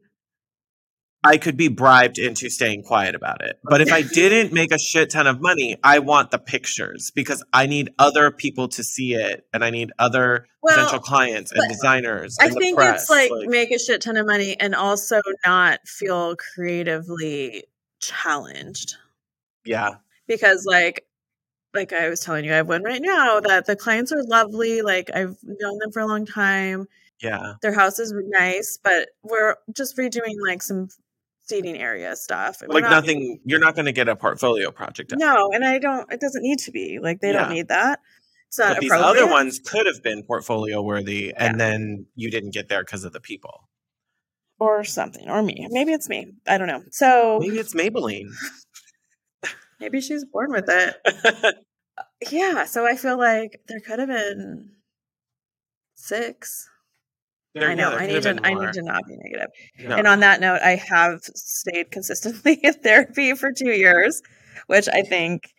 I 1.23 1.37
could 1.37 1.55
be 1.55 1.69
bribed 1.69 2.19
into 2.19 2.49
staying 2.49 2.83
quiet 2.83 3.15
about 3.15 3.43
it. 3.43 3.57
But 3.63 3.79
if 3.79 3.93
I 3.93 4.01
didn't 4.13 4.51
make 4.51 4.73
a 4.73 4.79
shit 4.79 5.09
ton 5.09 5.25
of 5.25 5.41
money, 5.41 5.77
I 5.83 5.99
want 5.99 6.31
the 6.31 6.39
pictures 6.39 7.11
because 7.15 7.43
I 7.53 7.65
need 7.65 7.91
other 7.97 8.29
people 8.29 8.67
to 8.69 8.83
see 8.83 9.13
it 9.13 9.45
and 9.53 9.63
I 9.63 9.69
need 9.69 9.91
other 9.97 10.45
potential 10.65 10.99
clients 10.99 11.53
and 11.53 11.67
designers. 11.69 12.37
I 12.41 12.47
and 12.47 12.55
think 12.55 12.77
it's 12.79 13.09
like, 13.09 13.31
make 13.43 13.71
a 13.71 13.79
shit 13.79 14.01
ton 14.01 14.17
of 14.17 14.25
money 14.25 14.59
and 14.59 14.75
also 14.75 15.21
not 15.45 15.79
feel 15.87 16.35
creatively 16.35 17.63
challenged. 18.01 18.95
Yeah. 19.63 19.95
Because 20.27 20.65
like 20.65 21.05
like 21.73 21.93
I 21.93 22.09
was 22.09 22.19
telling 22.21 22.45
you, 22.45 22.53
I 22.53 22.57
have 22.57 22.67
one 22.67 22.83
right 22.83 23.01
now 23.01 23.39
that 23.41 23.65
the 23.65 23.75
clients 23.75 24.11
are 24.11 24.23
lovely. 24.23 24.81
Like 24.81 25.09
I've 25.13 25.35
known 25.43 25.79
them 25.79 25.91
for 25.91 26.01
a 26.01 26.05
long 26.07 26.25
time. 26.25 26.85
Yeah. 27.21 27.53
Their 27.61 27.73
house 27.73 27.99
is 27.99 28.13
nice, 28.27 28.77
but 28.83 29.09
we're 29.23 29.55
just 29.75 29.97
redoing 29.97 30.35
like 30.45 30.61
some 30.61 30.89
seating 31.45 31.77
area 31.77 32.15
stuff. 32.15 32.61
We're 32.61 32.73
Like 32.73 32.83
not- 32.83 32.91
nothing, 32.91 33.39
you're 33.45 33.59
not 33.59 33.75
going 33.75 33.85
to 33.85 33.91
get 33.91 34.07
a 34.09 34.15
portfolio 34.15 34.71
project. 34.71 35.13
No, 35.17 35.51
and 35.53 35.63
I 35.65 35.77
don't. 35.79 36.11
It 36.11 36.19
doesn't 36.19 36.43
need 36.43 36.59
to 36.59 36.71
be. 36.71 36.99
Like 36.99 37.21
they 37.21 37.31
Yeah. 37.33 37.43
don't 37.43 37.53
need 37.53 37.67
that. 37.69 37.99
It's 38.47 38.59
not 38.59 38.75
But 38.75 38.81
these 38.81 38.91
other 38.91 39.25
ones 39.25 39.59
could 39.59 39.87
have 39.87 40.03
been 40.03 40.21
portfolio 40.23 40.81
worthy, 40.81 41.33
and 41.35 41.59
then 41.59 42.05
you 42.15 42.29
didn't 42.29 42.51
get 42.51 42.69
there 42.69 42.83
because 42.83 43.03
of 43.03 43.11
the 43.13 43.19
people. 43.21 43.67
or 44.59 44.83
something, 44.85 45.29
or 45.29 45.41
me. 45.43 45.67
Maybe 45.71 45.91
it's 45.91 46.07
me. 46.07 46.33
I 46.47 46.57
don't 46.57 46.67
know. 46.67 46.83
So 46.91 47.39
Maybe 47.41 47.57
it's 47.57 47.73
Maybelline. 47.73 48.27
Maybe 49.83 49.99
she's 49.99 50.25
born 50.25 50.51
with 50.51 50.65
it. 50.69 51.55
Yeah. 52.31 52.65
So 52.65 52.87
I 52.87 52.95
feel 52.95 53.17
like 53.19 53.59
there 53.67 53.81
could 53.81 53.99
have 53.99 54.07
been 54.07 54.69
six. 55.93 56.67
There- 57.53 57.69
I 57.69 57.75
know. 57.75 57.91
there 57.91 57.99
I 57.99 58.07
need 58.07 58.23
to. 58.23 58.39
I 58.43 58.53
need 58.53 58.73
to 58.73 58.81
not 58.81 59.05
be 59.05 59.15
negative. 59.17 59.49
No. 59.77 59.95
And 59.97 60.07
on 60.07 60.21
that 60.21 60.39
note, 60.39 60.61
I 60.63 60.75
have 60.75 61.19
stayed 61.35 61.91
consistently 61.91 62.53
in 62.63 62.73
therapy 62.73 63.35
for 63.35 63.51
two 63.51 63.71
years, 63.71 64.21
which 64.67 64.87
I 64.87 65.01
think, 65.03 65.53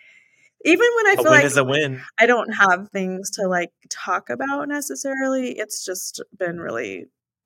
even 0.65 0.87
when 0.97 1.07
I 1.07 1.13
a 1.13 1.23
feel 1.23 1.31
like 1.31 1.45
is 1.45 1.57
a 1.59 1.65
win. 1.65 2.03
I 2.19 2.27
don't 2.27 2.51
have 2.55 2.89
things 2.91 3.31
to 3.33 3.47
like 3.47 3.71
talk 3.91 4.31
about 4.31 4.67
necessarily, 4.67 5.51
it's 5.51 5.85
just 5.85 6.21
been 6.37 6.59
really 6.59 7.05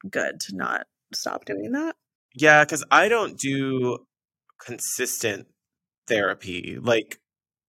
good 0.09 0.41
to 0.41 0.57
not 0.57 0.87
stop 1.13 1.45
doing 1.45 1.73
that. 1.73 1.97
Yeah, 2.35 2.65
because 2.65 2.85
I 2.91 3.09
don't 3.09 3.37
do 3.37 3.99
consistent 4.65 5.49
therapy. 6.09 6.79
Like 6.81 7.19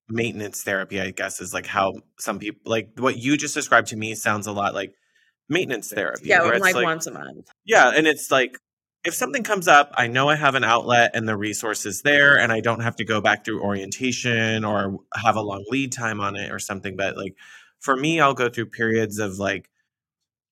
maintenance 0.07 0.63
therapy, 0.63 0.99
I 0.99 1.11
guess, 1.11 1.39
is 1.39 1.53
like 1.53 1.65
how 1.67 1.93
some 2.17 2.39
people 2.39 2.61
like 2.65 2.91
what 2.97 3.17
you 3.17 3.37
just 3.37 3.53
described 3.53 3.87
to 3.89 3.95
me 3.95 4.15
sounds 4.15 4.47
a 4.47 4.51
lot 4.51 4.73
like 4.73 4.93
maintenance 5.47 5.91
therapy. 5.91 6.27
Yeah, 6.27 6.43
where 6.43 6.55
I'm 6.55 6.61
like, 6.61 6.75
once 6.75 7.07
a 7.07 7.11
month. 7.11 7.47
Yeah, 7.65 7.91
and 7.95 8.07
it's 8.07 8.31
like 8.31 8.57
if 9.05 9.13
something 9.13 9.43
comes 9.43 9.67
up, 9.67 9.91
I 9.95 10.07
know 10.07 10.29
I 10.29 10.35
have 10.35 10.55
an 10.55 10.63
outlet 10.63 11.11
and 11.13 11.27
the 11.27 11.37
resources 11.37 12.01
there, 12.01 12.37
and 12.37 12.51
I 12.51 12.59
don't 12.59 12.81
have 12.81 12.95
to 12.97 13.05
go 13.05 13.21
back 13.21 13.45
through 13.45 13.61
orientation 13.61 14.65
or 14.65 14.99
have 15.15 15.35
a 15.35 15.41
long 15.41 15.63
lead 15.69 15.91
time 15.91 16.19
on 16.19 16.35
it 16.35 16.51
or 16.51 16.59
something. 16.59 16.95
But 16.97 17.17
like 17.17 17.35
for 17.79 17.95
me, 17.95 18.19
I'll 18.19 18.33
go 18.33 18.49
through 18.49 18.67
periods 18.67 19.19
of 19.19 19.39
like 19.39 19.69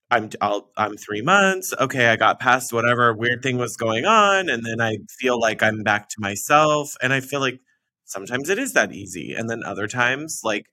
I'm 0.10 0.30
I'll, 0.42 0.72
I'm 0.78 0.96
three 0.98 1.22
months. 1.22 1.74
Okay, 1.80 2.08
I 2.08 2.16
got 2.16 2.40
past 2.40 2.72
whatever 2.72 3.14
weird 3.14 3.44
thing 3.44 3.58
was 3.58 3.76
going 3.76 4.06
on, 4.06 4.50
and 4.50 4.66
then 4.66 4.80
I 4.80 4.98
feel 5.20 5.40
like 5.40 5.62
I'm 5.62 5.84
back 5.84 6.10
to 6.10 6.16
myself, 6.20 6.96
and 7.02 7.12
I 7.12 7.20
feel 7.20 7.42
like 7.42 7.60
sometimes 8.08 8.50
it 8.50 8.58
is 8.58 8.74
that 8.74 8.92
easy, 8.92 9.36
and 9.36 9.50
then 9.50 9.64
other 9.64 9.88
times 9.88 10.42
like 10.44 10.66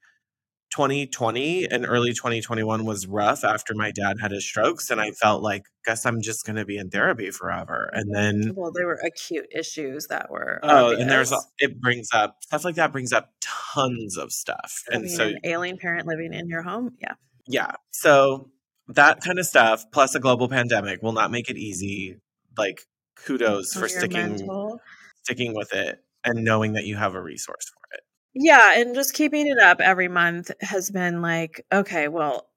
2020 0.75 1.67
and 1.71 1.87
early 1.87 2.11
2021 2.13 2.85
was 2.85 3.07
rough 3.07 3.45
after 3.45 3.75
my 3.77 3.93
dad 3.93 4.17
had 4.21 4.33
his 4.33 4.45
strokes 4.45 4.91
and 4.91 5.01
i 5.01 5.13
felt 5.13 5.41
like 5.41 5.63
guess 5.85 6.05
i'm 6.05 6.21
just 6.21 6.45
going 6.45 6.57
to 6.57 6.65
be 6.65 6.77
in 6.77 6.91
therapy 6.91 7.31
forever 7.31 7.91
and 7.93 8.13
then 8.13 8.53
Well, 8.57 8.73
there 8.75 8.87
were 8.87 8.99
acute 9.05 9.47
issues 9.55 10.09
that 10.09 10.33
were. 10.33 10.59
oh 10.65 10.97
and 10.97 11.09
there's 11.09 11.33
it 11.59 11.81
brings 11.81 12.09
up 12.13 12.39
stuff 12.43 12.65
like 12.65 12.75
that 12.75 12.91
brings 12.91 13.13
up 13.13 13.31
tons 13.41 14.17
of 14.17 14.33
stuff 14.33 14.83
and 14.89 15.05
Having 15.05 15.17
so 15.17 15.25
an 15.29 15.39
alien 15.45 15.77
parent 15.79 16.09
living 16.09 16.33
in 16.33 16.49
your 16.49 16.63
home. 16.63 16.97
Yeah. 17.01 17.15
yeah 17.47 17.73
so 17.93 18.51
that 18.89 19.21
kind 19.21 19.39
of 19.39 19.47
stuff 19.47 19.85
plus 19.93 20.17
a 20.17 20.21
global 20.21 20.49
pandemic 20.49 21.03
will 21.03 21.13
not 21.13 21.31
make 21.31 21.49
it 21.51 21.57
easy 21.57 22.17
like 22.59 22.81
kudos 23.25 23.77
oh, 23.77 23.81
for 23.81 23.89
sticking 23.89 24.49
sticking 25.23 25.55
with 25.55 25.73
it 25.73 26.01
and 26.25 26.45
knowing 26.45 26.73
that 26.75 26.85
you 26.87 26.97
have 26.97 27.15
a 27.15 27.23
resource 27.23 27.71
for 27.73 27.97
it 27.97 28.05
Yeah, 28.35 28.75
and 28.81 28.95
just 28.95 29.15
keeping 29.15 29.47
it 29.47 29.59
up 29.59 29.81
every 29.81 30.09
month 30.09 30.51
has 30.61 30.91
been 30.91 31.23
like, 31.23 31.65
okay, 31.73 32.09
well, 32.09 32.51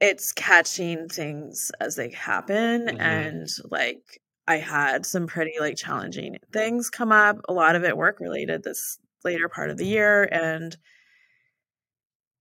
it's 0.00 0.32
catching 0.32 1.08
things 1.08 1.70
as 1.80 1.96
they 1.96 2.10
happen. 2.10 2.88
Mhm. 2.88 3.00
And 3.00 3.48
like, 3.70 4.20
I 4.46 4.56
had 4.58 5.06
some 5.06 5.26
pretty 5.26 5.54
like 5.60 5.76
challenging 5.76 6.36
things 6.52 6.90
come 6.90 7.12
up, 7.12 7.38
a 7.48 7.52
lot 7.52 7.76
of 7.76 7.84
it 7.84 7.96
work 7.96 8.20
related 8.20 8.62
this 8.62 8.98
later 9.24 9.48
part 9.48 9.70
of 9.70 9.78
the 9.78 9.86
year. 9.86 10.24
And 10.30 10.76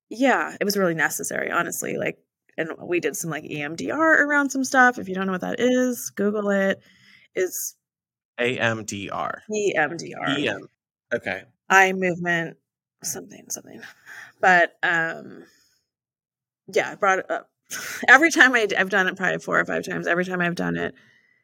yeah, 0.09 0.55
it 0.59 0.63
was 0.63 0.77
really 0.77 0.93
necessary, 0.93 1.51
honestly. 1.51 1.97
Like, 1.97 2.17
and 2.57 2.69
we 2.83 2.99
did 2.99 3.15
some 3.17 3.29
like 3.31 3.43
EMDR 3.43 4.21
around 4.21 4.49
some 4.51 4.63
stuff. 4.63 4.97
If 4.99 5.09
you 5.09 5.15
don't 5.15 5.25
know 5.25 5.33
what 5.33 5.41
that 5.41 5.59
is, 5.59 6.11
Google 6.15 6.49
it. 6.49 6.79
Is 7.35 7.75
amdr 8.39 9.41
E 9.53 9.73
EMDR 9.75 10.47
em 10.47 10.67
okay. 11.13 11.43
Eye 11.69 11.93
movement 11.93 12.57
something 13.03 13.45
something. 13.49 13.81
But 14.41 14.75
um 14.83 15.45
yeah 16.73 16.91
i 16.91 16.95
brought 16.95 17.19
it 17.19 17.31
up. 17.31 17.49
Every 18.07 18.31
time 18.31 18.53
I, 18.55 18.67
i've 18.77 18.89
done 18.89 19.07
it 19.07 19.15
probably 19.15 19.39
four 19.39 19.59
or 19.59 19.65
five 19.65 19.85
times 19.85 20.07
every 20.07 20.25
time 20.25 20.39
i've 20.41 20.55
done 20.55 20.77
it 20.77 20.93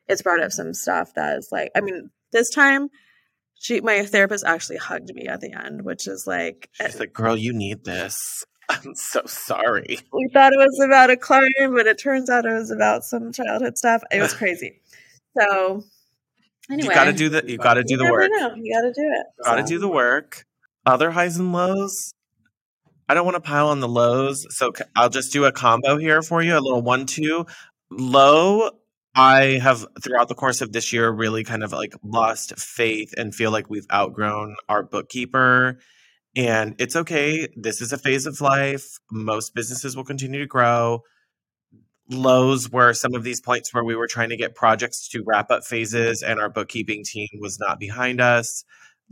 it's 0.08 0.22
brought 0.22 0.42
up 0.42 0.52
some 0.52 0.74
stuff 0.74 1.14
that 1.16 1.38
is 1.38 1.50
like 1.52 1.72
i 1.76 1.82
mean 1.82 2.12
this 2.32 2.50
time 2.50 2.90
she 3.62 3.80
my 3.82 4.04
therapist 4.06 4.44
actually 4.46 4.78
hugged 4.78 5.14
me 5.14 5.28
at 5.28 5.42
the 5.42 5.54
end 5.54 5.84
which 5.84 6.08
is 6.08 6.26
like 6.26 6.70
she's 6.74 7.00
like 7.00 7.14
girl 7.14 7.38
you 7.38 7.54
need 7.54 7.84
this. 7.84 8.46
I'm 8.70 8.96
so 8.96 9.22
sorry. 9.26 10.00
We 10.14 10.30
thought 10.34 10.54
it 10.54 10.58
was 10.58 10.80
about 10.86 11.10
a 11.10 11.18
client 11.18 11.76
but 11.76 11.88
it 11.88 11.98
turns 11.98 12.30
out 12.30 12.46
it 12.46 12.54
was 12.54 12.72
about 12.72 13.04
some 13.04 13.32
childhood 13.32 13.78
stuff. 13.78 14.02
It 14.12 14.22
was 14.22 14.34
crazy. 14.42 14.82
So 15.38 15.84
anyway 16.70 16.90
you 16.90 16.94
got 16.94 17.06
to 17.06 17.14
do 17.14 17.30
the 17.30 17.44
you 17.48 17.58
got 17.58 17.76
to 17.76 17.84
do 17.84 17.98
the 17.98 18.12
work. 18.12 18.30
know. 18.32 18.54
you 18.56 18.74
got 18.74 18.82
to 18.82 18.94
do 18.94 19.12
it. 19.14 19.26
Got 19.44 19.56
to 19.56 19.62
So- 19.62 19.68
do 19.68 19.80
the 19.80 19.88
work. 19.88 20.46
Other 20.86 21.12
highs 21.12 21.38
and 21.38 21.54
lows. 21.54 22.14
I 23.08 23.14
don't 23.14 23.26
want 23.26 23.36
to 23.36 23.42
pile 23.42 23.68
on 23.68 23.82
the 23.82 23.88
lows 23.88 24.48
so 24.56 24.72
I'll 24.96 25.10
just 25.10 25.34
do 25.34 25.46
a 25.46 25.52
combo 25.52 25.98
here 25.98 26.22
for 26.22 26.42
you 26.42 26.58
a 26.58 26.60
little 26.60 26.82
one 26.82 27.06
two. 27.06 27.46
Low 27.90 28.72
i 29.14 29.60
have 29.62 29.86
throughout 30.02 30.30
the 30.30 30.36
course 30.36 30.62
of 30.62 30.72
this 30.72 30.94
year 30.94 31.10
really 31.10 31.44
kind 31.44 31.64
of 31.64 31.74
like 31.74 31.94
lost 32.02 32.58
faith 32.58 33.14
and 33.18 33.36
feel 33.36 33.52
like 33.52 33.70
we've 33.70 33.88
outgrown 33.92 34.56
our 34.70 34.84
bookkeeper. 34.84 35.80
And 36.36 36.76
it's 36.80 36.96
okay. 36.96 37.50
This 37.58 37.82
is 37.82 37.92
a 37.92 37.98
phase 37.98 38.26
of 38.26 38.40
life. 38.40 39.00
Most 39.12 39.54
businesses 39.54 39.98
will 39.98 40.06
continue 40.06 40.40
to 40.40 40.48
grow 40.48 41.02
lows 42.14 42.70
were 42.70 42.94
some 42.94 43.16
of 43.16 43.24
these 43.24 43.42
points 43.42 43.74
where 43.74 43.84
we 43.84 43.96
were 43.96 44.08
trying 44.08 44.30
to 44.30 44.38
get 44.38 44.56
projects 44.56 45.08
to 45.10 45.24
wrap 45.26 45.52
up 45.52 45.64
phases 45.64 46.22
and 46.22 46.40
our 46.40 46.50
bookkeeping 46.50 47.04
team 47.04 47.28
was 47.40 47.60
not 47.60 47.80
behind 47.80 48.22
us. 48.22 48.64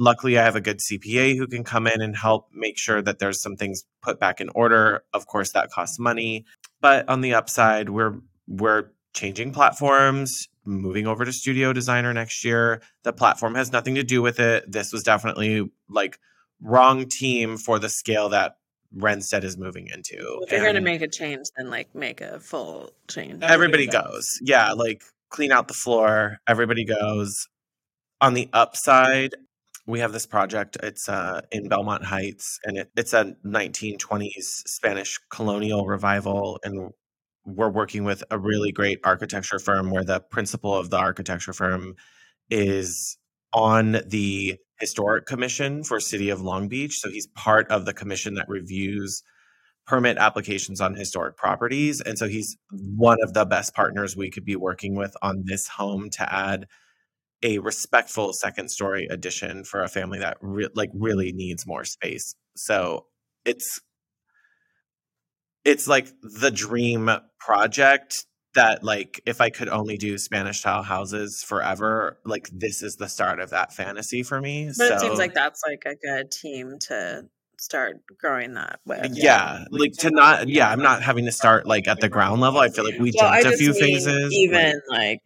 Luckily 0.01 0.37
i 0.37 0.43
have 0.43 0.55
a 0.55 0.61
good 0.61 0.79
cpa 0.79 1.37
who 1.37 1.45
can 1.45 1.65
come 1.65 1.85
in 1.85 2.01
and 2.01 2.15
help 2.15 2.47
make 2.53 2.77
sure 2.77 3.01
that 3.01 3.19
there's 3.19 3.41
some 3.41 3.57
things 3.57 3.83
put 4.01 4.19
back 4.19 4.39
in 4.39 4.49
order. 4.55 5.03
Of 5.13 5.27
course 5.27 5.51
that 5.51 5.71
costs 5.71 5.99
money 5.99 6.45
but 6.81 7.07
on 7.09 7.21
the 7.21 7.33
upside 7.33 7.89
we're 7.89 8.19
we're 8.47 8.91
changing 9.13 9.51
platforms 9.51 10.47
moving 10.65 11.07
over 11.07 11.25
to 11.25 11.33
studio 11.33 11.73
designer 11.73 12.13
next 12.13 12.45
year. 12.45 12.81
The 13.03 13.11
platform 13.11 13.55
has 13.55 13.71
nothing 13.71 13.95
to 13.95 14.03
do 14.03 14.21
with 14.21 14.39
it. 14.39 14.71
This 14.71 14.93
was 14.93 15.03
definitely 15.03 15.69
like 15.89 16.19
wrong 16.61 17.07
team 17.07 17.57
for 17.57 17.79
the 17.79 17.89
scale 17.89 18.29
that 18.29 18.57
Rentstead 18.97 19.43
is 19.43 19.57
moving 19.57 19.87
into 19.87 20.17
if 20.43 20.51
you're 20.51 20.61
going 20.61 20.73
to 20.73 20.81
make 20.81 21.01
a 21.01 21.07
change 21.07 21.45
then 21.55 21.69
like 21.69 21.93
make 21.93 22.21
a 22.21 22.39
full 22.39 22.91
change 23.07 23.43
everybody 23.43 23.85
goes. 23.85 24.39
Yeah, 24.41 24.73
like 24.73 25.03
clean 25.29 25.51
out 25.51 25.67
the 25.67 25.73
floor. 25.73 26.39
Everybody 26.47 26.85
goes. 26.85 27.47
On 28.21 28.33
the 28.33 28.49
upside, 28.51 29.35
we 29.85 29.99
have 30.01 30.11
this 30.11 30.25
project. 30.25 30.77
It's 30.83 31.07
uh, 31.07 31.41
in 31.51 31.69
Belmont 31.69 32.03
Heights, 32.03 32.59
and 32.65 32.77
it, 32.77 32.91
it's 32.97 33.13
a 33.13 33.35
1920s 33.45 34.67
Spanish 34.67 35.17
colonial 35.31 35.85
revival. 35.85 36.59
And 36.63 36.91
we're 37.45 37.69
working 37.69 38.03
with 38.03 38.23
a 38.29 38.37
really 38.37 38.71
great 38.71 38.99
architecture 39.03 39.59
firm 39.59 39.89
where 39.89 40.03
the 40.03 40.19
principal 40.19 40.75
of 40.75 40.89
the 40.89 40.97
architecture 40.97 41.53
firm 41.53 41.95
is 42.49 43.17
on 43.53 44.01
the 44.05 44.57
historic 44.79 45.25
commission 45.25 45.83
for 45.83 45.99
city 45.99 46.29
of 46.29 46.41
long 46.41 46.67
beach 46.67 46.99
so 46.99 47.09
he's 47.09 47.27
part 47.27 47.67
of 47.69 47.85
the 47.85 47.93
commission 47.93 48.35
that 48.35 48.47
reviews 48.47 49.23
permit 49.89 50.19
applications 50.19 50.79
on 50.79 50.93
historic 50.93 51.35
properties. 51.35 51.99
And 51.99 52.15
so 52.15 52.27
he's 52.27 52.55
one 52.71 53.17
of 53.23 53.33
the 53.33 53.43
best 53.43 53.73
partners 53.73 54.15
we 54.15 54.29
could 54.29 54.45
be 54.45 54.55
working 54.55 54.93
with 54.93 55.17
on 55.23 55.45
this 55.45 55.67
home 55.67 56.11
to 56.11 56.31
add 56.31 56.67
a 57.41 57.57
respectful 57.57 58.31
second 58.31 58.69
story 58.69 59.07
addition 59.09 59.63
for 59.63 59.81
a 59.81 59.87
family 59.87 60.19
that 60.19 60.37
re- 60.41 60.69
like 60.75 60.91
really 60.93 61.31
needs 61.31 61.65
more 61.65 61.85
space. 61.85 62.35
So 62.55 63.07
it's 63.45 63.81
it's 65.65 65.87
like 65.87 66.07
the 66.21 66.51
dream 66.51 67.09
project 67.39 68.25
that 68.55 68.83
like 68.83 69.21
if 69.25 69.41
I 69.41 69.49
could 69.49 69.69
only 69.69 69.97
do 69.97 70.17
Spanish 70.17 70.59
style 70.59 70.83
houses 70.83 71.43
forever, 71.43 72.17
like 72.25 72.49
this 72.51 72.81
is 72.81 72.95
the 72.95 73.07
start 73.07 73.39
of 73.39 73.51
that 73.51 73.73
fantasy 73.73 74.23
for 74.23 74.41
me. 74.41 74.67
but 74.67 74.87
so 74.87 74.95
it 74.95 74.99
seems 74.99 75.17
like 75.19 75.33
that's 75.33 75.61
like 75.67 75.83
a 75.85 75.95
good 75.95 76.31
team 76.31 76.77
to 76.87 77.25
start 77.59 77.97
growing 78.17 78.53
that 78.53 78.79
with 78.85 79.05
yeah, 79.13 79.65
like 79.69 79.91
to 79.91 80.09
not 80.09 80.47
yeah 80.47 80.69
i'm 80.69 80.81
not 80.81 81.01
having 81.03 81.25
to 81.25 81.31
start 81.31 81.67
like 81.67 81.89
at 81.89 81.99
the 81.99 82.07
ground 82.07 82.39
level 82.39 82.57
i 82.57 82.69
feel 82.69 82.85
like 82.85 82.97
we 82.97 83.11
well, 83.13 83.29
jumped 83.33 83.53
a 83.53 83.57
few 83.57 83.73
phases 83.73 84.33
even 84.33 84.79
like- 84.87 84.97
like 84.97 85.21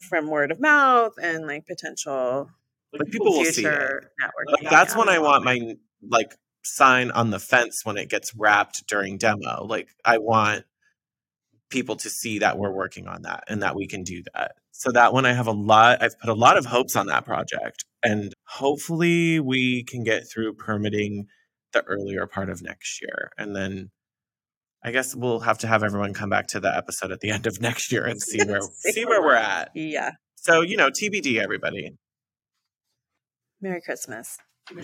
from 0.00 0.28
word 0.28 0.50
of 0.50 0.60
mouth 0.60 1.14
and 1.20 1.46
like 1.46 1.66
potential 1.66 2.50
Like 2.92 3.10
people 3.10 3.32
will 3.32 3.44
see 3.44 3.64
it. 3.64 3.66
networking. 3.66 4.62
Like 4.62 4.70
that's 4.70 4.94
yeah. 4.94 4.98
when 4.98 5.08
I 5.08 5.18
want 5.18 5.44
my 5.44 5.76
like 6.08 6.34
sign 6.62 7.10
on 7.10 7.30
the 7.30 7.38
fence 7.38 7.84
when 7.84 7.96
it 7.96 8.08
gets 8.08 8.34
wrapped 8.34 8.86
during 8.86 9.18
demo. 9.18 9.64
Like 9.64 9.88
I 10.04 10.18
want 10.18 10.64
people 11.70 11.96
to 11.96 12.10
see 12.10 12.38
that 12.38 12.58
we're 12.58 12.72
working 12.72 13.06
on 13.06 13.22
that 13.22 13.44
and 13.48 13.62
that 13.62 13.76
we 13.76 13.86
can 13.86 14.02
do 14.02 14.22
that. 14.34 14.52
So 14.72 14.92
that 14.92 15.12
one 15.12 15.26
I 15.26 15.32
have 15.32 15.46
a 15.46 15.52
lot 15.52 16.02
I've 16.02 16.18
put 16.18 16.30
a 16.30 16.34
lot 16.34 16.56
of 16.56 16.66
hopes 16.66 16.96
on 16.96 17.06
that 17.08 17.24
project 17.24 17.84
and 18.02 18.32
hopefully 18.46 19.40
we 19.40 19.84
can 19.84 20.04
get 20.04 20.30
through 20.30 20.54
permitting 20.54 21.26
the 21.72 21.82
earlier 21.84 22.26
part 22.26 22.48
of 22.48 22.62
next 22.62 23.02
year 23.02 23.30
and 23.36 23.54
then 23.54 23.90
I 24.82 24.92
guess 24.92 25.14
we'll 25.14 25.40
have 25.40 25.58
to 25.58 25.66
have 25.66 25.82
everyone 25.82 26.14
come 26.14 26.30
back 26.30 26.46
to 26.48 26.60
the 26.60 26.74
episode 26.74 27.10
at 27.10 27.20
the 27.20 27.30
end 27.30 27.46
of 27.46 27.60
next 27.60 27.90
year 27.92 28.06
and 28.06 28.20
see 28.20 28.44
where 28.44 28.60
See 28.72 29.04
where 29.04 29.20
we're 29.20 29.34
at. 29.34 29.70
Yeah. 29.74 30.12
So, 30.36 30.62
you 30.62 30.76
know, 30.76 30.90
TBD 30.90 31.40
everybody. 31.40 31.96
Merry 33.60 33.80
Christmas. 33.80 34.38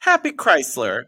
Happy 0.00 0.32
Chrysler. 0.32 1.04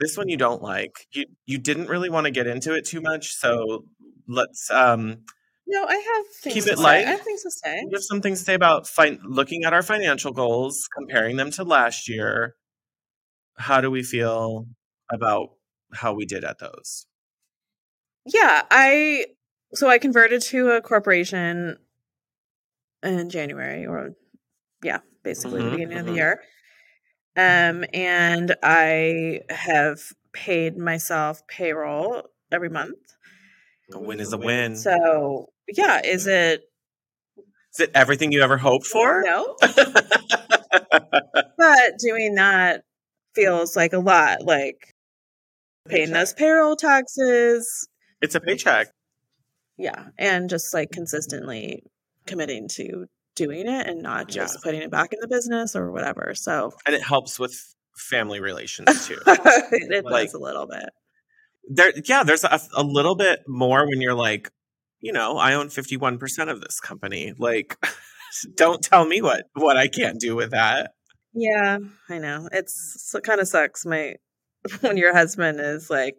This 0.00 0.16
one 0.16 0.28
you 0.28 0.36
don't 0.36 0.62
like. 0.62 1.06
You 1.12 1.26
you 1.46 1.58
didn't 1.58 1.88
really 1.88 2.10
want 2.10 2.24
to 2.26 2.30
get 2.30 2.46
into 2.46 2.74
it 2.74 2.84
too 2.86 3.00
much, 3.00 3.34
so 3.34 3.84
let's 4.28 4.70
um 4.70 5.24
No, 5.66 5.84
I 5.84 5.94
have 5.94 6.26
things 6.42 6.54
Keep 6.54 6.64
to 6.64 6.70
it 6.72 6.76
say. 6.78 6.82
light. 6.82 7.06
I 7.06 7.10
have 7.12 7.20
things 7.20 7.42
to 7.42 7.50
say. 7.50 7.82
we 7.86 7.92
have 7.92 8.02
some 8.02 8.20
things 8.20 8.40
to 8.40 8.44
say 8.44 8.54
about 8.54 8.88
fin- 8.88 9.20
looking 9.24 9.64
at 9.64 9.72
our 9.72 9.82
financial 9.82 10.32
goals, 10.32 10.88
comparing 10.96 11.36
them 11.36 11.50
to 11.52 11.64
last 11.64 12.08
year. 12.08 12.56
How 13.56 13.80
do 13.80 13.90
we 13.90 14.02
feel 14.02 14.66
about 15.12 15.50
how 15.92 16.12
we 16.12 16.26
did 16.26 16.44
at 16.44 16.58
those? 16.58 17.06
Yeah, 18.26 18.62
I 18.70 19.26
so 19.74 19.88
I 19.88 19.98
converted 19.98 20.42
to 20.42 20.70
a 20.70 20.82
corporation 20.82 21.76
in 23.02 23.30
January 23.30 23.86
or 23.86 24.10
yeah, 24.82 25.00
basically 25.22 25.60
Mhm, 25.62 25.64
the 25.66 25.70
beginning 25.72 25.98
of 25.98 26.06
the 26.06 26.12
mhm. 26.12 26.16
year. 26.16 26.42
Um 27.36 27.84
and 27.92 28.54
I 28.62 29.40
have 29.50 30.00
paid 30.32 30.76
myself 30.76 31.46
payroll 31.48 32.22
every 32.52 32.68
month. 32.70 32.96
A 33.92 33.98
win 34.00 34.20
is 34.20 34.32
a 34.32 34.38
win. 34.38 34.76
So, 34.76 35.46
yeah, 35.68 36.00
is 36.04 36.26
it 36.26 36.62
Is 37.74 37.80
it 37.80 37.90
everything 37.94 38.32
you 38.32 38.42
ever 38.42 38.56
hoped 38.56 38.86
for? 38.86 39.22
no? 39.22 39.56
But 41.56 41.98
doing 41.98 42.34
that 42.34 42.82
feels 43.34 43.74
like 43.76 43.92
a 43.92 43.98
lot 43.98 44.42
like 44.44 44.92
paying 45.88 46.10
those 46.10 46.32
payroll 46.34 46.76
taxes, 46.76 47.88
it's 48.20 48.34
a 48.34 48.40
paycheck. 48.40 48.88
yeah, 49.76 50.06
and 50.18 50.48
just 50.50 50.72
like 50.74 50.90
consistently 50.90 51.82
committing 52.26 52.68
to 52.68 53.06
doing 53.34 53.66
it 53.68 53.86
and 53.86 54.02
not 54.02 54.28
just 54.28 54.54
Yeah. 54.56 54.60
putting 54.62 54.82
it 54.82 54.90
back 54.90 55.12
in 55.12 55.18
the 55.20 55.28
business 55.28 55.74
or 55.76 55.90
whatever. 55.90 56.32
So 56.34 56.72
And 56.86 56.94
it 56.94 57.02
helps 57.02 57.38
with 57.38 57.74
family 57.96 58.40
relations 58.40 59.06
too. 59.08 59.18
it 59.26 60.04
Like- 60.04 60.26
does 60.26 60.34
a 60.34 60.38
little 60.38 60.66
bit. 60.66 60.88
there 61.70 61.92
yeah 62.04 62.22
there's 62.24 62.44
a, 62.44 62.60
a 62.76 62.82
little 62.82 63.14
bit 63.14 63.40
more 63.46 63.86
when 63.88 64.00
you're 64.00 64.14
like 64.14 64.50
you 65.00 65.12
know 65.12 65.38
i 65.38 65.54
own 65.54 65.68
51% 65.68 66.50
of 66.50 66.60
this 66.60 66.78
company 66.80 67.32
like 67.38 67.76
don't 68.56 68.82
tell 68.82 69.06
me 69.06 69.22
what 69.22 69.44
what 69.54 69.76
i 69.76 69.86
can't 69.88 70.18
do 70.20 70.34
with 70.36 70.50
that 70.50 70.90
Yeah, 71.34 71.78
I 72.08 72.18
know. 72.18 72.48
It's 72.52 73.12
it 73.14 73.24
kind 73.24 73.40
of 73.40 73.48
sucks. 73.48 73.84
My 73.86 74.16
when 74.80 74.96
your 74.96 75.12
husband 75.14 75.58
is 75.60 75.88
like 75.90 76.14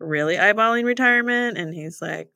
really 0.00 0.36
eyeballing 0.36 0.84
retirement 0.84 1.56
and 1.58 1.72
he's 1.74 2.00
like, 2.02 2.28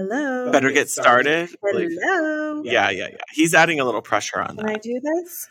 "Hello, 0.00 0.50
better 0.50 0.70
get 0.70 0.88
started 0.88 1.50
like, 1.62 1.88
hello, 2.02 2.62
yeah 2.64 2.90
yeah 2.90 3.08
yeah. 3.10 3.16
He's 3.32 3.54
adding 3.54 3.80
a 3.80 3.84
little 3.84 4.02
pressure 4.02 4.40
on 4.40 4.56
that. 4.56 4.66
can 4.66 4.74
I 4.74 4.78
do 4.78 5.00
this?" 5.02 5.48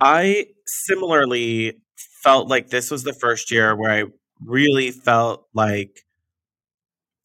i 0.00 0.46
similarly 0.66 1.78
felt 2.22 2.48
like 2.48 2.68
this 2.68 2.90
was 2.90 3.02
the 3.02 3.12
first 3.12 3.50
year 3.50 3.76
where 3.76 3.90
i 3.90 4.04
really 4.42 4.90
felt 4.90 5.46
like 5.52 6.00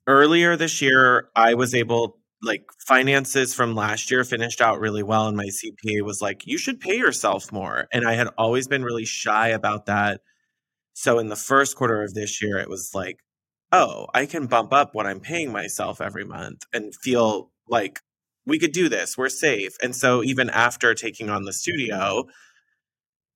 earlier 0.07 0.57
this 0.57 0.81
year 0.81 1.29
i 1.35 1.53
was 1.53 1.73
able 1.73 2.19
like 2.43 2.65
finances 2.87 3.53
from 3.53 3.75
last 3.75 4.11
year 4.11 4.23
finished 4.23 4.61
out 4.61 4.79
really 4.79 5.03
well 5.03 5.27
and 5.27 5.37
my 5.37 5.45
cpa 5.45 6.01
was 6.01 6.21
like 6.21 6.45
you 6.45 6.57
should 6.57 6.79
pay 6.79 6.95
yourself 6.97 7.51
more. 7.51 7.87
And 7.91 8.07
i 8.07 8.13
had 8.13 8.27
always 8.37 8.67
been 8.67 8.83
really 8.83 9.05
shy 9.05 9.49
about 9.49 9.87
that. 9.87 10.21
So 10.93 11.19
in 11.19 11.27
the 11.27 11.35
first 11.35 11.75
quarter 11.75 12.03
of 12.03 12.13
this 12.13 12.41
year 12.41 12.57
it 12.57 12.69
was 12.69 12.91
like 12.93 13.17
oh 13.71 14.07
i 14.13 14.25
can 14.25 14.47
bump 14.47 14.73
up 14.73 14.93
what 14.93 15.05
i'm 15.05 15.19
paying 15.19 15.51
myself 15.51 16.01
every 16.01 16.25
month 16.25 16.63
and 16.73 16.95
feel 16.95 17.51
like 17.67 17.99
we 18.45 18.59
could 18.59 18.71
do 18.71 18.89
this 18.89 19.17
we're 19.17 19.29
safe. 19.29 19.75
And 19.81 19.95
so 19.95 20.23
even 20.23 20.49
after 20.49 20.93
taking 20.93 21.29
on 21.29 21.43
the 21.43 21.53
studio 21.53 22.25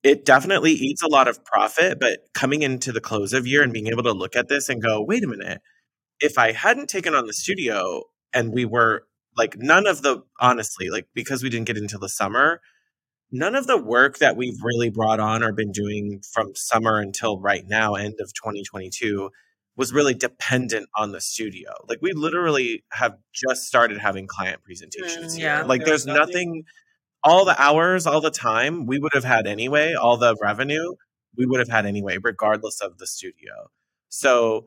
it 0.04 0.24
definitely 0.24 0.72
eats 0.72 1.02
a 1.02 1.08
lot 1.08 1.28
of 1.28 1.44
profit 1.44 2.00
but 2.00 2.20
coming 2.34 2.62
into 2.62 2.92
the 2.92 3.02
close 3.02 3.34
of 3.34 3.48
year 3.48 3.64
and 3.64 3.74
being 3.74 3.88
able 3.88 4.04
to 4.04 4.14
look 4.14 4.36
at 4.36 4.48
this 4.48 4.70
and 4.70 4.82
go 4.82 5.04
wait 5.04 5.24
a 5.24 5.28
minute 5.28 5.62
if 6.22 6.38
i 6.38 6.52
hadn't 6.52 6.90
taken 6.90 7.14
on 7.14 7.28
the 7.28 7.34
studio 7.34 8.04
and 8.34 8.54
we 8.54 8.66
were 8.66 9.04
like 9.38 9.58
none 9.58 9.88
of 9.88 10.02
the 10.02 10.22
honestly 10.40 10.90
like 10.90 11.08
because 11.14 11.44
we 11.44 11.50
didn't 11.50 11.68
get 11.68 11.78
into 11.78 11.98
the 11.98 12.10
summer 12.10 12.62
none 13.32 13.56
of 13.56 13.68
the 13.68 13.78
work 13.78 14.18
that 14.20 14.36
we've 14.36 14.62
really 14.64 14.90
brought 14.90 15.20
on 15.20 15.44
or 15.44 15.52
been 15.52 15.72
doing 15.72 16.22
from 16.34 16.56
summer 16.56 17.00
until 17.00 17.40
right 17.40 17.66
now 17.68 17.96
end 17.96 18.16
of 18.20 18.34
2022 18.34 19.30
was 19.76 19.94
really 19.94 20.14
dependent 20.14 20.90
on 20.98 21.12
the 21.12 21.22
studio 21.22 21.70
like 21.88 22.00
we 22.02 22.12
literally 22.14 22.84
have 22.92 23.16
just 23.34 23.66
started 23.66 23.98
having 23.98 24.28
client 24.28 24.62
presentations 24.64 25.36
Mm, 25.36 25.38
here 25.38 25.48
yeah. 25.48 25.64
like 25.64 25.86
there's 25.86 26.06
nothing 26.06 26.64
all 27.24 27.46
the 27.46 27.60
hours 27.62 28.06
all 28.08 28.22
the 28.22 28.32
time 28.32 28.86
we 28.86 29.00
would 29.00 29.14
have 29.14 29.24
had 29.24 29.48
anyway 29.48 29.94
all 29.94 30.18
the 30.18 30.36
revenue 30.42 30.94
we 31.38 31.46
would 31.46 31.60
have 31.60 31.70
had 31.70 31.86
anyway 31.86 32.18
regardless 32.22 32.82
of 32.82 32.98
the 32.98 33.08
studio 33.08 33.70
so 34.10 34.66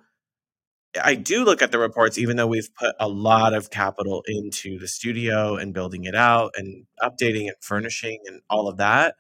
I 1.03 1.14
do 1.14 1.44
look 1.44 1.62
at 1.62 1.72
the 1.72 1.78
reports, 1.78 2.18
even 2.18 2.36
though 2.36 2.46
we've 2.46 2.68
put 2.74 2.94
a 3.00 3.09
lot 3.09 3.55
of 3.55 3.70
capital 3.70 4.22
into 4.26 4.78
the 4.78 4.86
studio 4.86 5.57
and 5.57 5.72
building 5.72 6.05
it 6.05 6.14
out 6.14 6.53
and 6.57 6.84
updating 7.00 7.46
and 7.46 7.57
furnishing 7.61 8.18
and 8.26 8.42
all 8.50 8.68
of 8.68 8.76
that. 8.76 9.14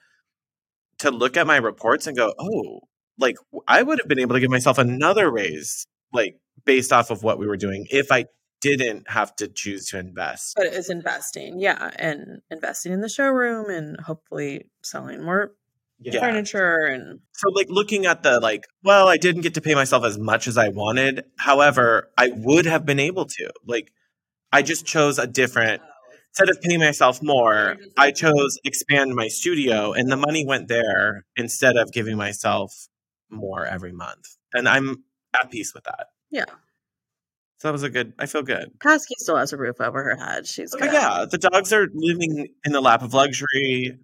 To 0.98 1.10
look 1.10 1.36
at 1.38 1.46
my 1.46 1.56
reports 1.56 2.06
and 2.06 2.14
go, 2.14 2.34
oh, 2.38 2.80
like 3.18 3.36
I 3.68 3.82
would 3.82 3.98
have 3.98 4.08
been 4.08 4.18
able 4.18 4.34
to 4.34 4.40
give 4.40 4.50
myself 4.50 4.78
another 4.78 5.30
raise, 5.30 5.86
like 6.12 6.36
based 6.64 6.92
off 6.92 7.10
of 7.10 7.22
what 7.22 7.38
we 7.38 7.46
were 7.46 7.56
doing, 7.56 7.86
if 7.90 8.10
I 8.12 8.26
didn't 8.60 9.10
have 9.10 9.34
to 9.36 9.48
choose 9.48 9.86
to 9.88 9.98
invest. 9.98 10.54
But 10.56 10.66
it 10.66 10.74
is 10.74 10.88
investing, 10.88 11.58
yeah, 11.58 11.90
and 11.96 12.40
investing 12.50 12.92
in 12.92 13.00
the 13.00 13.08
showroom 13.08 13.68
and 13.70 13.98
hopefully 14.00 14.70
selling 14.84 15.24
more 15.24 15.52
Yeah. 15.98 16.20
furniture 16.20 16.86
and 16.86 17.20
So, 17.34 17.48
like 17.50 17.68
looking 17.68 18.06
at 18.06 18.22
the 18.22 18.40
like, 18.40 18.64
well, 18.84 19.08
I 19.08 19.16
didn't 19.16 19.42
get 19.42 19.54
to 19.54 19.60
pay 19.60 19.74
myself 19.74 20.04
as 20.04 20.18
much 20.18 20.46
as 20.46 20.56
I 20.56 20.68
wanted. 20.68 21.24
However, 21.38 22.10
I 22.16 22.30
would 22.34 22.66
have 22.66 22.86
been 22.86 23.00
able 23.00 23.26
to. 23.26 23.52
Like, 23.66 23.92
I 24.52 24.62
just 24.62 24.86
chose 24.86 25.18
a 25.18 25.26
different 25.26 25.82
oh, 25.82 25.88
instead 26.28 26.48
of 26.48 26.62
paying 26.62 26.80
myself 26.80 27.20
more, 27.22 27.76
I 27.98 28.10
chose 28.12 28.58
expand 28.64 29.14
my 29.14 29.28
studio 29.28 29.92
and 29.92 30.10
the 30.10 30.16
money 30.16 30.46
went 30.46 30.68
there 30.68 31.24
instead 31.36 31.76
of 31.76 31.92
giving 31.92 32.16
myself 32.16 32.88
more 33.32 33.66
every 33.66 33.92
month. 33.92 34.36
And 34.54 34.68
I'm 34.68 35.04
at 35.34 35.50
peace 35.50 35.74
with 35.74 35.84
that. 35.84 36.08
yeah. 36.30 36.44
So 37.58 37.68
that 37.68 37.72
was 37.72 37.84
a 37.84 37.90
good 37.90 38.12
I 38.18 38.26
feel 38.26 38.42
good. 38.42 38.72
Kasky 38.80 39.14
still 39.18 39.36
has 39.36 39.52
a 39.52 39.56
roof 39.56 39.80
over 39.80 40.02
her 40.02 40.16
head. 40.16 40.48
She's 40.48 40.74
oh, 40.74 40.78
good. 40.78 40.92
yeah, 40.92 41.24
the 41.30 41.38
dogs 41.38 41.72
are 41.72 41.86
living 41.94 42.48
in 42.64 42.72
the 42.72 42.80
lap 42.80 43.02
of 43.02 43.14
luxury. 43.14 43.98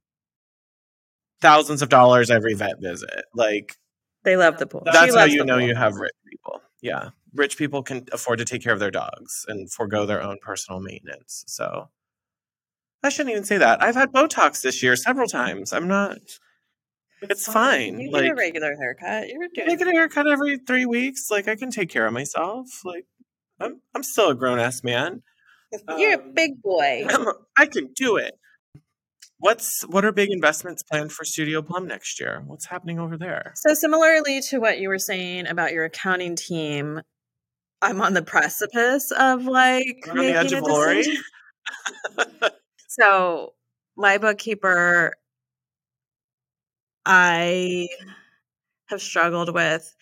Thousands 1.41 1.83
of 1.83 1.89
dollars 1.89 2.31
every 2.31 2.55
vet 2.55 2.81
visit. 2.81 3.25
Like 3.35 3.75
They 4.23 4.37
love 4.37 4.59
the 4.59 4.67
pool. 4.69 4.83
That's 4.85 5.13
how 5.13 5.25
you 5.25 5.45
know 5.45 5.59
pool. 5.59 5.67
you 5.67 5.75
have 5.75 5.97
rich 5.97 6.13
people. 6.31 6.61
Yeah. 6.83 7.11
Rich 7.35 7.59
people 7.59 7.83
can 7.83 8.07
afford 8.13 8.39
to 8.39 8.45
take 8.45 8.63
care 8.63 8.73
of 8.73 8.79
their 8.79 8.93
dogs 8.93 9.45
and 9.49 9.71
forego 9.73 10.07
their 10.07 10.23
own 10.23 10.39
personal 10.41 10.79
maintenance. 10.81 11.43
So 11.49 11.89
I 13.03 13.09
shouldn't 13.09 13.33
even 13.33 13.45
say 13.45 13.59
that. 13.59 13.83
I've 13.83 13.97
had 13.97 14.13
Botox 14.13 14.63
this 14.63 14.85
year 14.85 14.95
several 14.95 15.27
times. 15.27 15.73
I'm 15.73 15.89
not 15.89 16.19
it's 17.23 17.47
fine. 17.47 17.99
You 18.01 18.11
Like 18.11 18.23
get 18.25 18.33
a 18.33 18.35
regular 18.35 18.77
haircut. 18.77 19.29
You're 19.29 19.49
doing. 19.55 19.71
I 19.71 19.75
get 19.77 19.89
a 19.89 19.93
haircut 19.93 20.27
every 20.27 20.59
three 20.59 20.87
weeks. 20.87 21.29
Like 21.31 21.49
I 21.49 21.57
can 21.57 21.71
take 21.71 21.91
care 21.91 22.07
of 22.07 22.13
myself. 22.13 22.67
Like 22.85 23.07
I'm 23.61 23.81
I'm 23.95 24.03
still 24.03 24.31
a 24.31 24.35
grown 24.35 24.59
ass 24.59 24.83
man. 24.85 25.23
You're 25.99 26.15
a 26.15 26.23
Um, 26.23 26.33
big 26.35 26.63
boy. 26.63 27.07
I 27.59 27.67
can 27.67 27.93
do 27.95 28.17
it. 28.17 28.35
What's 29.41 29.83
what 29.87 30.05
are 30.05 30.13
big 30.13 30.31
investments 30.31 30.83
planned 30.83 31.13
for 31.13 31.25
Studio 31.25 31.63
Plum 31.63 31.87
next 31.87 32.19
year? 32.19 32.43
What's 32.47 32.67
happening 32.67 32.99
over 32.99 33.17
there? 33.17 33.53
So 33.57 33.75
similarly 33.75 34.41
to 34.49 34.59
what 34.59 34.79
you 34.81 34.89
were 34.89 34.99
saying 34.99 35.47
about 35.47 35.73
your 35.73 35.85
accounting 35.85 36.35
team, 36.37 37.01
I'm 37.81 38.01
on 38.01 38.15
the 38.15 38.23
precipice 38.23 39.13
of 39.17 39.45
like 39.45 40.05
You're 40.07 40.19
on 40.19 40.25
the 40.27 40.33
edge 40.33 40.45
making 40.53 40.59
of 40.59 40.65
a 40.65 40.67
glory. 40.67 40.97
decision. 41.03 41.23
So 42.89 43.53
my 43.97 44.19
bookkeeper, 44.19 45.15
I 47.09 47.89
have 48.87 49.03
struggled 49.03 49.55
with 49.55 49.95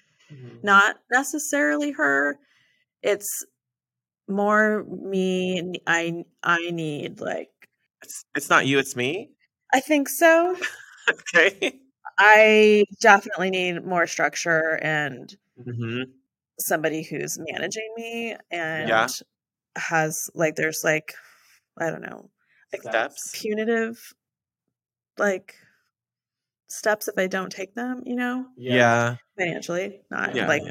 not 0.62 0.98
necessarily 1.10 1.92
her. 1.92 2.38
It's 3.02 3.44
more 4.28 4.84
me. 4.84 5.74
I 5.86 6.24
I 6.42 6.70
need 6.70 7.20
like 7.20 7.50
It's 8.02 8.24
it's 8.36 8.50
not 8.50 8.66
you, 8.66 8.78
it's 8.78 8.96
me. 8.96 9.30
I 9.72 9.80
think 9.80 10.08
so. 10.08 10.56
okay. 11.10 11.80
I 12.18 12.84
definitely 13.00 13.50
need 13.50 13.84
more 13.84 14.06
structure 14.06 14.78
and 14.82 15.34
hmm 15.64 16.02
somebody 16.58 17.02
who's 17.02 17.38
managing 17.50 17.92
me 17.96 18.36
and 18.50 18.88
Yeah. 18.88 19.06
has 19.76 20.30
like 20.34 20.56
there's 20.56 20.82
like 20.84 21.14
I 21.78 21.90
don't 21.90 22.02
know 22.02 22.30
like 22.72 22.82
Steps. 22.82 23.30
punitive 23.34 24.14
like 25.18 25.54
steps 26.68 27.08
if 27.08 27.18
I 27.18 27.26
don't 27.26 27.50
take 27.50 27.74
them, 27.74 28.02
you 28.06 28.16
know, 28.16 28.46
Yeah. 28.56 29.16
financially, 29.38 30.00
not 30.10 30.34
Yeah. 30.34 30.48
like 30.48 30.62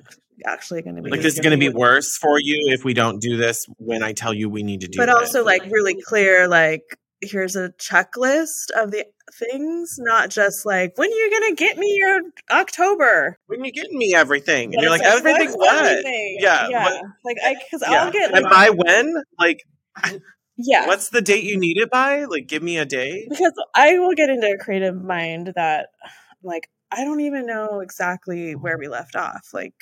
actually 0.45 0.81
going 0.81 0.97
to 0.97 1.01
be 1.01 1.09
Like 1.11 1.21
this 1.21 1.35
is 1.35 1.39
going 1.39 1.57
to 1.57 1.57
be 1.57 1.69
worse 1.69 2.17
for 2.17 2.37
you 2.39 2.73
if 2.73 2.83
we 2.83 2.93
don't 2.93 3.21
do 3.21 3.37
this 3.37 3.65
when 3.77 4.03
I 4.03 4.11
tell 4.11 4.33
you 4.33 4.49
we 4.49 4.63
need 4.63 4.81
to 4.81 4.87
do 4.87 4.97
but 4.97 5.07
it. 5.07 5.15
also 5.15 5.45
like 5.45 5.63
really 5.71 5.95
clear 6.01 6.47
like 6.49 6.83
here's 7.21 7.55
a 7.55 7.69
checklist 7.79 8.69
of 8.75 8.91
the 8.91 9.05
things 9.39 9.95
not 9.99 10.29
just 10.29 10.65
like 10.65 10.91
when 10.97 11.09
you're 11.09 11.27
you 11.27 11.39
gonna 11.39 11.55
get 11.55 11.77
me 11.77 11.87
your 11.97 12.19
october 12.51 13.37
when 13.47 13.63
you 13.63 13.71
getting 13.71 13.97
me 13.97 14.13
everything, 14.13 14.73
and 14.73 14.81
you're 14.81 14.91
like, 14.91 15.01
it's 15.01 15.15
everything 15.17 15.51
what? 15.53 15.73
everything? 15.85 16.37
Yeah, 16.41 16.67
yeah 16.69 16.83
what- 16.83 17.01
like 17.23 17.37
i 17.43 17.53
because 17.55 17.87
Yeah. 17.89 18.03
i'll 18.03 18.11
get 18.11 18.33
And 18.33 18.43
like, 18.43 18.51
by 18.51 18.69
when? 18.71 19.13
Like, 19.39 19.59
yeah 20.57 20.87
what's 20.87 21.09
the 21.09 21.21
date 21.21 21.43
you 21.43 21.59
need 21.59 21.77
it 21.77 21.89
by? 21.89 22.25
Like, 22.25 22.47
give 22.47 22.63
me 22.63 22.77
a 22.77 22.85
date. 22.85 23.27
because 23.29 23.53
i 23.73 23.97
will 23.99 24.13
get 24.13 24.29
into 24.29 24.51
a 24.51 24.57
creative 24.57 25.01
mind 25.01 25.53
that 25.55 25.89
like 26.43 26.69
i 26.91 27.03
don't 27.03 27.21
even 27.21 27.45
know 27.45 27.79
exactly 27.81 28.53
where 28.55 28.77
we 28.77 28.87
left 28.87 29.15
off 29.15 29.49
like 29.53 29.73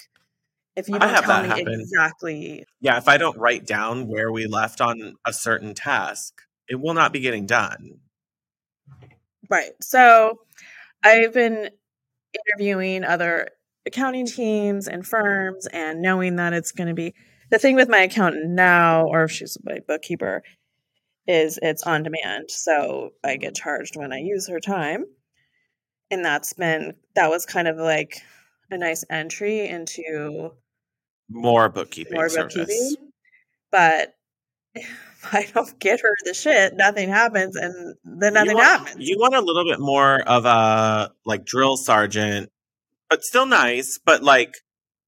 if 0.75 0.89
you 0.89 0.95
I 0.95 0.99
don't 0.99 1.09
have 1.09 1.25
tell 1.25 1.35
that 1.35 1.43
me 1.43 1.49
happen. 1.49 1.81
exactly 1.81 2.65
Yeah, 2.81 2.97
if 2.97 3.07
I 3.07 3.17
don't 3.17 3.37
write 3.37 3.65
down 3.67 4.07
where 4.07 4.31
we 4.31 4.47
left 4.47 4.81
on 4.81 5.15
a 5.25 5.31
certain 5.31 5.73
task, 5.75 6.33
it 6.67 6.79
will 6.79 6.95
not 6.95 7.13
be 7.13 7.19
getting 7.19 7.45
done. 7.45 7.99
Right. 9.49 9.73
So 9.81 10.39
I've 11.03 11.33
been 11.33 11.69
interviewing 12.47 13.03
other 13.03 13.49
accounting 13.85 14.25
teams 14.25 14.87
and 14.87 15.05
firms 15.05 15.67
and 15.67 16.01
knowing 16.01 16.37
that 16.37 16.53
it's 16.53 16.71
going 16.71 16.87
to 16.87 16.93
be 16.95 17.13
the 17.51 17.59
thing 17.59 17.75
with 17.75 17.89
my 17.89 17.99
accountant 17.99 18.49
now, 18.49 19.05
or 19.05 19.25
if 19.25 19.31
she's 19.31 19.57
my 19.63 19.79
bookkeeper, 19.87 20.41
is 21.27 21.59
it's 21.61 21.83
on 21.83 22.03
demand. 22.03 22.49
So 22.49 23.11
I 23.23 23.37
get 23.37 23.55
charged 23.55 23.95
when 23.95 24.11
I 24.11 24.19
use 24.19 24.47
her 24.49 24.59
time. 24.59 25.05
And 26.11 26.23
that's 26.23 26.53
been, 26.53 26.93
that 27.15 27.29
was 27.29 27.45
kind 27.45 27.67
of 27.67 27.77
like 27.77 28.21
a 28.69 28.77
nice 28.77 29.03
entry 29.09 29.67
into 29.67 30.51
More 31.29 31.69
bookkeeping 31.69 32.13
more 32.13 32.29
service. 32.29 32.55
bookkeeping. 32.55 32.95
But 33.71 34.13
if 34.75 35.33
I 35.33 35.47
don't 35.53 35.79
get 35.79 36.01
her 36.01 36.09
the 36.25 36.33
shit, 36.33 36.73
nothing 36.75 37.09
happens 37.09 37.55
and 37.55 37.95
then 38.03 38.33
nothing 38.33 38.51
you 38.51 38.55
want, 38.57 38.67
happens. 38.67 39.07
You 39.09 39.17
want 39.19 39.35
a 39.35 39.41
little 39.41 39.65
bit 39.65 39.79
more 39.79 40.19
of 40.21 40.45
a 40.45 41.11
like 41.25 41.45
drill 41.45 41.77
sergeant, 41.77 42.51
but 43.09 43.23
still 43.23 43.45
nice. 43.45 43.99
But 44.03 44.21
like, 44.23 44.53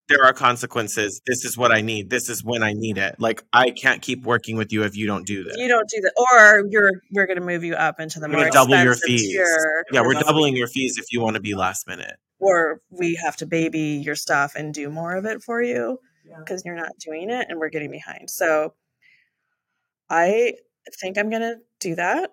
there 0.08 0.24
are 0.24 0.34
consequences. 0.34 1.22
This 1.26 1.46
is 1.46 1.58
what 1.58 1.72
I 1.72 1.82
need. 1.82 2.10
This 2.10 2.30
is 2.30 2.44
when 2.44 2.62
I 2.64 2.74
need 2.74 2.98
it. 2.98 3.16
Like, 3.20 3.44
I 3.52 3.72
can't 3.72 4.02
keep 4.02 4.24
working 4.24 4.56
with 4.56 4.72
you 4.72 4.84
if 4.84 4.96
you 4.96 5.08
don't 5.08 5.26
do 5.26 5.44
this. 5.44 5.56
you 5.58 5.68
don't 5.68 5.90
do 5.90 6.02
that, 6.02 6.14
or 6.32 6.68
you're 6.70 6.92
we're 7.12 7.26
going 7.26 7.40
to 7.40 7.46
move 7.46 7.64
you 7.64 7.74
up 7.74 8.00
into 8.00 8.20
the 8.20 8.28
market. 8.28 8.38
We're 8.38 8.44
more 8.46 8.52
double 8.52 8.84
your 8.84 8.94
expensive 8.94 9.20
fees. 9.20 9.32
tier, 9.32 9.86
yeah, 9.92 10.02
we're 10.02 10.14
doubling 10.14 10.56
your 10.56 10.68
fees 10.68 10.98
if 10.98 11.06
you 11.12 11.22
want 11.22 11.36
to 11.36 11.42
be 11.42 11.56
last 11.56 11.88
minute. 11.88 12.16
or 12.40 12.82
we 12.90 13.16
have 13.16 13.36
to 13.38 13.46
baby 13.46 14.02
your 14.04 14.16
stuff 14.16 14.54
and 14.56 14.74
do 14.74 14.90
more 14.90 15.16
of 15.16 15.26
it 15.26 15.42
for 15.42 15.62
you 15.62 15.98
because 16.40 16.64
you're 16.66 16.76
not 16.76 16.92
doing 17.00 17.30
it, 17.30 17.48
and 17.50 17.60
we're 17.60 17.70
getting 17.70 17.92
behind. 17.92 18.30
So, 18.30 18.74
I 20.10 20.54
think 21.02 21.18
I'm 21.18 21.30
going 21.30 21.42
to 21.42 21.56
do 21.80 21.96
that. 21.96 22.32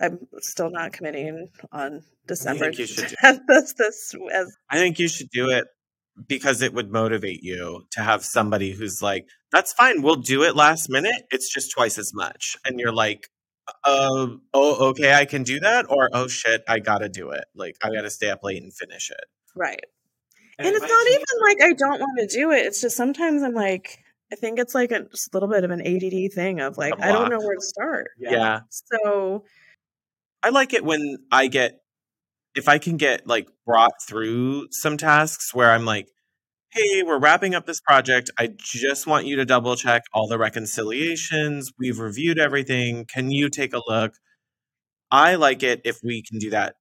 I'm 0.00 0.18
still 0.38 0.70
not 0.70 0.92
committing 0.92 1.48
on 1.72 2.02
December 2.26 2.70
you 2.70 2.86
should 2.86 3.08
do- 3.08 3.16
10th 3.22 3.40
as 3.50 3.74
this 3.74 4.14
as 4.32 4.56
I 4.70 4.78
think 4.78 4.98
you 4.98 5.08
should 5.08 5.30
do 5.30 5.50
it 5.50 5.64
because 6.28 6.62
it 6.62 6.74
would 6.74 6.90
motivate 6.90 7.42
you 7.42 7.84
to 7.92 8.00
have 8.00 8.24
somebody 8.24 8.72
who's 8.72 9.02
like, 9.02 9.26
"That's 9.50 9.72
fine, 9.72 10.02
we'll 10.02 10.16
do 10.16 10.42
it 10.42 10.56
last 10.56 10.90
minute. 10.90 11.22
It's 11.30 11.52
just 11.52 11.72
twice 11.72 11.98
as 11.98 12.12
much," 12.14 12.56
and 12.64 12.78
you're 12.78 12.92
like, 12.92 13.28
"Uh, 13.84 14.28
oh, 14.54 14.88
okay, 14.90 15.14
I 15.14 15.24
can 15.24 15.42
do 15.42 15.60
that," 15.60 15.86
or 15.88 16.10
"Oh 16.12 16.28
shit, 16.28 16.62
I 16.68 16.78
gotta 16.78 17.08
do 17.08 17.30
it. 17.30 17.44
Like, 17.54 17.76
I 17.82 17.90
gotta 17.90 18.10
stay 18.10 18.30
up 18.30 18.40
late 18.42 18.62
and 18.62 18.74
finish 18.74 19.10
it." 19.10 19.24
right. 19.54 19.84
And 20.58 20.68
it's 20.68 20.80
not 20.80 21.06
even 21.08 21.24
like 21.48 21.62
I 21.62 21.72
don't 21.72 21.98
want 21.98 22.18
to 22.20 22.26
do 22.26 22.52
it. 22.52 22.66
It's 22.66 22.80
just 22.80 22.96
sometimes 22.96 23.42
I'm 23.42 23.54
like, 23.54 23.98
I 24.32 24.36
think 24.36 24.58
it's 24.58 24.74
like 24.74 24.92
a, 24.92 25.00
just 25.10 25.32
a 25.32 25.36
little 25.36 25.48
bit 25.48 25.64
of 25.64 25.70
an 25.70 25.80
ADD 25.80 26.32
thing 26.32 26.60
of 26.60 26.78
like, 26.78 26.94
I 27.00 27.08
don't 27.08 27.30
know 27.30 27.38
where 27.38 27.56
to 27.56 27.62
start. 27.62 28.08
yeah. 28.18 28.60
So, 28.70 29.44
I 30.42 30.50
like 30.50 30.72
it 30.72 30.84
when 30.84 31.18
I 31.30 31.48
get 31.48 31.81
if 32.54 32.68
I 32.68 32.78
can 32.78 32.96
get 32.96 33.26
like 33.26 33.48
brought 33.66 33.92
through 34.06 34.68
some 34.70 34.96
tasks 34.96 35.54
where 35.54 35.70
I'm 35.70 35.84
like, 35.84 36.08
hey, 36.70 37.02
we're 37.02 37.18
wrapping 37.18 37.54
up 37.54 37.66
this 37.66 37.80
project. 37.80 38.30
I 38.38 38.48
just 38.58 39.06
want 39.06 39.26
you 39.26 39.36
to 39.36 39.44
double 39.44 39.76
check 39.76 40.02
all 40.14 40.26
the 40.26 40.38
reconciliations. 40.38 41.70
We've 41.78 41.98
reviewed 41.98 42.38
everything. 42.38 43.04
Can 43.04 43.30
you 43.30 43.50
take 43.50 43.74
a 43.74 43.82
look? 43.86 44.14
I 45.10 45.34
like 45.34 45.62
it 45.62 45.82
if 45.84 45.98
we 46.02 46.22
can 46.22 46.38
do 46.38 46.50
that 46.50 46.76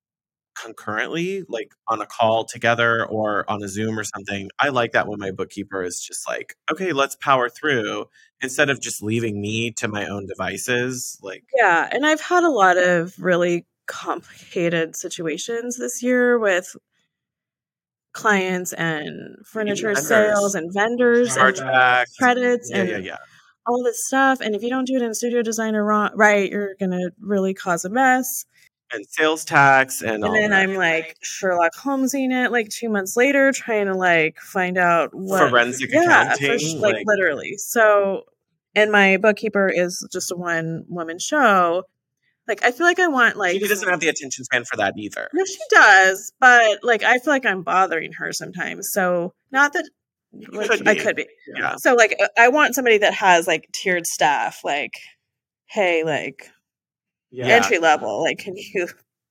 concurrently, 0.61 1.43
like 1.49 1.71
on 1.87 2.01
a 2.01 2.05
call 2.05 2.45
together 2.45 3.05
or 3.05 3.49
on 3.49 3.63
a 3.63 3.67
Zoom 3.67 3.97
or 3.97 4.03
something. 4.03 4.49
I 4.59 4.69
like 4.69 4.93
that 4.93 5.07
when 5.07 5.19
my 5.19 5.31
bookkeeper 5.31 5.83
is 5.83 6.01
just 6.01 6.27
like, 6.27 6.55
okay, 6.71 6.93
let's 6.93 7.15
power 7.15 7.49
through 7.49 8.05
instead 8.41 8.69
of 8.69 8.79
just 8.81 9.03
leaving 9.03 9.41
me 9.41 9.71
to 9.77 9.87
my 9.87 10.07
own 10.07 10.25
devices. 10.27 11.17
Like, 11.21 11.43
yeah. 11.57 11.89
And 11.91 12.05
I've 12.05 12.21
had 12.21 12.43
a 12.43 12.49
lot 12.49 12.77
of 12.77 13.13
really 13.19 13.65
complicated 13.91 14.95
situations 14.95 15.77
this 15.77 16.01
year 16.01 16.39
with 16.39 16.75
clients 18.13 18.73
and 18.73 19.35
furniture 19.45 19.87
vendors. 19.93 20.07
sales 20.07 20.55
and 20.55 20.73
vendors 20.73 21.35
and 21.37 21.55
credits 22.17 22.69
Yeah, 22.71 22.77
and 22.79 22.89
yeah, 22.89 22.97
yeah. 22.97 23.17
all 23.67 23.83
this 23.83 24.07
stuff. 24.07 24.39
And 24.41 24.55
if 24.55 24.63
you 24.63 24.69
don't 24.69 24.85
do 24.85 24.95
it 24.95 25.01
in 25.01 25.13
studio 25.13 25.41
designer 25.41 25.83
wrong, 25.83 26.11
right, 26.15 26.49
you're 26.49 26.75
going 26.79 26.91
to 26.91 27.11
really 27.19 27.53
cause 27.53 27.85
a 27.85 27.89
mess. 27.89 28.45
and 28.93 29.05
sales 29.09 29.45
tax 29.45 30.01
and, 30.01 30.23
And 30.23 30.35
then 30.35 30.49
that. 30.51 30.59
I'm 30.69 30.75
like 30.75 31.15
Sherlock 31.21 31.71
Holmesing 31.75 32.31
it 32.31 32.51
like 32.51 32.69
two 32.69 32.89
months 32.89 33.15
later, 33.15 33.51
trying 33.53 33.85
to 33.87 33.93
like 33.93 34.37
find 34.39 34.77
out 34.77 35.09
what 35.13 35.49
forensic 35.49 35.91
yeah, 35.91 36.01
accounting. 36.03 36.51
for 36.51 36.59
sh- 36.59 36.73
like, 36.75 37.03
literally. 37.05 37.53
So, 37.57 38.23
and 38.75 38.91
my 38.91 39.17
bookkeeper 39.17 39.69
is 39.69 40.05
just 40.11 40.31
a 40.31 40.35
one 40.35 40.83
woman 40.89 41.19
show. 41.19 41.83
Like, 42.47 42.63
I 42.63 42.71
feel 42.71 42.85
like 42.87 42.99
I 42.99 43.07
want 43.07 43.37
like 43.37 43.53
she 43.53 43.67
doesn't 43.67 43.87
have 43.87 43.99
the 43.99 44.09
attention 44.09 44.43
span 44.43 44.65
for 44.65 44.75
that 44.77 44.93
either. 44.97 45.29
no, 45.33 45.45
she 45.45 45.57
does, 45.69 46.33
but 46.39 46.79
like 46.83 47.03
I 47.03 47.19
feel 47.19 47.33
like 47.33 47.45
I'm 47.45 47.61
bothering 47.63 48.13
her 48.13 48.31
sometimes. 48.33 48.89
So, 48.91 49.33
not 49.51 49.73
that 49.73 49.89
like, 50.51 50.69
could 50.69 50.87
I 50.87 50.95
could 50.95 51.15
be. 51.15 51.27
Yeah. 51.55 51.75
So, 51.77 51.93
like, 51.93 52.15
uh, 52.21 52.27
I 52.37 52.47
want 52.49 52.73
somebody 52.75 52.97
that 52.99 53.13
has 53.13 53.47
like 53.47 53.67
tiered 53.73 54.07
staff. 54.07 54.61
Like, 54.63 54.93
hey, 55.67 56.03
like 56.03 56.49
Yeah. 57.31 57.47
entry 57.47 57.77
level, 57.79 58.21
like, 58.23 58.39
can 58.39 58.55
you 58.57 58.87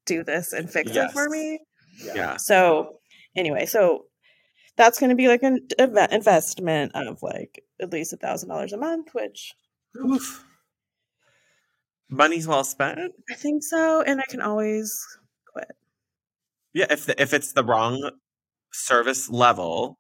do 0.07 0.23
this 0.25 0.53
and 0.53 0.71
fix 0.71 0.91
it 0.95 1.11
for 1.13 1.29
me? 1.29 1.59
Yeah. 2.03 2.37
So 2.37 3.01
anyway, 3.37 3.67
so 3.67 4.07
that's 4.77 4.99
going 4.99 5.11
to 5.11 5.17
be 5.17 5.29
like 5.29 5.43
an 5.43 5.67
inve- 5.79 6.13
investment 6.13 6.93
of 6.95 7.23
like 7.23 7.63
at 7.83 7.93
least 7.93 8.13
a 8.13 8.17
thousand 8.17 8.49
dollars 8.49 8.73
a 8.73 8.79
month, 8.79 9.09
which 9.15 9.53
Oof. 10.03 10.45
Money's 12.11 12.47
well 12.47 12.65
spent. 12.65 12.99
I 13.31 13.35
think 13.35 13.63
so, 13.63 14.03
and 14.03 14.21
I 14.21 14.25
can 14.29 14.41
always 14.41 15.07
quit. 15.53 15.69
Yeah, 16.75 16.87
if 16.91 17.07
the, 17.07 17.21
if 17.21 17.33
it's 17.33 17.53
the 17.53 17.65
wrong 17.65 18.11
service 18.73 19.31
level, 19.31 19.99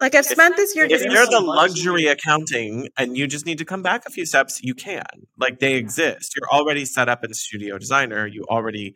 Like 0.00 0.14
I've 0.14 0.26
spent 0.26 0.56
this 0.56 0.76
year 0.76 0.86
if 0.88 1.00
they're 1.00 1.26
the 1.26 1.40
luxury 1.40 2.06
accounting 2.06 2.88
and 2.96 3.16
you 3.16 3.26
just 3.26 3.46
need 3.46 3.58
to 3.58 3.64
come 3.64 3.82
back 3.82 4.04
a 4.06 4.10
few 4.10 4.24
steps, 4.26 4.62
you 4.62 4.74
can. 4.74 5.04
Like 5.36 5.58
they 5.58 5.74
exist. 5.74 6.34
You're 6.36 6.48
already 6.50 6.84
set 6.84 7.08
up 7.08 7.24
in 7.24 7.34
Studio 7.34 7.78
Designer. 7.78 8.26
You 8.26 8.44
already 8.48 8.94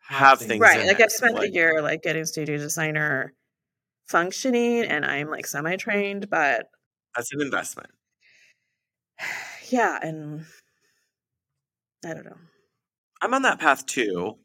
have 0.00 0.40
things 0.40 0.60
right. 0.60 0.80
in 0.80 0.86
Like 0.86 1.00
it. 1.00 1.04
I've 1.04 1.12
spent 1.12 1.34
Like, 1.34 1.50
a 1.50 1.52
year 1.52 1.80
like 1.80 2.02
getting 2.02 2.24
studio 2.24 2.58
designer 2.58 3.32
functioning, 4.08 4.82
and 4.82 5.04
I'm 5.04 5.30
like 5.30 5.46
semi 5.46 5.76
trained, 5.76 6.28
but 6.28 6.66
that's 7.16 7.32
an 7.32 7.40
investment. 7.40 7.90
yeah, 9.70 9.98
and 10.02 10.44
I 12.04 12.14
don't 12.14 12.24
know. 12.24 12.36
I'm 13.20 13.34
on 13.34 13.42
that 13.42 13.60
path 13.60 13.86
too. 13.86 14.38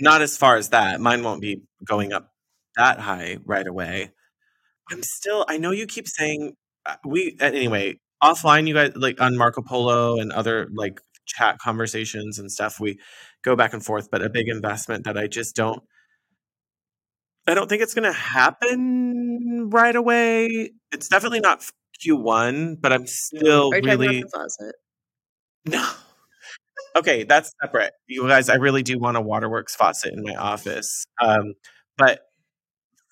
Not 0.00 0.22
as 0.22 0.36
far 0.36 0.56
as 0.56 0.70
that. 0.70 1.00
Mine 1.00 1.22
won't 1.22 1.40
be 1.40 1.62
going 1.84 2.12
up 2.12 2.30
that 2.76 3.00
high 3.00 3.38
right 3.44 3.66
away. 3.66 4.12
I'm 4.90 5.02
still. 5.02 5.44
I 5.48 5.58
know 5.58 5.72
you 5.72 5.86
keep 5.86 6.08
saying 6.08 6.54
uh, 6.86 6.96
we. 7.04 7.36
Anyway, 7.40 8.00
offline, 8.22 8.66
you 8.66 8.74
guys 8.74 8.92
like 8.94 9.20
on 9.20 9.36
Marco 9.36 9.62
Polo 9.62 10.18
and 10.18 10.32
other 10.32 10.68
like 10.74 11.00
chat 11.26 11.58
conversations 11.58 12.38
and 12.38 12.50
stuff. 12.50 12.80
We 12.80 12.98
go 13.44 13.56
back 13.56 13.72
and 13.72 13.84
forth, 13.84 14.08
but 14.10 14.22
a 14.22 14.30
big 14.30 14.48
investment 14.48 15.04
that 15.04 15.18
I 15.18 15.26
just 15.26 15.56
don't. 15.56 15.82
I 17.46 17.54
don't 17.54 17.68
think 17.68 17.82
it's 17.82 17.94
going 17.94 18.04
to 18.04 18.12
happen 18.12 19.70
right 19.70 19.96
away. 19.96 20.70
It's 20.92 21.08
definitely 21.08 21.40
not 21.40 21.64
Q1, 22.04 22.80
but 22.80 22.92
I'm 22.92 23.06
still 23.06 23.72
Are 23.72 23.76
you 23.76 23.82
talking 23.82 23.94
about 23.94 23.98
really 23.98 24.24
no. 25.66 25.90
Okay, 26.96 27.24
that's 27.24 27.52
separate. 27.62 27.92
You 28.08 28.26
guys, 28.26 28.48
I 28.48 28.56
really 28.56 28.82
do 28.82 28.98
want 28.98 29.16
a 29.16 29.20
waterworks 29.20 29.76
faucet 29.76 30.12
in 30.12 30.22
my 30.22 30.34
office. 30.34 31.04
Um, 31.22 31.54
but 31.96 32.22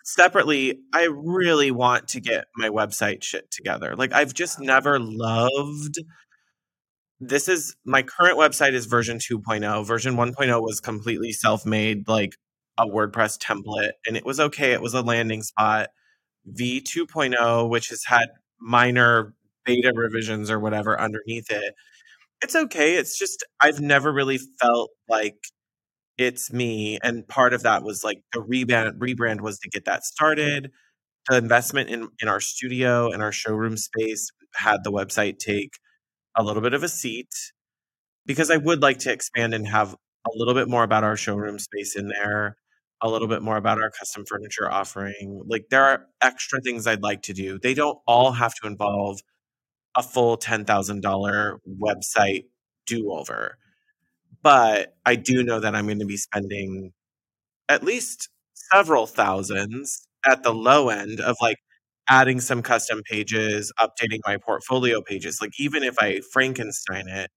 separately, 0.04 0.80
I 0.94 1.08
really 1.10 1.70
want 1.70 2.08
to 2.08 2.20
get 2.20 2.46
my 2.56 2.68
website 2.70 3.22
shit 3.22 3.50
together. 3.50 3.94
Like 3.96 4.12
I've 4.12 4.34
just 4.34 4.60
never 4.60 4.98
loved 5.00 5.98
this 7.20 7.48
is 7.48 7.74
my 7.84 8.02
current 8.02 8.38
website 8.38 8.74
is 8.74 8.86
version 8.86 9.18
2.0. 9.18 9.84
Version 9.84 10.14
1.0 10.14 10.62
was 10.62 10.80
completely 10.80 11.32
self-made 11.32 12.06
like 12.08 12.36
a 12.78 12.86
WordPress 12.86 13.38
template 13.38 13.92
and 14.06 14.16
it 14.16 14.24
was 14.24 14.38
okay. 14.38 14.72
It 14.72 14.80
was 14.80 14.94
a 14.94 15.02
landing 15.02 15.42
spot. 15.42 15.88
V2.0 16.58 17.68
which 17.68 17.88
has 17.88 18.04
had 18.06 18.28
minor 18.60 19.34
beta 19.64 19.92
revisions 19.94 20.50
or 20.50 20.60
whatever 20.60 20.98
underneath 21.00 21.50
it. 21.50 21.74
It's 22.42 22.54
okay. 22.54 22.94
It's 22.94 23.18
just 23.18 23.44
I've 23.60 23.80
never 23.80 24.12
really 24.12 24.38
felt 24.60 24.90
like 25.08 25.36
it's 26.18 26.52
me 26.52 26.98
and 27.02 27.26
part 27.28 27.54
of 27.54 27.62
that 27.64 27.82
was 27.84 28.04
like 28.04 28.22
the 28.32 28.40
rebrand 28.40 28.98
rebrand 28.98 29.40
was 29.42 29.58
to 29.60 29.70
get 29.70 29.84
that 29.86 30.04
started 30.04 30.70
the 31.28 31.36
investment 31.38 31.90
in 31.90 32.08
in 32.22 32.28
our 32.28 32.40
studio 32.40 33.10
and 33.12 33.22
our 33.22 33.32
showroom 33.32 33.76
space 33.76 34.30
had 34.54 34.84
the 34.84 34.92
website 34.92 35.38
take 35.38 35.72
a 36.36 36.42
little 36.44 36.62
bit 36.62 36.74
of 36.74 36.82
a 36.84 36.88
seat 36.88 37.28
because 38.26 38.50
i 38.50 38.56
would 38.56 38.82
like 38.82 38.98
to 38.98 39.12
expand 39.12 39.54
and 39.54 39.66
have 39.68 39.94
a 40.26 40.30
little 40.34 40.54
bit 40.54 40.68
more 40.68 40.82
about 40.84 41.04
our 41.04 41.16
showroom 41.16 41.58
space 41.58 41.96
in 41.96 42.08
there 42.08 42.56
a 43.02 43.08
little 43.08 43.28
bit 43.28 43.42
more 43.42 43.56
about 43.56 43.80
our 43.80 43.90
custom 43.90 44.24
furniture 44.28 44.70
offering 44.70 45.42
like 45.46 45.64
there 45.70 45.84
are 45.84 46.06
extra 46.22 46.60
things 46.60 46.86
i'd 46.86 47.02
like 47.02 47.22
to 47.22 47.32
do 47.32 47.58
they 47.62 47.74
don't 47.74 47.98
all 48.06 48.32
have 48.32 48.54
to 48.54 48.66
involve 48.66 49.20
a 49.96 50.02
full 50.02 50.36
$10000 50.38 51.58
website 51.80 52.44
do 52.86 53.12
over 53.12 53.58
but 54.42 54.96
I 55.06 55.16
do 55.16 55.42
know 55.42 55.60
that 55.60 55.74
I'm 55.74 55.86
going 55.86 55.98
to 56.00 56.06
be 56.06 56.16
spending 56.16 56.92
at 57.68 57.84
least 57.84 58.30
several 58.54 59.06
thousands 59.06 60.06
at 60.26 60.42
the 60.42 60.54
low 60.54 60.88
end 60.90 61.20
of 61.20 61.36
like 61.42 61.58
adding 62.08 62.40
some 62.40 62.62
custom 62.62 63.02
pages, 63.04 63.72
updating 63.80 64.20
my 64.26 64.36
portfolio 64.38 65.02
pages. 65.02 65.40
Like 65.42 65.52
even 65.60 65.82
if 65.82 65.96
I 66.00 66.20
Frankenstein 66.32 67.08
it, 67.08 67.30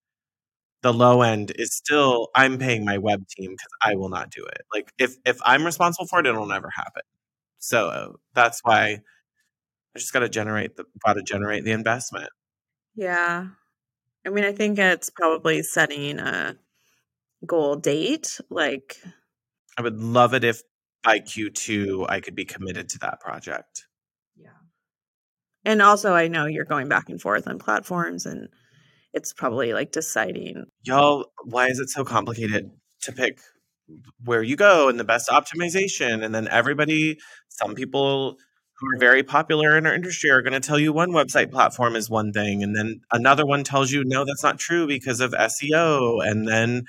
the 0.83 0.93
low 0.93 1.21
end 1.21 1.51
is 1.57 1.75
still 1.75 2.29
I'm 2.35 2.57
paying 2.57 2.85
my 2.85 2.97
web 2.97 3.27
team 3.29 3.51
because 3.51 3.69
I 3.83 3.95
will 3.95 4.09
not 4.09 4.31
do 4.31 4.43
it. 4.45 4.63
Like 4.73 4.91
if 4.99 5.15
if 5.25 5.39
I'm 5.45 5.65
responsible 5.65 6.07
for 6.07 6.19
it, 6.19 6.27
it'll 6.27 6.47
never 6.47 6.69
happen. 6.75 7.03
So 7.59 8.17
that's 8.35 8.61
why 8.63 8.99
I 9.95 9.99
just 9.99 10.13
got 10.13 10.19
to 10.21 10.29
generate 10.29 10.75
the 10.77 10.85
got 11.05 11.13
to 11.13 11.23
generate 11.23 11.63
the 11.65 11.71
investment. 11.71 12.29
Yeah, 12.95 13.47
I 14.25 14.29
mean, 14.29 14.43
I 14.43 14.51
think 14.51 14.77
it's 14.77 15.09
probably 15.09 15.63
setting 15.63 16.19
a 16.19 16.57
goal 17.45 17.75
date? 17.75 18.39
Like, 18.49 18.97
I 19.77 19.81
would 19.81 20.01
love 20.01 20.33
it 20.33 20.43
if 20.43 20.61
by 21.03 21.19
Q2 21.19 22.05
I 22.09 22.19
could 22.19 22.35
be 22.35 22.45
committed 22.45 22.89
to 22.89 22.99
that 22.99 23.19
project. 23.19 23.85
Yeah. 24.35 24.49
And 25.65 25.81
also, 25.81 26.13
I 26.13 26.27
know 26.27 26.45
you're 26.45 26.65
going 26.65 26.89
back 26.89 27.09
and 27.09 27.21
forth 27.21 27.47
on 27.47 27.59
platforms, 27.59 28.25
and 28.25 28.49
it's 29.13 29.33
probably 29.33 29.73
like 29.73 29.91
deciding. 29.91 30.65
Y'all, 30.83 31.31
why 31.43 31.67
is 31.67 31.79
it 31.79 31.89
so 31.89 32.03
complicated 32.03 32.71
to 33.03 33.11
pick 33.11 33.39
where 34.23 34.43
you 34.43 34.55
go 34.55 34.89
and 34.89 34.99
the 34.99 35.03
best 35.03 35.29
optimization? 35.29 36.23
And 36.23 36.33
then 36.33 36.47
everybody, 36.47 37.17
some 37.49 37.75
people 37.75 38.37
who 38.81 38.87
are 38.87 38.99
very 38.99 39.21
popular 39.21 39.77
in 39.77 39.85
our 39.85 39.93
industry 39.93 40.31
are 40.31 40.41
going 40.41 40.53
to 40.53 40.59
tell 40.59 40.79
you 40.79 40.91
one 40.91 41.11
website 41.11 41.51
platform 41.51 41.95
is 41.95 42.09
one 42.09 42.33
thing, 42.33 42.63
and 42.63 42.75
then 42.75 43.01
another 43.11 43.45
one 43.45 43.63
tells 43.63 43.91
you, 43.91 44.03
no, 44.03 44.25
that's 44.25 44.43
not 44.43 44.57
true 44.57 44.87
because 44.87 45.19
of 45.19 45.31
SEO. 45.33 46.27
And 46.27 46.47
then 46.47 46.85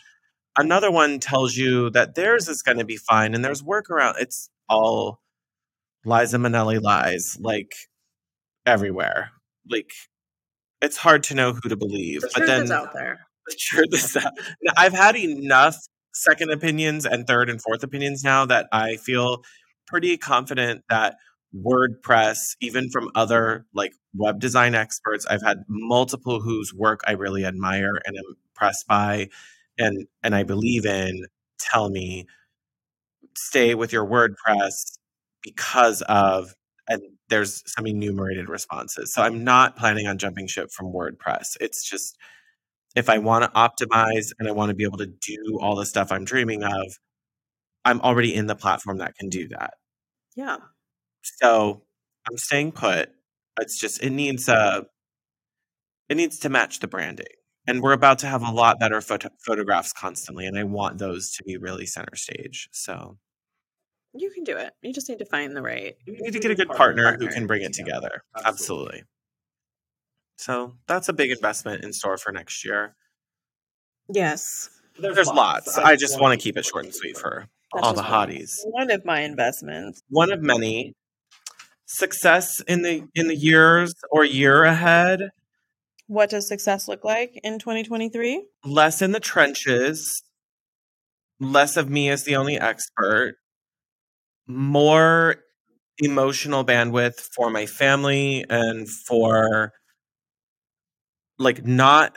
another 0.57 0.90
one 0.90 1.20
tells 1.20 1.55
you 1.55 1.90
that 1.90 2.14
theirs 2.14 2.49
is 2.49 2.62
going 2.62 2.78
to 2.78 2.84
be 2.84 2.97
fine 2.97 3.34
and 3.34 3.45
there's 3.45 3.62
workaround. 3.62 4.14
It's 4.18 4.49
all 4.68 5.20
Liza 6.05 6.38
Minnelli 6.38 6.80
lies, 6.80 7.36
like 7.38 7.74
everywhere. 8.64 9.30
Like 9.68 9.93
it's 10.80 10.97
hard 10.97 11.22
to 11.24 11.34
know 11.34 11.53
who 11.53 11.68
to 11.68 11.76
believe. 11.76 12.22
The 12.22 12.30
but 12.34 12.47
then 12.47 12.72
out 12.72 12.93
there. 12.95 13.26
The 13.45 13.57
truth 13.59 13.88
is 13.93 14.16
out. 14.16 14.34
I've 14.76 14.93
had 14.93 15.16
enough 15.16 15.76
second 16.14 16.53
opinions 16.53 17.05
and 17.05 17.26
third 17.26 17.51
and 17.51 17.61
fourth 17.61 17.82
opinions 17.82 18.22
now 18.22 18.47
that 18.47 18.68
I 18.70 18.99
feel 18.99 19.43
pretty 19.88 20.16
confident 20.16 20.84
that 20.88 21.16
WordPress, 21.57 22.57
even 22.61 22.91
from 22.91 23.11
other 23.15 23.67
like 23.75 23.93
web 24.15 24.41
design 24.41 24.75
experts, 24.75 25.27
I've 25.27 25.43
had 25.43 25.65
multiple 25.69 26.41
whose 26.41 26.73
work 26.75 27.01
I 27.07 27.13
really 27.13 27.45
admire 27.45 28.01
and 28.07 28.17
am 28.17 28.37
impressed 28.51 28.87
by 28.87 29.29
and 29.79 30.07
and 30.23 30.35
I 30.35 30.43
believe 30.43 30.87
in 30.87 31.27
tell 31.59 31.91
me 31.91 32.27
stay 33.37 33.75
with 33.75 33.93
your 33.93 34.07
WordPress 34.07 34.99
because 35.43 36.03
of 36.03 36.55
and 36.89 37.03
there's 37.29 37.63
some 37.67 37.87
enumerated 37.87 38.49
responses. 38.49 39.15
So 39.15 39.23
I'm 39.23 39.45
not 39.45 39.77
planning 39.77 40.07
on 40.07 40.19
jumping 40.19 40.47
ship 40.47 40.71
from 40.71 40.93
WordPress. 40.93 41.57
It's 41.61 41.89
just 41.89 42.19
if 42.97 43.09
I 43.09 43.19
want 43.19 43.45
to 43.45 43.51
optimize 43.51 44.33
and 44.39 44.49
I 44.49 44.53
want 44.53 44.71
to 44.71 44.75
be 44.75 44.85
able 44.85 44.99
to 44.99 45.07
do 45.07 45.59
all 45.61 45.77
the 45.77 45.87
stuff 45.87 46.13
I'm 46.13 46.25
dreaming 46.25 46.63
of, 46.63 46.99
I'm 47.85 48.01
already 48.01 48.35
in 48.35 48.47
the 48.47 48.57
platform 48.57 48.99
that 48.99 49.17
can 49.17 49.29
do 49.29 49.49
that. 49.49 49.75
Yeah. 50.37 50.57
So 51.23 51.83
I'm 52.29 52.37
staying 52.37 52.73
put. 52.73 53.11
It's 53.61 53.79
just 53.79 54.03
it 54.03 54.11
needs 54.11 54.49
a 54.49 54.55
uh, 54.55 54.81
it 56.09 56.16
needs 56.16 56.39
to 56.41 56.49
match 56.49 56.81
the 56.81 56.89
branding 56.89 57.27
and 57.66 57.83
we're 57.83 57.93
about 57.93 58.18
to 58.20 58.27
have 58.27 58.43
a 58.43 58.51
lot 58.51 58.79
better 58.79 59.01
photo- 59.01 59.31
photographs 59.45 59.93
constantly 59.93 60.47
and 60.47 60.59
i 60.59 60.64
want 60.64 60.99
those 60.99 61.33
to 61.33 61.45
be 61.45 61.57
really 61.57 61.87
center 61.87 62.16
stage 62.16 62.68
so. 62.73 63.18
You 64.14 64.31
can 64.31 64.45
do 64.45 64.59
it. 64.59 64.75
You 64.83 64.93
just 64.93 65.09
need 65.09 65.20
to 65.20 65.25
find 65.25 65.57
the 65.57 65.62
right 65.62 65.95
you 66.07 66.18
need 66.20 66.35
to 66.35 66.39
get 66.39 66.51
a 66.51 66.55
good 66.55 66.68
partner, 66.68 67.05
partner 67.05 67.27
who 67.27 67.33
can 67.33 67.47
bring 67.47 67.62
it 67.62 67.73
together 67.73 68.23
absolutely. 68.37 68.49
absolutely. 68.49 69.03
So 70.37 70.75
that's 70.87 71.09
a 71.09 71.14
big 71.14 71.31
investment 71.31 71.83
in 71.83 71.95
store 71.95 72.18
for 72.18 72.31
next 72.31 72.62
year. 72.62 72.95
Yes. 74.11 74.68
There's, 74.99 75.14
there's 75.14 75.29
lots, 75.29 75.68
lots. 75.68 75.79
i 75.79 75.97
just 75.97 76.20
want 76.20 76.39
to 76.39 76.43
keep 76.43 76.59
it 76.59 76.66
short 76.66 76.85
and 76.85 76.95
sweet 76.95 77.16
for 77.16 77.49
all 77.73 77.95
the 77.95 78.03
hotties. 78.03 78.59
one 78.64 78.91
of 78.91 79.03
my 79.07 79.20
investments. 79.20 80.03
One 80.11 80.31
of 80.31 80.43
many 80.43 80.93
success 81.97 82.61
in 82.66 82.82
the 82.82 83.05
in 83.14 83.28
the 83.28 83.36
years 83.36 83.95
or 84.11 84.24
year 84.24 84.64
ahead 84.64 85.30
what 86.12 86.28
does 86.28 86.47
success 86.47 86.88
look 86.88 87.05
like 87.05 87.40
in 87.43 87.59
2023? 87.59 88.45
Less 88.66 89.01
in 89.01 89.12
the 89.12 89.20
trenches, 89.20 90.22
less 91.40 91.78
of 91.78 91.88
me 91.88 92.11
as 92.11 92.24
the 92.24 92.36
only 92.36 92.61
expert, 92.61 93.36
more 94.47 95.36
emotional 95.99 96.66
bandwidth 96.66 97.18
for 97.34 97.49
my 97.49 97.64
family 97.64 98.45
and 98.51 98.90
for 98.90 99.72
like 101.38 101.64
not 101.64 102.14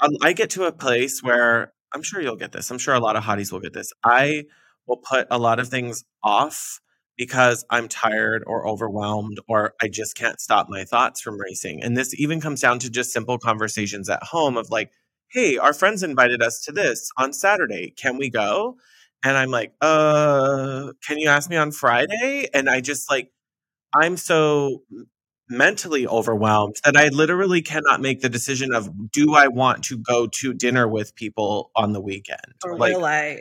um, 0.00 0.10
I 0.20 0.34
get 0.34 0.50
to 0.50 0.64
a 0.64 0.72
place 0.72 1.22
where 1.22 1.72
I'm 1.94 2.02
sure 2.02 2.20
you'll 2.20 2.36
get 2.36 2.52
this. 2.52 2.70
I'm 2.70 2.78
sure 2.78 2.94
a 2.94 3.00
lot 3.00 3.16
of 3.16 3.24
hotties 3.24 3.50
will 3.50 3.60
get 3.60 3.72
this. 3.72 3.92
I 4.04 4.44
will 4.86 4.98
put 4.98 5.26
a 5.30 5.38
lot 5.38 5.58
of 5.58 5.68
things 5.68 6.04
off 6.22 6.80
because 7.18 7.64
I'm 7.68 7.88
tired 7.88 8.44
or 8.46 8.66
overwhelmed 8.66 9.40
or 9.48 9.74
I 9.82 9.88
just 9.88 10.16
can't 10.16 10.40
stop 10.40 10.68
my 10.70 10.84
thoughts 10.84 11.20
from 11.20 11.38
racing. 11.38 11.82
And 11.82 11.96
this 11.96 12.18
even 12.18 12.40
comes 12.40 12.60
down 12.60 12.78
to 12.78 12.90
just 12.90 13.12
simple 13.12 13.38
conversations 13.38 14.08
at 14.08 14.22
home 14.22 14.56
of 14.56 14.70
like, 14.70 14.92
hey, 15.30 15.58
our 15.58 15.74
friends 15.74 16.02
invited 16.02 16.42
us 16.42 16.62
to 16.62 16.72
this 16.72 17.10
on 17.18 17.32
Saturday. 17.32 17.92
Can 17.96 18.16
we 18.16 18.30
go? 18.30 18.76
And 19.24 19.36
I'm 19.36 19.50
like, 19.50 19.72
uh, 19.80 20.92
can 21.06 21.18
you 21.18 21.28
ask 21.28 21.50
me 21.50 21.56
on 21.56 21.72
Friday? 21.72 22.48
And 22.54 22.70
I 22.70 22.80
just 22.80 23.10
like, 23.10 23.32
I'm 23.92 24.16
so 24.16 24.84
mentally 25.50 26.06
overwhelmed 26.06 26.76
that 26.84 26.96
I 26.96 27.08
literally 27.08 27.62
cannot 27.62 28.00
make 28.00 28.20
the 28.20 28.28
decision 28.28 28.72
of 28.72 29.10
do 29.10 29.34
I 29.34 29.48
want 29.48 29.82
to 29.84 29.98
go 29.98 30.28
to 30.28 30.54
dinner 30.54 30.86
with 30.86 31.16
people 31.16 31.72
on 31.74 31.92
the 31.92 32.00
weekend? 32.00 32.54
Or 32.64 32.78
like, 32.78 32.94
will 32.94 33.04
I? 33.04 33.38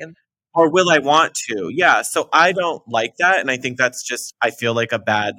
Or 0.58 0.72
will 0.72 0.90
I 0.90 0.98
want 0.98 1.36
to? 1.50 1.70
Yeah. 1.72 2.02
So 2.02 2.30
I 2.34 2.52
don't 2.52 2.82
like 2.88 3.14
that. 3.20 3.40
And 3.40 3.52
I 3.52 3.58
think 3.58 3.78
that's 3.78 4.04
just, 4.04 4.34
I 4.42 4.50
feel 4.50 4.74
like 4.74 4.92
a 4.92 4.98
bad 4.98 5.36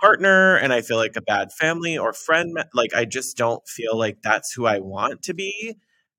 partner 0.00 0.56
and 0.56 0.72
I 0.72 0.80
feel 0.80 0.96
like 0.96 1.16
a 1.16 1.22
bad 1.22 1.52
family 1.52 1.98
or 1.98 2.14
friend. 2.14 2.56
Like 2.72 2.94
I 2.94 3.04
just 3.04 3.36
don't 3.36 3.62
feel 3.68 3.96
like 3.96 4.22
that's 4.22 4.54
who 4.54 4.64
I 4.66 4.78
want 4.78 5.22
to 5.24 5.34
be. 5.34 5.76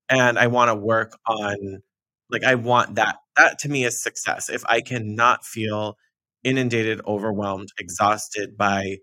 And 0.08 0.38
I 0.38 0.46
want 0.46 0.70
to 0.70 0.76
work 0.76 1.18
on, 1.26 1.82
like, 2.30 2.44
I 2.44 2.54
want 2.54 2.94
that. 2.94 3.16
That 3.36 3.58
to 3.60 3.68
me 3.68 3.84
is 3.84 4.00
success. 4.00 4.48
If 4.48 4.64
I 4.68 4.80
cannot 4.80 5.44
feel 5.44 5.96
inundated, 6.44 7.00
overwhelmed, 7.04 7.70
exhausted 7.80 8.56
by 8.56 8.98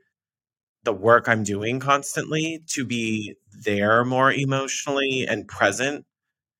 the 0.83 0.93
work 0.93 1.27
I'm 1.27 1.43
doing 1.43 1.81
constantly 1.81 2.61
to 2.69 2.85
be 2.85 3.35
there 3.65 4.05
more 4.05 4.31
emotionally 4.31 5.25
and 5.27 5.47
present 5.49 6.05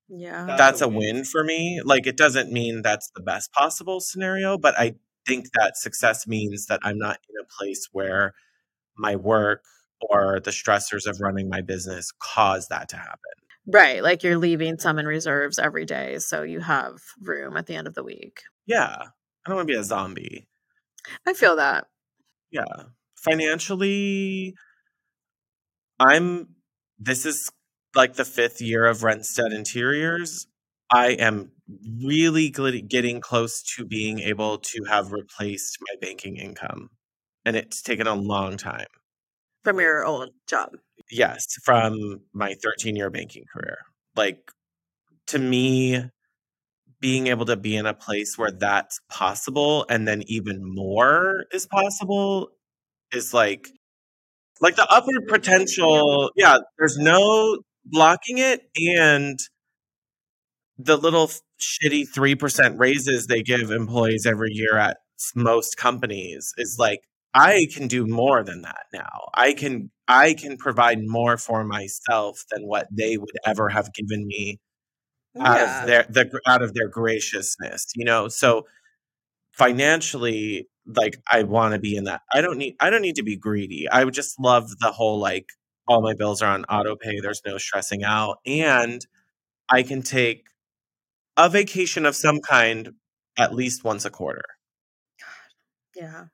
yeah. 0.10 0.45
That's, 0.45 0.58
that's 0.58 0.82
a 0.82 0.88
win. 0.88 1.16
win 1.16 1.24
for 1.24 1.43
me. 1.43 1.82
Like 1.84 2.08
it 2.08 2.18
doesn't 2.18 2.51
mean 2.51 2.82
that's 2.82 3.10
the 3.16 3.22
best 3.22 3.51
possible 3.54 3.99
scenario, 3.99 4.58
but 4.58 4.78
I 4.78 4.93
think 5.26 5.45
that 5.54 5.78
success 5.78 6.28
means 6.28 6.68
that 6.68 6.80
I'm 6.84 6.97
not 6.97 7.20
in 7.30 7.36
a 7.41 7.47
place 7.58 7.88
where 7.91 8.34
my 8.97 9.16
work 9.16 9.64
or 10.10 10.39
the 10.39 10.51
stressors 10.51 11.08
of 11.08 11.22
running 11.22 11.49
my 11.49 11.62
business 11.62 12.12
cause 12.20 12.68
that 12.68 12.89
to 12.89 12.97
happen. 12.97 13.20
Right. 13.66 14.04
Like 14.04 14.24
you're 14.24 14.38
leaving 14.38 14.78
some 14.78 14.99
in 14.99 15.06
reserves 15.06 15.58
every 15.58 15.86
day. 15.86 16.20
So 16.20 16.43
you 16.43 16.60
have 16.60 16.99
room 17.22 17.56
at 17.56 17.68
the 17.68 17.76
end 17.76 17.88
of 17.88 17.93
the 17.93 18.04
week. 18.04 18.41
Yeah. 18.66 18.95
I 18.99 19.49
don't 19.49 19.56
want 19.56 19.68
to 19.68 19.74
be 19.74 19.80
a 19.80 19.84
zombie. 19.84 20.47
I 21.26 21.34
feel 21.34 21.56
that. 21.56 21.86
Yeah. 22.51 22.64
Financially, 23.16 24.56
I'm, 25.99 26.49
this 26.99 27.26
is 27.26 27.49
like 27.96 28.16
the 28.16 28.26
fifth 28.26 28.62
year 28.62 28.86
of 28.86 29.00
Rentstead 29.00 29.54
Interiors. 29.54 30.48
I 30.91 31.12
am 31.12 31.52
really 32.04 32.50
getting 32.50 33.22
close 33.22 33.64
to 33.76 33.86
being 33.86 34.20
able 34.20 34.60
to 34.60 34.84
have 34.88 35.12
replaced 35.12 35.78
my 35.82 35.96
banking 36.00 36.38
income. 36.38 36.89
And 37.46 37.56
it's 37.56 37.82
taken 37.82 38.08
a 38.08 38.16
long 38.16 38.58
time. 38.58 38.88
From 39.64 39.80
your 39.80 40.06
old 40.06 40.30
job? 40.48 40.70
Yes, 41.10 41.46
from 41.64 42.22
my 42.34 42.56
13 42.62 42.96
year 42.96 43.10
banking 43.10 43.46
career. 43.54 43.80
Like, 44.16 44.52
to 45.28 45.39
me, 45.39 46.04
being 47.04 47.28
able 47.28 47.46
to 47.46 47.58
be 47.58 47.76
in 47.76 47.86
a 47.86 47.94
place 47.94 48.38
where 48.38 48.52
that's 48.52 49.02
possible 49.10 49.86
and 49.89 50.08
then 50.08 50.24
even 50.28 50.62
more 50.64 51.46
is 51.52 51.68
possible 51.68 52.48
is 53.12 53.34
like 53.34 53.68
like 54.62 54.78
the 54.78 54.88
upward 54.89 55.28
potential 55.28 56.32
yeah 56.38 56.60
there's 56.78 56.98
no 56.98 57.60
blocking 57.86 58.38
it 58.38 58.70
and 58.76 59.40
the 60.78 60.98
little 60.98 61.28
shitty 61.60 62.06
3% 62.10 62.80
raises 62.80 63.28
they 63.28 63.42
give 63.42 63.72
employees 63.72 64.26
every 64.26 64.52
year 64.52 64.78
at 64.78 64.98
most 65.36 65.78
companies 65.78 66.54
is 66.58 66.78
like 66.80 67.02
I 67.34 67.68
can 67.74 67.88
do 67.88 68.06
more 68.06 68.44
than 68.44 68.62
that 68.62 68.86
now. 68.94 69.30
I 69.34 69.54
can 69.54 69.90
I 70.08 70.34
can 70.34 70.58
provide 70.58 71.00
more 71.02 71.38
for 71.38 71.64
myself 71.64 72.44
than 72.52 72.68
what 72.68 72.88
they 72.92 73.18
would 73.18 73.36
ever 73.46 73.70
have 73.70 73.94
given 73.94 74.28
me 74.28 74.60
oh, 75.36 75.42
out 75.42 75.58
yeah. 75.58 75.82
of 75.82 75.88
their 75.88 76.06
the 76.10 76.40
out 76.48 76.62
of 76.62 76.74
their 76.74 76.88
graciousness, 76.88 77.88
you 77.96 78.06
know. 78.06 78.28
So 78.28 78.68
financially 79.54 80.68
like 80.86 81.18
I 81.30 81.44
want 81.44 81.74
to 81.74 81.80
be 81.80 81.96
in 81.96 82.04
that. 82.04 82.22
I 82.32 82.42
don't 82.42 82.58
need 82.58 82.76
I 82.80 82.90
don't 82.90 83.02
need 83.02 83.16
to 83.16 83.24
be 83.24 83.38
greedy. 83.38 83.88
I 83.90 84.04
would 84.04 84.14
just 84.14 84.40
love 84.40 84.70
the 84.80 84.92
whole 84.92 85.20
like 85.20 85.48
all 85.88 86.02
my 86.02 86.14
bills 86.14 86.42
are 86.42 86.54
on 86.54 86.66
auto 86.66 86.96
pay, 86.96 87.20
there's 87.20 87.42
no 87.46 87.58
stressing 87.58 88.04
out 88.04 88.38
and 88.46 89.06
I 89.70 89.84
can 89.84 90.02
take 90.02 90.46
a 91.38 91.50
vacation 91.50 92.06
of 92.06 92.16
some 92.16 92.40
kind 92.40 92.94
at 93.38 93.54
least 93.54 93.84
once 93.84 94.06
a 94.06 94.10
quarter. 94.10 94.44
Yeah. 95.96 96.26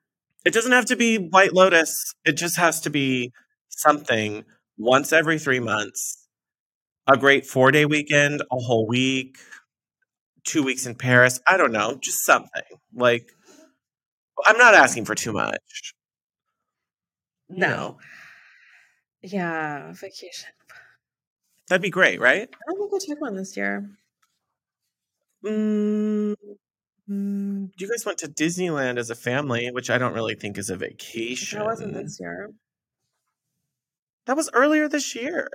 It 0.46 0.54
doesn't 0.54 0.72
have 0.72 0.86
to 0.86 0.96
be 0.96 1.18
White 1.18 1.54
Lotus. 1.54 2.14
It 2.26 2.34
just 2.34 2.58
has 2.58 2.82
to 2.82 2.90
be 2.90 3.32
something 3.70 4.46
once 4.78 5.12
every 5.12 5.40
three 5.40 5.60
months. 5.60 6.28
A 7.08 7.18
great 7.18 7.46
four 7.46 7.72
day 7.72 7.86
weekend, 7.86 8.42
a 8.42 8.58
whole 8.58 8.88
week, 8.88 9.38
two 10.46 10.64
weeks 10.64 10.86
in 10.86 10.96
Paris. 10.96 11.40
I 11.48 11.58
don't 11.58 11.72
know, 11.72 11.98
just 12.02 12.26
something. 12.26 12.64
Like, 12.94 13.32
I'm 14.46 14.58
not 14.58 14.76
asking 14.76 15.06
for 15.06 15.16
too 15.16 15.34
much. 15.34 15.94
No. 17.50 17.68
know? 17.68 17.98
Yeah, 19.22 19.92
vacation. 19.94 20.50
That'd 21.68 21.82
be 21.82 21.90
great, 21.90 22.20
right? 22.20 22.50
I 22.68 22.74
think 22.74 22.92
I 22.94 22.98
took 23.06 23.22
one 23.22 23.36
this 23.36 23.56
year. 23.56 23.90
Mm, 25.46 26.36
Mm, 27.10 27.72
you 27.76 27.90
guys 27.90 28.06
went 28.06 28.20
to 28.20 28.28
Disneyland 28.28 29.00
as 29.00 29.10
a 29.10 29.16
family, 29.16 29.72
which 29.72 29.90
I 29.90 29.98
don't 29.98 30.14
really 30.14 30.36
think 30.36 30.58
is 30.58 30.70
a 30.70 30.78
vacation. 30.78 31.60
That 31.60 31.66
wasn't 31.66 31.94
this 31.96 32.20
year. 32.20 32.52
That 34.28 34.38
was 34.38 34.50
earlier 34.54 34.88
this 34.88 35.16
year. 35.16 35.50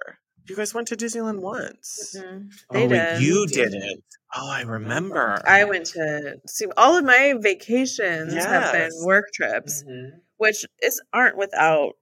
You 0.47 0.57
guys 0.57 0.75
went 0.75 0.89
to 0.89 0.97
Disneyland 0.97 1.41
once. 1.41 2.17
Mm-hmm. 2.19 2.49
They 2.73 2.85
oh, 2.85 2.89
did. 2.89 3.23
you 3.23 3.47
didn't. 3.47 4.03
Oh, 4.35 4.51
I 4.51 4.63
remember. 4.63 5.41
I 5.47 5.65
went 5.65 5.87
to 5.87 6.39
see 6.47 6.67
all 6.77 6.97
of 6.97 7.05
my 7.05 7.35
vacations 7.39 8.35
yes. 8.35 8.45
have 8.47 8.73
been 8.73 8.91
work 9.05 9.27
trips, 9.33 9.85
mm-hmm. 9.85 10.19
which 10.39 10.67
is 10.83 11.01
aren't 11.13 11.39
without 11.39 11.93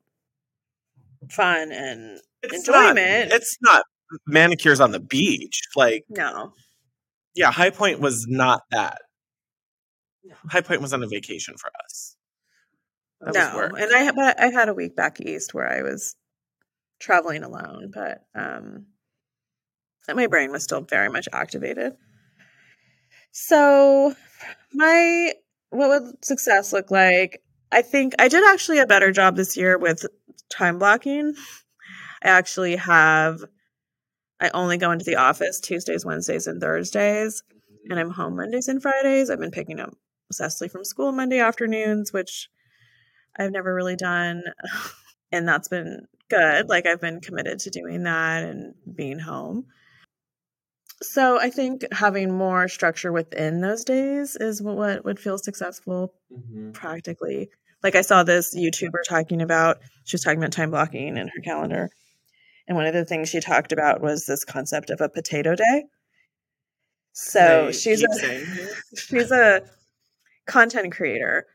fun 1.30 1.72
and 1.72 2.20
it's 2.42 2.54
enjoyment. 2.54 3.30
Not, 3.30 3.36
it's 3.36 3.56
not 3.62 3.84
manicures 4.26 4.80
on 4.80 4.90
the 4.90 5.00
beach. 5.00 5.62
Like 5.76 6.04
no. 6.08 6.52
Yeah, 7.34 7.50
High 7.50 7.70
Point 7.70 8.00
was 8.00 8.26
not 8.28 8.62
that. 8.70 8.98
High 10.50 10.60
Point 10.60 10.82
was 10.82 10.92
on 10.92 11.02
a 11.02 11.06
vacation 11.06 11.54
for 11.58 11.70
us. 11.84 12.16
That 13.20 13.54
no, 13.54 13.60
and 13.60 13.94
I 13.94 14.10
but 14.10 14.40
I 14.40 14.48
had 14.48 14.68
a 14.68 14.74
week 14.74 14.96
back 14.96 15.20
east 15.20 15.54
where 15.54 15.70
I 15.70 15.82
was 15.82 16.16
traveling 16.98 17.44
alone, 17.44 17.92
but 17.94 18.24
um, 18.34 18.86
my 20.12 20.26
brain 20.26 20.50
was 20.50 20.64
still 20.64 20.80
very 20.80 21.08
much 21.08 21.28
activated. 21.32 21.94
So, 23.30 24.14
my 24.72 25.32
what 25.70 25.88
would 25.88 26.24
success 26.24 26.72
look 26.72 26.90
like? 26.90 27.42
I 27.70 27.82
think 27.82 28.14
I 28.18 28.28
did 28.28 28.44
actually 28.50 28.78
a 28.78 28.86
better 28.86 29.12
job 29.12 29.36
this 29.36 29.56
year 29.56 29.78
with 29.78 30.04
time 30.52 30.78
blocking. 30.78 31.34
I 32.22 32.28
actually 32.28 32.76
have 32.76 33.42
I 34.40 34.50
only 34.54 34.76
go 34.76 34.90
into 34.90 35.04
the 35.04 35.16
office 35.16 35.60
Tuesdays, 35.60 36.04
Wednesdays, 36.04 36.46
and 36.46 36.60
Thursdays, 36.60 37.42
and 37.88 37.98
I'm 37.98 38.10
home 38.10 38.36
Mondays 38.36 38.68
and 38.68 38.82
Fridays. 38.82 39.30
I've 39.30 39.38
been 39.38 39.50
picking 39.50 39.80
up 39.80 39.94
Cecily 40.32 40.68
from 40.68 40.84
school 40.84 41.12
Monday 41.12 41.38
afternoons, 41.38 42.12
which 42.12 42.48
I've 43.38 43.52
never 43.52 43.74
really 43.74 43.96
done. 43.96 44.42
And 45.34 45.48
that's 45.48 45.68
been 45.68 46.06
good. 46.28 46.68
Like 46.68 46.84
I've 46.84 47.00
been 47.00 47.22
committed 47.22 47.58
to 47.60 47.70
doing 47.70 48.02
that 48.02 48.44
and 48.44 48.74
being 48.94 49.18
home. 49.18 49.64
So 51.00 51.40
I 51.40 51.48
think 51.48 51.86
having 51.90 52.36
more 52.36 52.68
structure 52.68 53.12
within 53.12 53.62
those 53.62 53.82
days 53.82 54.36
is 54.36 54.62
what 54.62 55.06
would 55.06 55.18
feel 55.18 55.38
successful 55.38 56.12
mm-hmm. 56.30 56.72
practically. 56.72 57.48
Like 57.82 57.94
I 57.96 58.02
saw 58.02 58.22
this 58.22 58.56
YouTuber 58.56 59.00
talking 59.08 59.42
about, 59.42 59.78
she 60.04 60.14
was 60.14 60.22
talking 60.22 60.38
about 60.38 60.52
time 60.52 60.70
blocking 60.70 61.16
in 61.16 61.28
her 61.28 61.40
calendar. 61.42 61.90
And 62.68 62.76
one 62.76 62.86
of 62.86 62.94
the 62.94 63.04
things 63.04 63.28
she 63.28 63.40
talked 63.40 63.72
about 63.72 64.00
was 64.00 64.26
this 64.26 64.44
concept 64.44 64.90
of 64.90 65.00
a 65.00 65.08
potato 65.08 65.54
day. 65.54 65.84
So 67.12 67.72
she's 67.72 68.02
a, 68.02 68.44
she's 68.96 69.30
a 69.30 69.62
content 70.46 70.92
creator. 70.92 71.46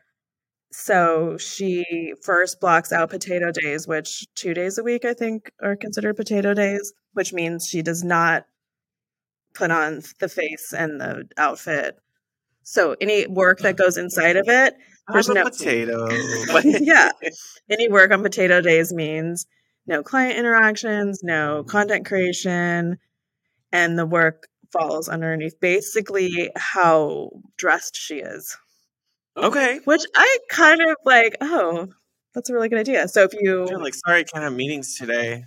So 0.71 1.37
she 1.37 2.13
first 2.21 2.59
blocks 2.59 2.91
out 2.91 3.09
potato 3.09 3.51
days, 3.51 3.87
which 3.87 4.27
two 4.35 4.53
days 4.53 4.77
a 4.77 4.83
week, 4.83 5.05
I 5.05 5.13
think, 5.13 5.51
are 5.61 5.75
considered 5.75 6.17
potato 6.17 6.53
days, 6.53 6.93
which 7.13 7.33
means 7.33 7.67
she 7.67 7.81
does 7.81 8.03
not 8.03 8.45
put 9.53 9.71
on 9.71 10.01
the 10.19 10.29
face 10.29 10.73
and 10.73 10.99
the 10.99 11.27
outfit. 11.37 11.97
So 12.63 12.95
any 12.99 13.25
work 13.27 13.59
that 13.59 13.77
goes 13.77 13.97
inside 13.97 14.35
of 14.35 14.49
it, 14.49 14.75
there's 15.11 15.29
no 15.29 15.43
potato. 15.43 16.07
yeah. 16.63 17.11
Any 17.69 17.89
work 17.89 18.11
on 18.11 18.23
potato 18.23 18.61
days 18.61 18.93
means 18.93 19.45
no 19.85 20.03
client 20.03 20.37
interactions, 20.37 21.23
no 21.23 21.63
content 21.63 22.05
creation, 22.05 22.97
and 23.71 23.97
the 23.97 24.05
work 24.05 24.47
falls 24.71 25.07
underneath 25.07 25.59
basically 25.59 26.51
how 26.55 27.31
dressed 27.57 27.95
she 27.95 28.15
is. 28.15 28.57
Okay. 29.37 29.79
Which 29.85 30.03
I 30.15 30.37
kind 30.49 30.81
of 30.81 30.97
like, 31.05 31.37
oh, 31.41 31.87
that's 32.33 32.49
a 32.49 32.53
really 32.53 32.69
good 32.69 32.79
idea. 32.79 33.07
So 33.07 33.23
if 33.23 33.33
you 33.33 33.67
You're 33.69 33.81
like, 33.81 33.93
sorry, 33.93 34.21
I 34.21 34.23
can't 34.23 34.43
have 34.43 34.53
meetings 34.53 34.97
today. 34.97 35.45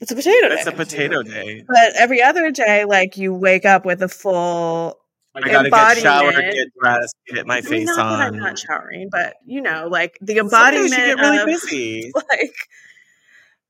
It's 0.00 0.12
a 0.12 0.14
potato 0.14 0.48
day. 0.48 0.54
It's 0.54 0.66
a 0.66 0.72
potato 0.72 1.22
day. 1.22 1.64
But 1.66 1.96
every 1.96 2.22
other 2.22 2.52
day, 2.52 2.84
like 2.84 3.16
you 3.16 3.34
wake 3.34 3.64
up 3.64 3.84
with 3.84 4.02
a 4.02 4.08
full 4.08 4.98
I 5.44 5.48
gotta 5.48 5.70
get 5.70 5.98
showered, 5.98 6.34
get 6.34 6.68
dressed, 6.80 7.16
get 7.28 7.46
my 7.46 7.60
face 7.60 7.90
on. 7.90 8.20
I'm 8.20 8.38
not 8.38 8.58
showering, 8.58 9.08
but 9.10 9.34
you 9.46 9.60
know, 9.60 9.88
like 9.90 10.18
the 10.20 10.38
embodiment. 10.38 10.90
Sometimes 10.90 11.08
you 11.08 11.16
get 11.16 11.22
really 11.22 11.38
of, 11.38 11.46
busy. 11.46 12.12
Like 12.30 12.54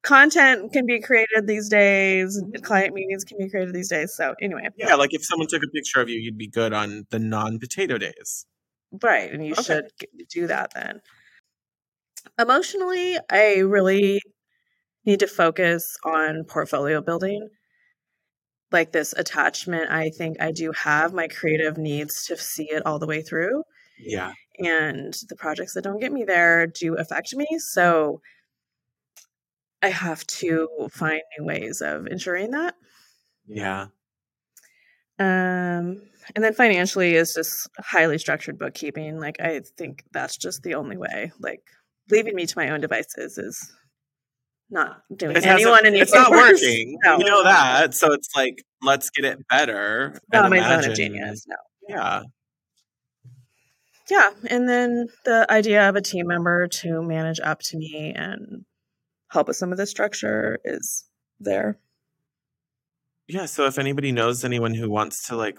content 0.02 0.72
can 0.72 0.86
be 0.86 1.00
created 1.00 1.46
these 1.46 1.68
days. 1.68 2.40
Client 2.62 2.94
meetings 2.94 3.24
can 3.24 3.38
be 3.38 3.48
created 3.48 3.74
these 3.74 3.88
days. 3.88 4.14
So 4.14 4.34
anyway, 4.40 4.68
yeah, 4.76 4.94
like 4.94 5.12
if 5.12 5.24
someone 5.24 5.48
took 5.48 5.62
a 5.62 5.68
picture 5.68 6.00
of 6.00 6.08
you, 6.08 6.18
you'd 6.18 6.38
be 6.38 6.48
good 6.48 6.72
on 6.72 7.06
the 7.10 7.18
non-potato 7.18 7.98
days. 7.98 8.46
Right. 9.02 9.30
And 9.32 9.44
you 9.44 9.52
okay. 9.52 9.62
should 9.62 9.90
do 10.30 10.46
that 10.46 10.72
then. 10.74 11.00
Emotionally, 12.38 13.18
I 13.30 13.58
really 13.58 14.20
need 15.04 15.20
to 15.20 15.26
focus 15.26 15.96
on 16.04 16.44
portfolio 16.44 17.00
building. 17.00 17.48
Like 18.70 18.92
this 18.92 19.14
attachment, 19.16 19.90
I 19.90 20.10
think 20.10 20.40
I 20.40 20.52
do 20.52 20.72
have. 20.72 21.14
My 21.14 21.28
creative 21.28 21.78
needs 21.78 22.26
to 22.26 22.36
see 22.36 22.70
it 22.70 22.84
all 22.84 22.98
the 22.98 23.06
way 23.06 23.22
through. 23.22 23.62
Yeah. 23.98 24.32
And 24.58 25.14
the 25.28 25.36
projects 25.36 25.74
that 25.74 25.82
don't 25.82 26.00
get 26.00 26.12
me 26.12 26.24
there 26.24 26.66
do 26.66 26.94
affect 26.94 27.34
me. 27.34 27.46
So 27.58 28.20
I 29.82 29.88
have 29.88 30.26
to 30.26 30.68
find 30.90 31.22
new 31.38 31.44
ways 31.44 31.80
of 31.80 32.06
ensuring 32.06 32.50
that. 32.50 32.74
Yeah. 33.46 33.86
Um, 35.18 36.02
and 36.34 36.44
then 36.44 36.54
financially 36.54 37.14
is 37.14 37.32
just 37.34 37.68
highly 37.78 38.18
structured 38.18 38.58
bookkeeping. 38.58 39.18
Like 39.18 39.40
I 39.40 39.62
think 39.76 40.04
that's 40.12 40.36
just 40.36 40.62
the 40.62 40.74
only 40.74 40.96
way. 40.96 41.32
Like 41.40 41.62
leaving 42.10 42.34
me 42.34 42.46
to 42.46 42.58
my 42.58 42.70
own 42.70 42.80
devices 42.80 43.38
is 43.38 43.72
not 44.70 45.02
doing 45.16 45.36
it 45.36 45.46
anyone 45.46 45.86
any 45.86 46.00
It's 46.00 46.12
not 46.12 46.30
working. 46.30 46.98
No. 47.04 47.18
You 47.18 47.24
know 47.24 47.42
that. 47.42 47.94
So 47.94 48.12
it's 48.12 48.28
like, 48.36 48.62
let's 48.82 49.10
get 49.10 49.24
it 49.24 49.46
better. 49.48 50.20
Oh, 50.32 50.42
not 50.42 50.50
my 50.50 50.60
zone 50.60 50.90
of 50.90 50.96
genius. 50.96 51.46
No. 51.46 51.56
Yeah. 51.88 52.22
Yeah. 54.10 54.30
And 54.48 54.68
then 54.68 55.08
the 55.24 55.46
idea 55.50 55.88
of 55.88 55.96
a 55.96 56.00
team 56.00 56.26
member 56.26 56.66
to 56.68 57.02
manage 57.02 57.40
up 57.40 57.60
to 57.60 57.76
me 57.78 58.12
and 58.16 58.64
help 59.30 59.48
with 59.48 59.56
some 59.56 59.72
of 59.72 59.78
the 59.78 59.86
structure 59.86 60.58
is 60.64 61.04
there. 61.40 61.78
Yeah. 63.26 63.46
So 63.46 63.66
if 63.66 63.78
anybody 63.78 64.12
knows 64.12 64.44
anyone 64.44 64.74
who 64.74 64.90
wants 64.90 65.26
to 65.28 65.36
like 65.36 65.58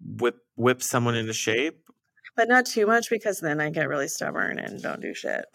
whip 0.00 0.38
whip 0.56 0.82
someone 0.82 1.14
into 1.14 1.32
shape, 1.32 1.78
but 2.36 2.48
not 2.48 2.64
too 2.66 2.86
much 2.86 3.10
because 3.10 3.40
then 3.40 3.60
I 3.60 3.70
get 3.70 3.88
really 3.88 4.08
stubborn 4.08 4.58
and 4.58 4.80
don't 4.80 5.00
do 5.00 5.14
shit. 5.14 5.44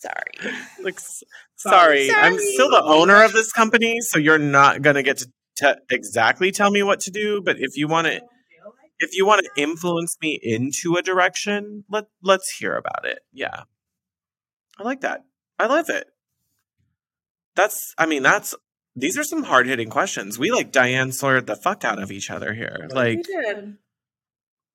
Sorry. 0.00 0.54
Like, 0.82 0.98
sorry. 1.56 2.08
sorry. 2.08 2.10
I'm 2.12 2.38
still 2.38 2.70
the 2.70 2.82
owner 2.82 3.22
of 3.22 3.32
this 3.32 3.52
company, 3.52 4.00
so 4.00 4.18
you're 4.18 4.38
not 4.38 4.80
gonna 4.80 5.02
get 5.02 5.18
to 5.18 5.30
te- 5.58 5.80
exactly 5.90 6.50
tell 6.52 6.70
me 6.70 6.82
what 6.82 7.00
to 7.00 7.10
do. 7.10 7.42
But 7.44 7.56
if 7.58 7.76
you 7.76 7.86
want 7.86 8.06
to, 8.06 8.22
if 8.98 9.14
you 9.14 9.26
want 9.26 9.44
to 9.44 9.62
influence 9.62 10.16
me 10.22 10.38
into 10.42 10.96
a 10.96 11.02
direction, 11.02 11.84
let 11.90 12.04
let's 12.22 12.50
hear 12.50 12.76
about 12.76 13.04
it. 13.04 13.20
Yeah, 13.32 13.64
I 14.78 14.82
like 14.84 15.02
that. 15.02 15.24
I 15.58 15.66
love 15.66 15.90
it. 15.90 16.06
That's. 17.54 17.94
I 17.98 18.06
mean, 18.06 18.22
that's. 18.22 18.54
These 18.96 19.18
are 19.18 19.24
some 19.24 19.44
hard 19.44 19.66
hitting 19.66 19.90
questions. 19.90 20.38
We 20.38 20.50
like 20.50 20.72
Diane 20.72 21.12
Sawyer 21.12 21.40
the 21.40 21.56
fuck 21.56 21.84
out 21.84 22.02
of 22.02 22.10
each 22.10 22.30
other 22.30 22.54
here. 22.54 22.88
Like, 22.90 23.18
we 23.18 23.22
did 23.22 23.76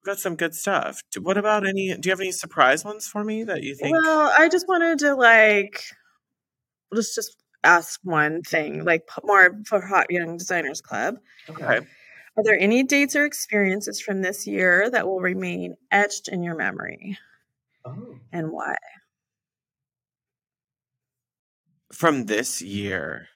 got 0.05 0.19
some 0.19 0.35
good 0.35 0.55
stuff. 0.55 1.01
What 1.19 1.37
about 1.37 1.67
any? 1.67 1.95
Do 1.97 2.07
you 2.07 2.11
have 2.11 2.21
any 2.21 2.31
surprise 2.31 2.85
ones 2.85 3.07
for 3.07 3.23
me 3.23 3.43
that 3.43 3.63
you 3.63 3.75
think? 3.75 3.93
Well, 3.93 4.31
I 4.37 4.47
just 4.47 4.67
wanted 4.67 4.99
to 4.99 5.15
like 5.15 5.83
let's 6.91 7.15
just 7.15 7.35
ask 7.63 7.99
one 8.03 8.41
thing, 8.43 8.85
like 8.85 9.03
more 9.23 9.59
for 9.65 9.81
Hot 9.81 10.07
Young 10.09 10.37
Designers 10.37 10.81
Club. 10.81 11.15
Okay. 11.49 11.79
Are 12.37 12.43
there 12.43 12.59
any 12.59 12.83
dates 12.83 13.15
or 13.15 13.25
experiences 13.25 14.01
from 14.01 14.21
this 14.21 14.45
year 14.45 14.89
that 14.89 15.07
will 15.07 15.21
remain 15.21 15.75
etched 15.91 16.27
in 16.27 16.43
your 16.43 16.55
memory? 16.55 17.17
Oh. 17.85 18.17
And 18.31 18.51
why? 18.51 18.75
From 21.93 22.25
this 22.25 22.61
year. 22.61 23.29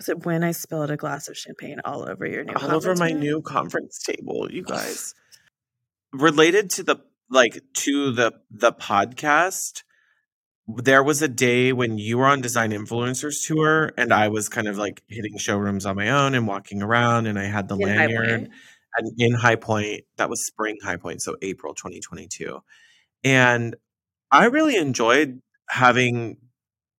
Was 0.00 0.08
it 0.08 0.24
when 0.24 0.42
I 0.42 0.52
spilled 0.52 0.90
a 0.90 0.96
glass 0.96 1.28
of 1.28 1.36
champagne 1.36 1.78
all 1.84 2.08
over 2.08 2.24
your 2.24 2.42
new 2.42 2.54
all 2.54 2.74
over 2.74 2.96
my 2.96 3.10
new 3.10 3.42
conference 3.42 3.98
table, 3.98 4.50
you 4.50 4.62
guys? 4.62 5.14
Related 6.10 6.70
to 6.70 6.82
the 6.82 6.96
like 7.28 7.62
to 7.74 8.10
the 8.10 8.32
the 8.50 8.72
podcast, 8.72 9.82
there 10.66 11.02
was 11.02 11.20
a 11.20 11.28
day 11.28 11.74
when 11.74 11.98
you 11.98 12.16
were 12.16 12.24
on 12.24 12.40
Design 12.40 12.70
Influencers 12.70 13.46
tour, 13.46 13.92
and 13.98 14.10
I 14.10 14.28
was 14.28 14.48
kind 14.48 14.68
of 14.68 14.78
like 14.78 15.02
hitting 15.06 15.36
showrooms 15.36 15.84
on 15.84 15.96
my 15.96 16.08
own 16.08 16.34
and 16.34 16.48
walking 16.48 16.82
around, 16.82 17.26
and 17.26 17.38
I 17.38 17.44
had 17.44 17.68
the 17.68 17.76
in 17.76 17.86
lanyard. 17.86 18.50
And 18.96 19.12
in 19.18 19.34
High 19.34 19.56
Point, 19.56 20.04
that 20.16 20.30
was 20.30 20.46
spring 20.46 20.78
High 20.82 20.96
Point, 20.96 21.20
so 21.20 21.36
April 21.42 21.74
2022. 21.74 22.58
And 23.22 23.76
I 24.32 24.46
really 24.46 24.76
enjoyed 24.76 25.42
having 25.68 26.38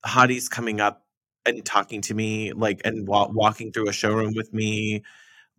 hotties 0.06 0.48
coming 0.48 0.80
up 0.80 1.04
and 1.46 1.64
talking 1.66 2.02
to 2.02 2.14
me 2.14 2.54
like 2.54 2.82
and 2.86 3.08
wa- 3.08 3.28
mm-hmm. 3.28 3.36
walking 3.36 3.72
through 3.72 3.90
a 3.90 3.94
showroom 3.94 4.34
with 4.36 4.54
me 4.54 5.04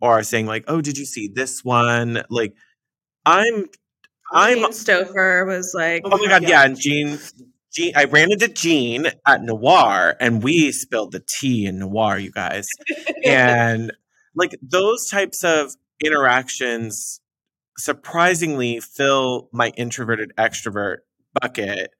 or 0.01 0.23
saying 0.23 0.45
like 0.45 0.65
oh 0.67 0.81
did 0.81 0.97
you 0.97 1.05
see 1.05 1.27
this 1.27 1.63
one? 1.63 2.23
Like 2.29 2.53
i'm 3.25 3.69
i'm 4.31 4.59
Jean 4.59 4.71
Stoffer 4.71 5.47
was 5.47 5.73
like 5.73 6.01
oh 6.05 6.09
my 6.09 6.17
oh 6.19 6.27
god 6.27 6.43
yeah 6.43 6.63
and 6.63 6.79
Jean 6.79 7.19
Jean 7.71 7.93
I 7.95 8.05
ran 8.05 8.31
into 8.31 8.47
Jean 8.47 9.07
at 9.25 9.43
Noir 9.43 10.15
and 10.19 10.43
we 10.43 10.71
spilled 10.71 11.11
the 11.11 11.23
tea 11.27 11.65
in 11.65 11.79
Noir 11.79 12.17
you 12.17 12.31
guys. 12.31 12.67
And 13.25 13.93
like 14.35 14.53
those 14.61 15.09
types 15.09 15.45
of 15.45 15.71
interactions 16.03 17.21
surprisingly 17.77 18.81
fill 18.81 19.49
my 19.53 19.69
introverted 19.77 20.33
extrovert 20.37 20.97
bucket 21.41 21.91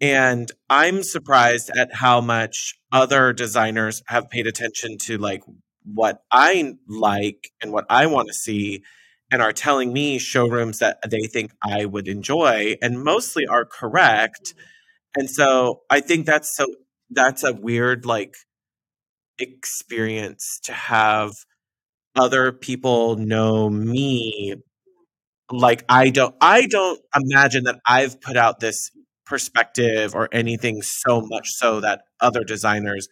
and 0.00 0.50
I'm 0.68 1.02
surprised 1.02 1.70
at 1.76 1.94
how 1.94 2.20
much 2.20 2.74
other 2.92 3.32
designers 3.32 4.02
have 4.06 4.30
paid 4.30 4.46
attention 4.46 4.96
to 5.02 5.18
like 5.18 5.42
what 5.84 6.22
I 6.30 6.74
like 6.88 7.50
and 7.62 7.72
what 7.72 7.84
I 7.90 8.06
want 8.06 8.28
to 8.28 8.34
see 8.34 8.82
and 9.30 9.42
are 9.42 9.52
telling 9.52 9.92
me 9.92 10.18
showrooms 10.18 10.78
that 10.78 10.98
they 11.08 11.22
think 11.22 11.52
I 11.62 11.84
would 11.84 12.08
enjoy 12.08 12.76
and 12.82 13.04
mostly 13.04 13.46
are 13.46 13.64
correct. 13.64 14.54
And 15.16 15.30
so 15.30 15.82
I 15.90 16.00
think 16.00 16.26
that's 16.26 16.56
so 16.56 16.66
that's 17.10 17.44
a 17.44 17.52
weird 17.52 18.06
like 18.06 18.34
experience 19.38 20.60
to 20.64 20.72
have 20.72 21.32
other 22.16 22.52
people 22.52 23.16
know 23.16 23.70
me 23.70 24.54
like 25.50 25.84
I 25.88 26.10
don't 26.10 26.34
I 26.40 26.66
don't 26.66 27.00
imagine 27.14 27.64
that 27.64 27.80
I've 27.86 28.20
put 28.20 28.36
out 28.36 28.60
this 28.60 28.90
perspective 29.30 30.14
or 30.14 30.28
anything 30.32 30.82
so 30.82 31.22
much 31.22 31.48
so 31.52 31.80
that 31.80 32.02
other 32.20 32.44
designers 32.44 33.08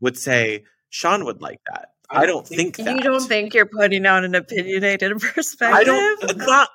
would 0.00 0.16
say 0.16 0.64
Sean 0.90 1.24
would 1.24 1.40
like 1.40 1.60
that. 1.72 1.88
I 2.10 2.26
don't 2.26 2.46
think 2.46 2.76
that. 2.76 2.94
You 2.94 3.00
don't 3.00 3.26
think 3.26 3.54
you're 3.54 3.66
putting 3.66 4.06
out 4.06 4.24
an 4.24 4.34
opinionated 4.34 5.18
perspective? 5.18 5.74
I 5.74 5.82
don't 5.82 6.24
uh, 6.24 6.32
not 6.34 6.68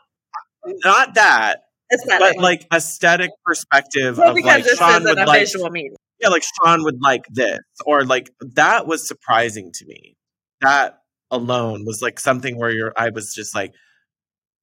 not 0.84 1.14
that. 1.14 1.62
Aesthetic. 1.94 2.20
But 2.20 2.44
like 2.44 2.68
aesthetic 2.74 3.30
perspective 3.46 4.18
well, 4.18 4.36
of 4.36 4.44
like 4.44 4.66
Sean 4.68 5.04
would 5.04 5.18
like 5.18 5.48
Yeah, 6.20 6.30
like 6.30 6.44
Sean 6.44 6.84
would 6.84 7.00
like 7.02 7.26
this. 7.30 7.60
Or 7.86 8.04
like 8.04 8.32
that 8.56 8.88
was 8.88 9.08
surprising 9.08 9.72
to 9.76 9.86
me. 9.86 10.18
That 10.62 10.98
alone 11.30 11.86
was 11.86 12.02
like 12.02 12.20
something 12.20 12.58
where 12.58 12.72
you're 12.72 12.94
I 12.98 13.10
was 13.10 13.34
just 13.34 13.54
like 13.54 13.74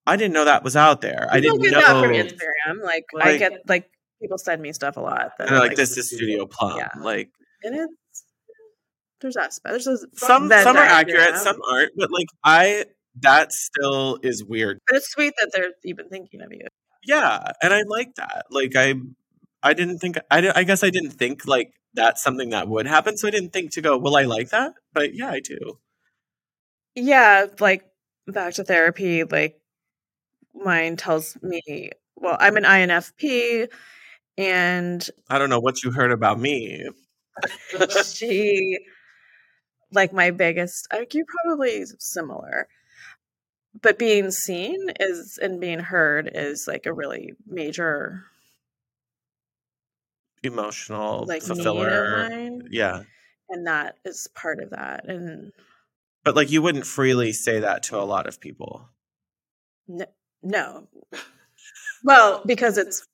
I 0.06 0.16
didn't 0.16 0.34
know 0.34 0.44
that 0.44 0.64
was 0.64 0.76
out 0.76 1.00
there. 1.00 1.28
I 1.30 1.40
didn't 1.40 1.62
know. 1.62 1.70
That 1.70 2.02
from 2.02 2.12
Instagram. 2.12 2.82
Like, 2.82 3.04
like, 3.14 3.26
I 3.26 3.36
get 3.38 3.68
like 3.68 3.88
people 4.24 4.38
send 4.38 4.62
me 4.62 4.72
stuff 4.72 4.96
a 4.96 5.00
lot. 5.00 5.32
That 5.38 5.50
like, 5.50 5.60
like, 5.60 5.76
this 5.76 5.96
is 5.98 6.08
Studio 6.08 6.46
Plum. 6.46 6.78
Yeah. 6.78 6.88
Like 7.00 7.30
and 7.62 7.74
it's 7.74 8.24
there's 9.20 9.36
aspects. 9.36 9.84
There's 9.84 10.04
some 10.14 10.48
some 10.48 10.76
are 10.76 10.82
accurate, 10.82 11.36
some 11.36 11.60
aren't. 11.70 11.92
But 11.96 12.10
like 12.10 12.26
I 12.42 12.86
that 13.20 13.52
still 13.52 14.18
is 14.22 14.42
weird. 14.44 14.80
But 14.88 14.96
it's 14.96 15.10
sweet 15.12 15.34
that 15.38 15.50
they're 15.52 15.72
even 15.84 16.08
thinking 16.08 16.40
of 16.40 16.52
you. 16.52 16.66
Yeah, 17.06 17.52
and 17.62 17.72
I 17.72 17.82
like 17.86 18.14
that. 18.16 18.46
Like 18.50 18.72
I 18.76 18.94
I 19.62 19.74
didn't 19.74 19.98
think 19.98 20.16
I 20.30 20.50
I 20.54 20.64
guess 20.64 20.82
I 20.82 20.90
didn't 20.90 21.12
think 21.12 21.46
like 21.46 21.72
that's 21.92 22.22
something 22.22 22.50
that 22.50 22.68
would 22.68 22.86
happen, 22.86 23.16
so 23.16 23.28
I 23.28 23.30
didn't 23.30 23.52
think 23.52 23.72
to 23.72 23.82
go, 23.82 23.98
"Will 23.98 24.16
I 24.16 24.22
like 24.22 24.50
that?" 24.50 24.72
But 24.92 25.14
yeah, 25.14 25.30
I 25.30 25.40
do. 25.40 25.78
Yeah, 26.94 27.46
like 27.60 27.84
back 28.26 28.54
to 28.54 28.64
therapy, 28.64 29.24
like 29.24 29.60
mine 30.54 30.96
tells 30.96 31.36
me, 31.42 31.90
well, 32.16 32.36
I'm 32.40 32.56
an 32.56 32.64
INFP 32.64 33.68
and 34.36 35.08
I 35.28 35.38
don't 35.38 35.50
know 35.50 35.60
what 35.60 35.82
you 35.82 35.90
heard 35.90 36.12
about 36.12 36.38
me. 36.38 36.88
she, 38.04 38.78
like 39.92 40.12
my 40.12 40.30
biggest, 40.30 40.88
like 40.92 41.14
you're 41.14 41.26
probably 41.44 41.84
similar, 41.98 42.68
but 43.80 43.98
being 43.98 44.30
seen 44.30 44.90
is 45.00 45.38
and 45.40 45.60
being 45.60 45.80
heard 45.80 46.30
is 46.32 46.66
like 46.66 46.86
a 46.86 46.92
really 46.92 47.34
major 47.46 48.24
emotional 50.42 51.24
like 51.26 51.42
fulfiller. 51.42 52.28
Yeah. 52.70 53.02
And 53.48 53.66
that 53.66 53.96
is 54.04 54.28
part 54.34 54.60
of 54.60 54.70
that. 54.70 55.08
And 55.08 55.52
but 56.24 56.34
like 56.34 56.50
you 56.50 56.62
wouldn't 56.62 56.86
freely 56.86 57.32
say 57.32 57.60
that 57.60 57.84
to 57.84 57.98
a 57.98 58.02
lot 58.02 58.26
of 58.26 58.40
people. 58.40 58.88
No, 59.86 60.06
no. 60.42 60.88
well, 62.04 62.42
because 62.46 62.78
it's 62.78 63.06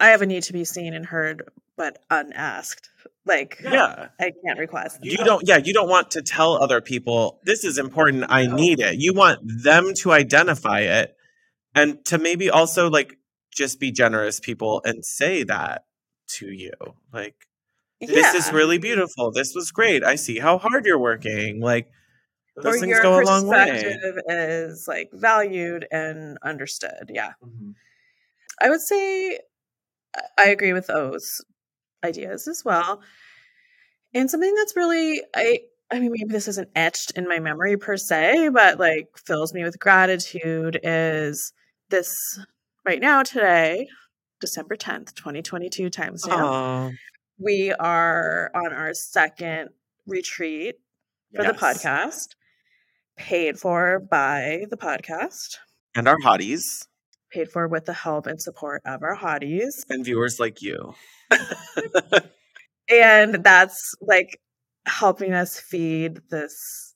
I 0.00 0.08
have 0.08 0.22
a 0.22 0.26
need 0.26 0.42
to 0.44 0.52
be 0.52 0.64
seen 0.64 0.94
and 0.94 1.06
heard, 1.06 1.50
but 1.76 1.98
unasked. 2.10 2.88
Like, 3.24 3.60
yeah, 3.62 4.08
I 4.20 4.32
can't 4.44 4.58
request. 4.58 4.98
You 5.02 5.18
don't, 5.18 5.46
yeah, 5.46 5.58
you 5.58 5.72
don't 5.72 5.88
want 5.88 6.12
to 6.12 6.22
tell 6.22 6.62
other 6.62 6.80
people 6.80 7.40
this 7.44 7.64
is 7.64 7.78
important. 7.78 8.24
I 8.28 8.46
need 8.46 8.80
it. 8.80 8.96
You 8.98 9.14
want 9.14 9.40
them 9.44 9.94
to 9.98 10.12
identify 10.12 10.80
it, 10.80 11.16
and 11.74 12.04
to 12.06 12.18
maybe 12.18 12.50
also 12.50 12.90
like 12.90 13.18
just 13.52 13.78
be 13.78 13.92
generous 13.92 14.40
people 14.40 14.82
and 14.84 15.04
say 15.04 15.42
that 15.44 15.84
to 16.38 16.46
you, 16.46 16.72
like. 17.12 17.34
This 18.04 18.34
is 18.34 18.52
really 18.52 18.78
beautiful. 18.78 19.30
This 19.30 19.54
was 19.54 19.70
great. 19.70 20.02
I 20.02 20.16
see 20.16 20.40
how 20.40 20.58
hard 20.58 20.86
you're 20.86 20.98
working. 20.98 21.60
Like 21.60 21.88
those 22.56 22.74
or 22.74 22.80
things 22.80 22.98
go 22.98 23.20
a 23.20 23.22
long 23.22 23.46
way. 23.46 23.96
Is 24.26 24.88
like 24.88 25.10
valued 25.12 25.86
and 25.92 26.36
understood. 26.42 27.10
Yeah. 27.10 27.34
Mm-hmm. 27.44 27.70
I 28.60 28.70
would 28.70 28.80
say 28.80 29.38
I 30.38 30.48
agree 30.48 30.72
with 30.72 30.86
those 30.86 31.44
ideas 32.04 32.48
as 32.48 32.62
well. 32.64 33.02
And 34.14 34.30
something 34.30 34.54
that's 34.54 34.76
really 34.76 35.22
I 35.34 35.60
I 35.90 36.00
mean 36.00 36.12
maybe 36.12 36.32
this 36.32 36.48
isn't 36.48 36.68
etched 36.74 37.12
in 37.12 37.28
my 37.28 37.38
memory 37.38 37.76
per 37.76 37.96
se, 37.96 38.50
but 38.50 38.78
like 38.78 39.08
fills 39.16 39.54
me 39.54 39.64
with 39.64 39.78
gratitude 39.78 40.78
is 40.82 41.52
this 41.90 42.38
right 42.84 43.00
now 43.00 43.22
today 43.22 43.88
December 44.40 44.76
10th, 44.76 45.14
2022 45.14 45.88
timestamp. 45.88 46.96
We 47.38 47.72
are 47.72 48.50
on 48.54 48.72
our 48.72 48.92
second 48.92 49.70
retreat 50.06 50.76
for 51.34 51.42
yes. 51.42 51.52
the 51.52 51.58
podcast, 51.58 52.28
paid 53.16 53.58
for 53.58 54.00
by 54.00 54.66
the 54.68 54.76
podcast. 54.76 55.56
And 55.94 56.08
our 56.08 56.18
hotties. 56.18 56.86
Paid 57.32 57.50
for 57.50 57.66
with 57.66 57.86
the 57.86 57.92
help 57.92 58.26
and 58.26 58.40
support 58.40 58.82
of 58.84 59.02
our 59.02 59.16
hotties. 59.16 59.84
And 59.88 60.04
viewers 60.04 60.38
like 60.38 60.60
you. 60.60 60.94
and 62.90 63.42
that's 63.42 63.94
like 64.00 64.38
helping 64.86 65.32
us 65.32 65.58
feed 65.58 66.20
this 66.30 66.92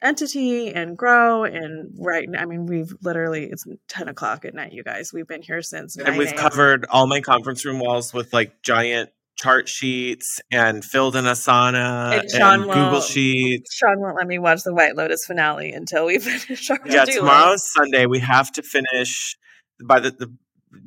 entity 0.00 0.72
and 0.72 0.96
grow 0.96 1.42
and 1.42 1.92
right 1.98 2.28
now 2.28 2.40
i 2.40 2.44
mean 2.44 2.66
we've 2.66 2.94
literally 3.02 3.46
it's 3.46 3.64
10 3.88 4.08
o'clock 4.08 4.44
at 4.44 4.54
night 4.54 4.72
you 4.72 4.84
guys. 4.84 5.12
We've 5.12 5.26
been 5.26 5.42
here 5.42 5.60
since 5.60 5.96
and 5.96 6.16
we've 6.16 6.34
covered 6.36 6.86
all 6.88 7.08
my 7.08 7.20
conference 7.20 7.64
room 7.64 7.80
walls 7.80 8.14
with 8.14 8.32
like 8.32 8.62
giant 8.62 9.10
chart 9.36 9.68
sheets 9.68 10.40
and 10.52 10.84
filled 10.84 11.16
in 11.16 11.24
asana 11.24 12.20
and, 12.20 12.42
and 12.42 12.62
google 12.64 13.00
sheets. 13.00 13.74
Sean 13.74 14.00
won't 14.00 14.16
let 14.16 14.26
me 14.26 14.38
watch 14.38 14.62
the 14.62 14.72
white 14.72 14.96
lotus 14.96 15.24
finale 15.26 15.72
until 15.72 16.06
we 16.06 16.18
finish 16.20 16.70
our 16.70 16.78
yeah 16.86 17.04
tomorrow's 17.04 17.68
sunday. 17.72 18.06
We 18.06 18.20
have 18.20 18.52
to 18.52 18.62
finish 18.62 19.36
by 19.84 20.00
the, 20.00 20.10
the 20.10 20.32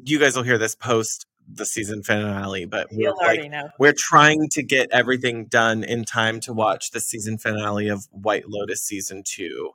you 0.03 0.19
guys 0.19 0.35
will 0.35 0.43
hear 0.43 0.57
this 0.57 0.75
post 0.75 1.25
the 1.47 1.65
season 1.65 2.03
finale, 2.03 2.65
but 2.65 2.87
we're 2.91 3.13
like, 3.13 3.51
we're 3.79 3.95
trying 3.97 4.47
to 4.49 4.63
get 4.63 4.89
everything 4.91 5.45
done 5.45 5.83
in 5.83 6.05
time 6.05 6.39
to 6.41 6.53
watch 6.53 6.91
the 6.91 6.99
season 7.01 7.37
finale 7.37 7.87
of 7.89 8.07
White 8.11 8.47
Lotus 8.47 8.83
season 8.83 9.23
two 9.25 9.71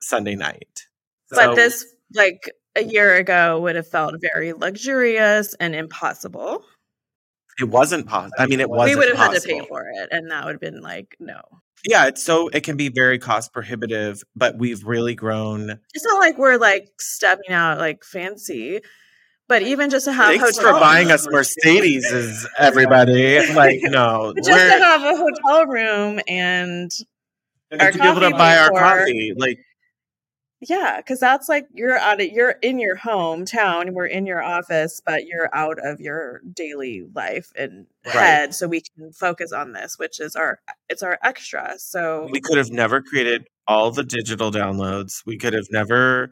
Sunday 0.00 0.34
night. 0.34 0.86
But 1.30 1.54
this, 1.54 1.84
like 2.14 2.50
a 2.74 2.82
year 2.82 3.16
ago, 3.16 3.60
would 3.60 3.76
have 3.76 3.86
felt 3.88 4.14
very 4.20 4.52
luxurious 4.52 5.54
and 5.54 5.74
impossible. 5.74 6.64
It 7.58 7.64
wasn't 7.64 8.06
possible. 8.06 8.34
I 8.38 8.46
mean, 8.46 8.60
it 8.60 8.68
wasn't. 8.68 8.98
We 8.98 9.06
would 9.06 9.16
have 9.16 9.32
had 9.32 9.40
to 9.40 9.46
pay 9.46 9.64
for 9.66 9.86
it, 9.88 10.08
and 10.10 10.30
that 10.30 10.44
would 10.44 10.54
have 10.54 10.60
been 10.60 10.82
like 10.82 11.16
no. 11.18 11.40
Yeah, 11.86 12.06
it's 12.06 12.22
so 12.22 12.48
it 12.48 12.64
can 12.64 12.76
be 12.76 12.88
very 12.88 13.18
cost 13.18 13.52
prohibitive, 13.52 14.22
but 14.34 14.58
we've 14.58 14.84
really 14.84 15.14
grown. 15.14 15.78
It's 15.94 16.04
not 16.04 16.18
like 16.18 16.36
we're 16.36 16.56
like 16.56 16.88
stepping 16.98 17.52
out 17.52 17.78
like 17.78 18.04
fancy 18.04 18.80
but 19.48 19.62
even 19.62 19.90
just 19.90 20.06
to 20.06 20.12
have 20.12 20.28
thanks 20.28 20.58
for 20.58 20.72
buying 20.72 21.10
us 21.10 21.26
Mercedes, 21.28 22.04
is 22.10 22.48
everybody 22.58 23.52
like 23.52 23.78
no, 23.82 24.32
just 24.36 24.48
to 24.48 24.54
have 24.54 25.02
a 25.02 25.16
hotel 25.16 25.66
room 25.66 26.20
and, 26.26 26.90
and 27.70 27.92
to 27.92 27.98
be 27.98 28.08
able 28.08 28.20
to 28.20 28.30
buy 28.30 28.58
our 28.58 28.70
coffee, 28.70 29.34
like 29.36 29.58
yeah, 30.68 30.98
because 30.98 31.20
that's 31.20 31.48
like 31.48 31.66
you're 31.72 31.98
out 31.98 32.20
of 32.20 32.28
you're 32.28 32.56
in 32.62 32.78
your 32.78 32.96
hometown, 32.96 33.92
we're 33.92 34.06
in 34.06 34.26
your 34.26 34.42
office, 34.42 35.00
but 35.04 35.26
you're 35.26 35.48
out 35.54 35.78
of 35.84 36.00
your 36.00 36.40
daily 36.52 37.04
life 37.14 37.52
and 37.56 37.86
right. 38.06 38.14
head, 38.14 38.54
so 38.54 38.66
we 38.66 38.80
can 38.80 39.12
focus 39.12 39.52
on 39.52 39.72
this, 39.72 39.98
which 39.98 40.20
is 40.20 40.36
our 40.36 40.60
it's 40.88 41.02
our 41.02 41.18
extra. 41.22 41.74
So 41.78 42.28
we 42.30 42.40
could 42.40 42.58
have 42.58 42.70
never 42.70 43.00
created 43.00 43.48
all 43.66 43.90
the 43.90 44.04
digital 44.04 44.50
downloads. 44.50 45.22
We 45.26 45.38
could 45.38 45.52
have 45.52 45.66
never 45.70 46.30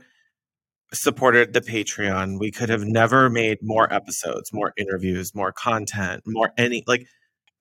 supported 0.92 1.52
the 1.52 1.60
Patreon, 1.60 2.38
we 2.38 2.50
could 2.50 2.68
have 2.68 2.84
never 2.84 3.28
made 3.28 3.58
more 3.62 3.92
episodes, 3.92 4.52
more 4.52 4.72
interviews, 4.76 5.34
more 5.34 5.52
content, 5.52 6.22
more 6.26 6.52
any 6.56 6.84
like 6.86 7.06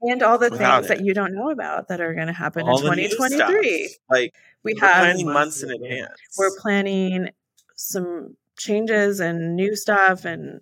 and 0.03 0.21
all 0.21 0.37
the 0.37 0.49
things 0.49 0.85
it. 0.85 0.87
that 0.89 1.01
you 1.01 1.13
don't 1.13 1.33
know 1.33 1.49
about 1.49 1.87
that 1.87 2.01
are 2.01 2.13
going 2.13 2.27
to 2.27 2.33
happen 2.33 2.67
all 2.67 2.77
in 2.77 3.09
2023. 3.09 3.95
Like 4.09 4.33
we 4.63 4.75
have 4.79 5.03
planning 5.03 5.31
months 5.31 5.63
in 5.63 5.71
advance. 5.71 6.11
We're 6.37 6.55
planning 6.59 7.29
some 7.75 8.35
changes 8.57 9.19
and 9.19 9.55
new 9.55 9.75
stuff 9.75 10.25
and 10.25 10.61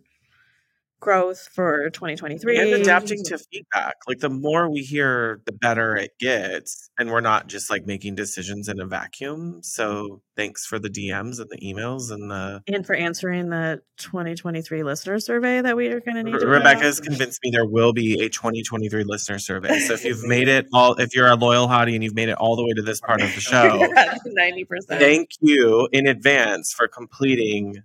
growth 1.02 1.50
for 1.52 1.90
2023 1.90 2.60
and 2.60 2.70
adapting 2.82 3.22
to 3.26 3.38
feedback 3.38 3.96
like 4.08 4.20
the 4.20 4.30
more 4.30 4.70
we 4.70 4.82
hear 4.82 5.42
the 5.46 5.52
better 5.52 5.96
it 5.96 6.12
gets 6.20 6.90
and 6.98 7.10
we're 7.10 7.20
not 7.20 7.48
just 7.48 7.72
like 7.72 7.88
making 7.88 8.14
decisions 8.14 8.70
in 8.70 8.80
a 8.80 8.86
vacuum. 8.86 9.60
So 9.64 10.22
thanks 10.36 10.66
for 10.66 10.78
the 10.78 10.90
dms 10.90 11.40
and 11.40 11.50
the 11.50 11.58
emails 11.58 12.12
and 12.12 12.30
the 12.30 12.62
and 12.68 12.86
for 12.86 12.94
answering 12.94 13.50
the 13.50 13.82
2023 13.98 14.84
listener 14.84 15.20
survey 15.20 15.60
that 15.62 15.76
we 15.76 15.88
are 15.88 16.00
going 16.00 16.16
to 16.16 16.24
need 16.24 16.36
Re- 16.36 16.46
rebecca 16.46 16.84
has 16.84 17.00
convinced 17.00 17.40
me 17.44 17.50
there 17.52 17.66
will 17.66 17.94
be 17.94 18.22
a 18.22 18.30
2023 18.30 19.04
listener 19.04 19.40
survey. 19.40 19.80
So 19.80 19.96
if 19.96 20.06
you've 20.06 20.24
made 20.24 20.48
it 20.48 20.68
all 20.74 20.94
if 20.94 21.16
you're 21.16 21.28
a 21.28 21.36
loyal 21.36 21.68
hottie 21.68 21.96
and 21.96 22.04
you've 22.04 22.16
made 22.16 22.30
it 22.30 22.38
all 22.38 22.56
the 22.56 22.64
way 22.64 22.74
to 22.74 22.84
this 22.84 23.02
part 23.02 23.22
of 23.22 23.34
the 23.34 23.42
show 23.42 23.80
90% 23.80 24.66
thank 24.88 25.32
you 25.42 25.90
in 25.92 26.06
advance 26.06 26.72
for 26.72 26.88
completing 26.88 27.84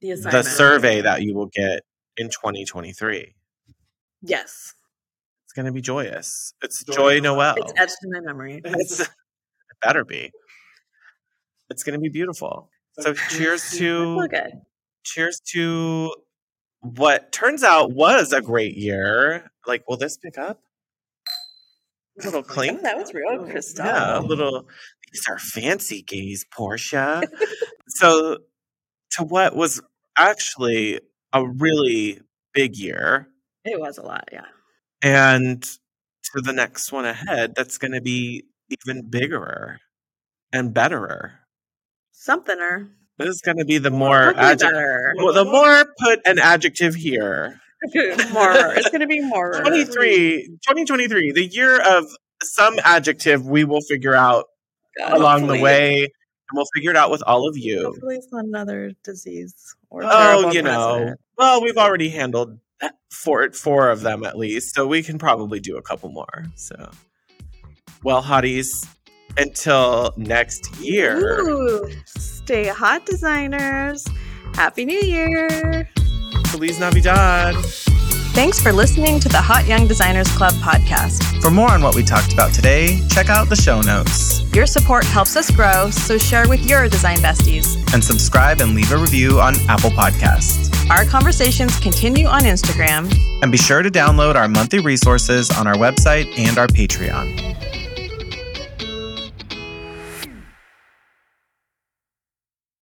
the, 0.00 0.14
the 0.14 0.42
survey 0.42 1.00
that 1.02 1.22
you 1.22 1.34
will 1.34 1.50
get 1.52 1.82
in 2.16 2.28
2023. 2.28 3.34
Yes. 4.22 4.74
It's 5.44 5.52
going 5.52 5.66
to 5.66 5.72
be 5.72 5.80
joyous. 5.80 6.54
It's 6.62 6.84
Joy, 6.84 6.94
Joy 6.94 7.20
Noel. 7.20 7.54
It's 7.56 7.72
etched 7.76 7.96
in 8.04 8.12
my 8.12 8.20
memory. 8.20 8.60
It's, 8.64 9.00
it 9.00 9.08
better 9.82 10.04
be. 10.04 10.30
It's 11.70 11.82
going 11.82 11.94
to 11.94 12.00
be 12.00 12.08
beautiful. 12.08 12.70
So 12.98 13.14
cheers 13.14 13.70
to 13.78 14.28
cheers 15.04 15.40
to 15.52 16.12
what 16.80 17.32
turns 17.32 17.62
out 17.62 17.92
was 17.92 18.32
a 18.32 18.40
great 18.40 18.76
year. 18.76 19.50
Like, 19.66 19.88
will 19.88 19.96
this 19.96 20.16
pick 20.16 20.38
up? 20.38 20.60
A 22.20 22.24
little 22.24 22.42
clink. 22.44 22.82
that 22.82 22.96
was 22.96 23.12
real 23.14 23.44
crystal. 23.44 23.84
Yeah, 23.84 24.18
a 24.18 24.20
little. 24.20 24.66
These 25.12 25.24
are 25.28 25.38
fancy 25.38 26.02
gays, 26.02 26.44
Portia. 26.52 27.22
so, 27.88 28.38
to 29.12 29.24
what 29.24 29.56
was 29.56 29.80
actually 30.16 31.00
a 31.32 31.46
really 31.46 32.20
big 32.52 32.76
year. 32.76 33.28
It 33.64 33.78
was 33.78 33.98
a 33.98 34.02
lot, 34.02 34.28
yeah. 34.32 34.46
And 35.02 35.62
to 35.62 36.40
the 36.42 36.52
next 36.52 36.92
one 36.92 37.04
ahead, 37.04 37.54
that's 37.54 37.78
going 37.78 37.92
to 37.92 38.00
be 38.00 38.44
even 38.70 39.08
bigger 39.08 39.78
and 40.52 40.72
betterer. 40.74 41.40
Somethinger. 42.14 42.90
This 43.18 43.28
is 43.28 43.40
going 43.42 43.58
to 43.58 43.64
be 43.64 43.78
the 43.78 43.90
more 43.90 44.34
adjective. 44.36 45.14
Well, 45.16 45.34
the 45.34 45.44
more 45.44 45.84
put 45.98 46.20
an 46.26 46.38
adjective 46.38 46.94
here. 46.94 47.60
more. 47.94 48.74
It's 48.74 48.88
going 48.88 49.00
to 49.00 49.06
be 49.06 49.20
more. 49.26 49.60
23, 49.60 50.46
2023, 50.66 51.32
the 51.32 51.44
year 51.44 51.80
of 51.80 52.06
some 52.42 52.78
adjective 52.84 53.46
we 53.46 53.64
will 53.64 53.82
figure 53.82 54.14
out 54.14 54.46
God, 54.98 55.12
along 55.12 55.40
hopefully. 55.40 55.58
the 55.58 55.64
way 55.64 56.02
and 56.04 56.56
we'll 56.56 56.66
figure 56.74 56.90
it 56.90 56.96
out 56.96 57.10
with 57.10 57.22
all 57.26 57.48
of 57.48 57.56
you. 57.56 57.84
Hopefully, 57.84 58.16
it's 58.16 58.32
not 58.32 58.44
another 58.44 58.92
disease 59.04 59.76
or 59.90 60.02
oh, 60.04 60.50
you 60.52 60.62
know. 60.62 61.14
Well, 61.36 61.62
we've 61.62 61.76
already 61.76 62.08
handled 62.08 62.58
four 63.10 63.50
four 63.52 63.90
of 63.90 64.00
them 64.02 64.24
at 64.24 64.38
least, 64.38 64.74
so 64.74 64.86
we 64.86 65.02
can 65.02 65.18
probably 65.18 65.60
do 65.60 65.76
a 65.76 65.82
couple 65.82 66.10
more. 66.10 66.46
So, 66.54 66.90
well, 68.02 68.22
hotties, 68.22 68.86
until 69.36 70.12
next 70.16 70.74
year. 70.76 71.40
Ooh, 71.40 71.90
stay 72.06 72.68
hot, 72.68 73.06
designers. 73.06 74.06
Happy 74.54 74.84
New 74.84 75.00
Year. 75.00 75.88
Feliz 76.48 76.80
Navidad. 76.80 77.54
Thanks 78.32 78.60
for 78.60 78.72
listening 78.72 79.18
to 79.20 79.28
the 79.28 79.40
Hot 79.40 79.66
Young 79.66 79.88
Designers 79.88 80.28
Club 80.36 80.52
podcast. 80.54 81.42
For 81.42 81.50
more 81.50 81.68
on 81.72 81.82
what 81.82 81.96
we 81.96 82.04
talked 82.04 82.32
about 82.32 82.54
today, 82.54 83.00
check 83.08 83.28
out 83.28 83.48
the 83.48 83.56
show 83.56 83.82
notes. 83.82 84.42
Your 84.54 84.66
support 84.66 85.04
helps 85.04 85.34
us 85.36 85.50
grow, 85.50 85.90
so 85.90 86.16
share 86.16 86.48
with 86.48 86.64
your 86.64 86.88
design 86.88 87.18
besties. 87.18 87.76
And 87.92 88.02
subscribe 88.02 88.60
and 88.60 88.74
leave 88.76 88.92
a 88.92 88.96
review 88.96 89.40
on 89.40 89.56
Apple 89.68 89.90
Podcasts. 89.90 90.70
Our 90.88 91.04
conversations 91.04 91.78
continue 91.80 92.26
on 92.26 92.42
Instagram. 92.42 93.12
And 93.42 93.50
be 93.50 93.58
sure 93.58 93.82
to 93.82 93.90
download 93.90 94.36
our 94.36 94.48
monthly 94.48 94.78
resources 94.78 95.50
on 95.50 95.66
our 95.66 95.74
website 95.74 96.32
and 96.38 96.56
our 96.56 96.68
Patreon. 96.68 97.56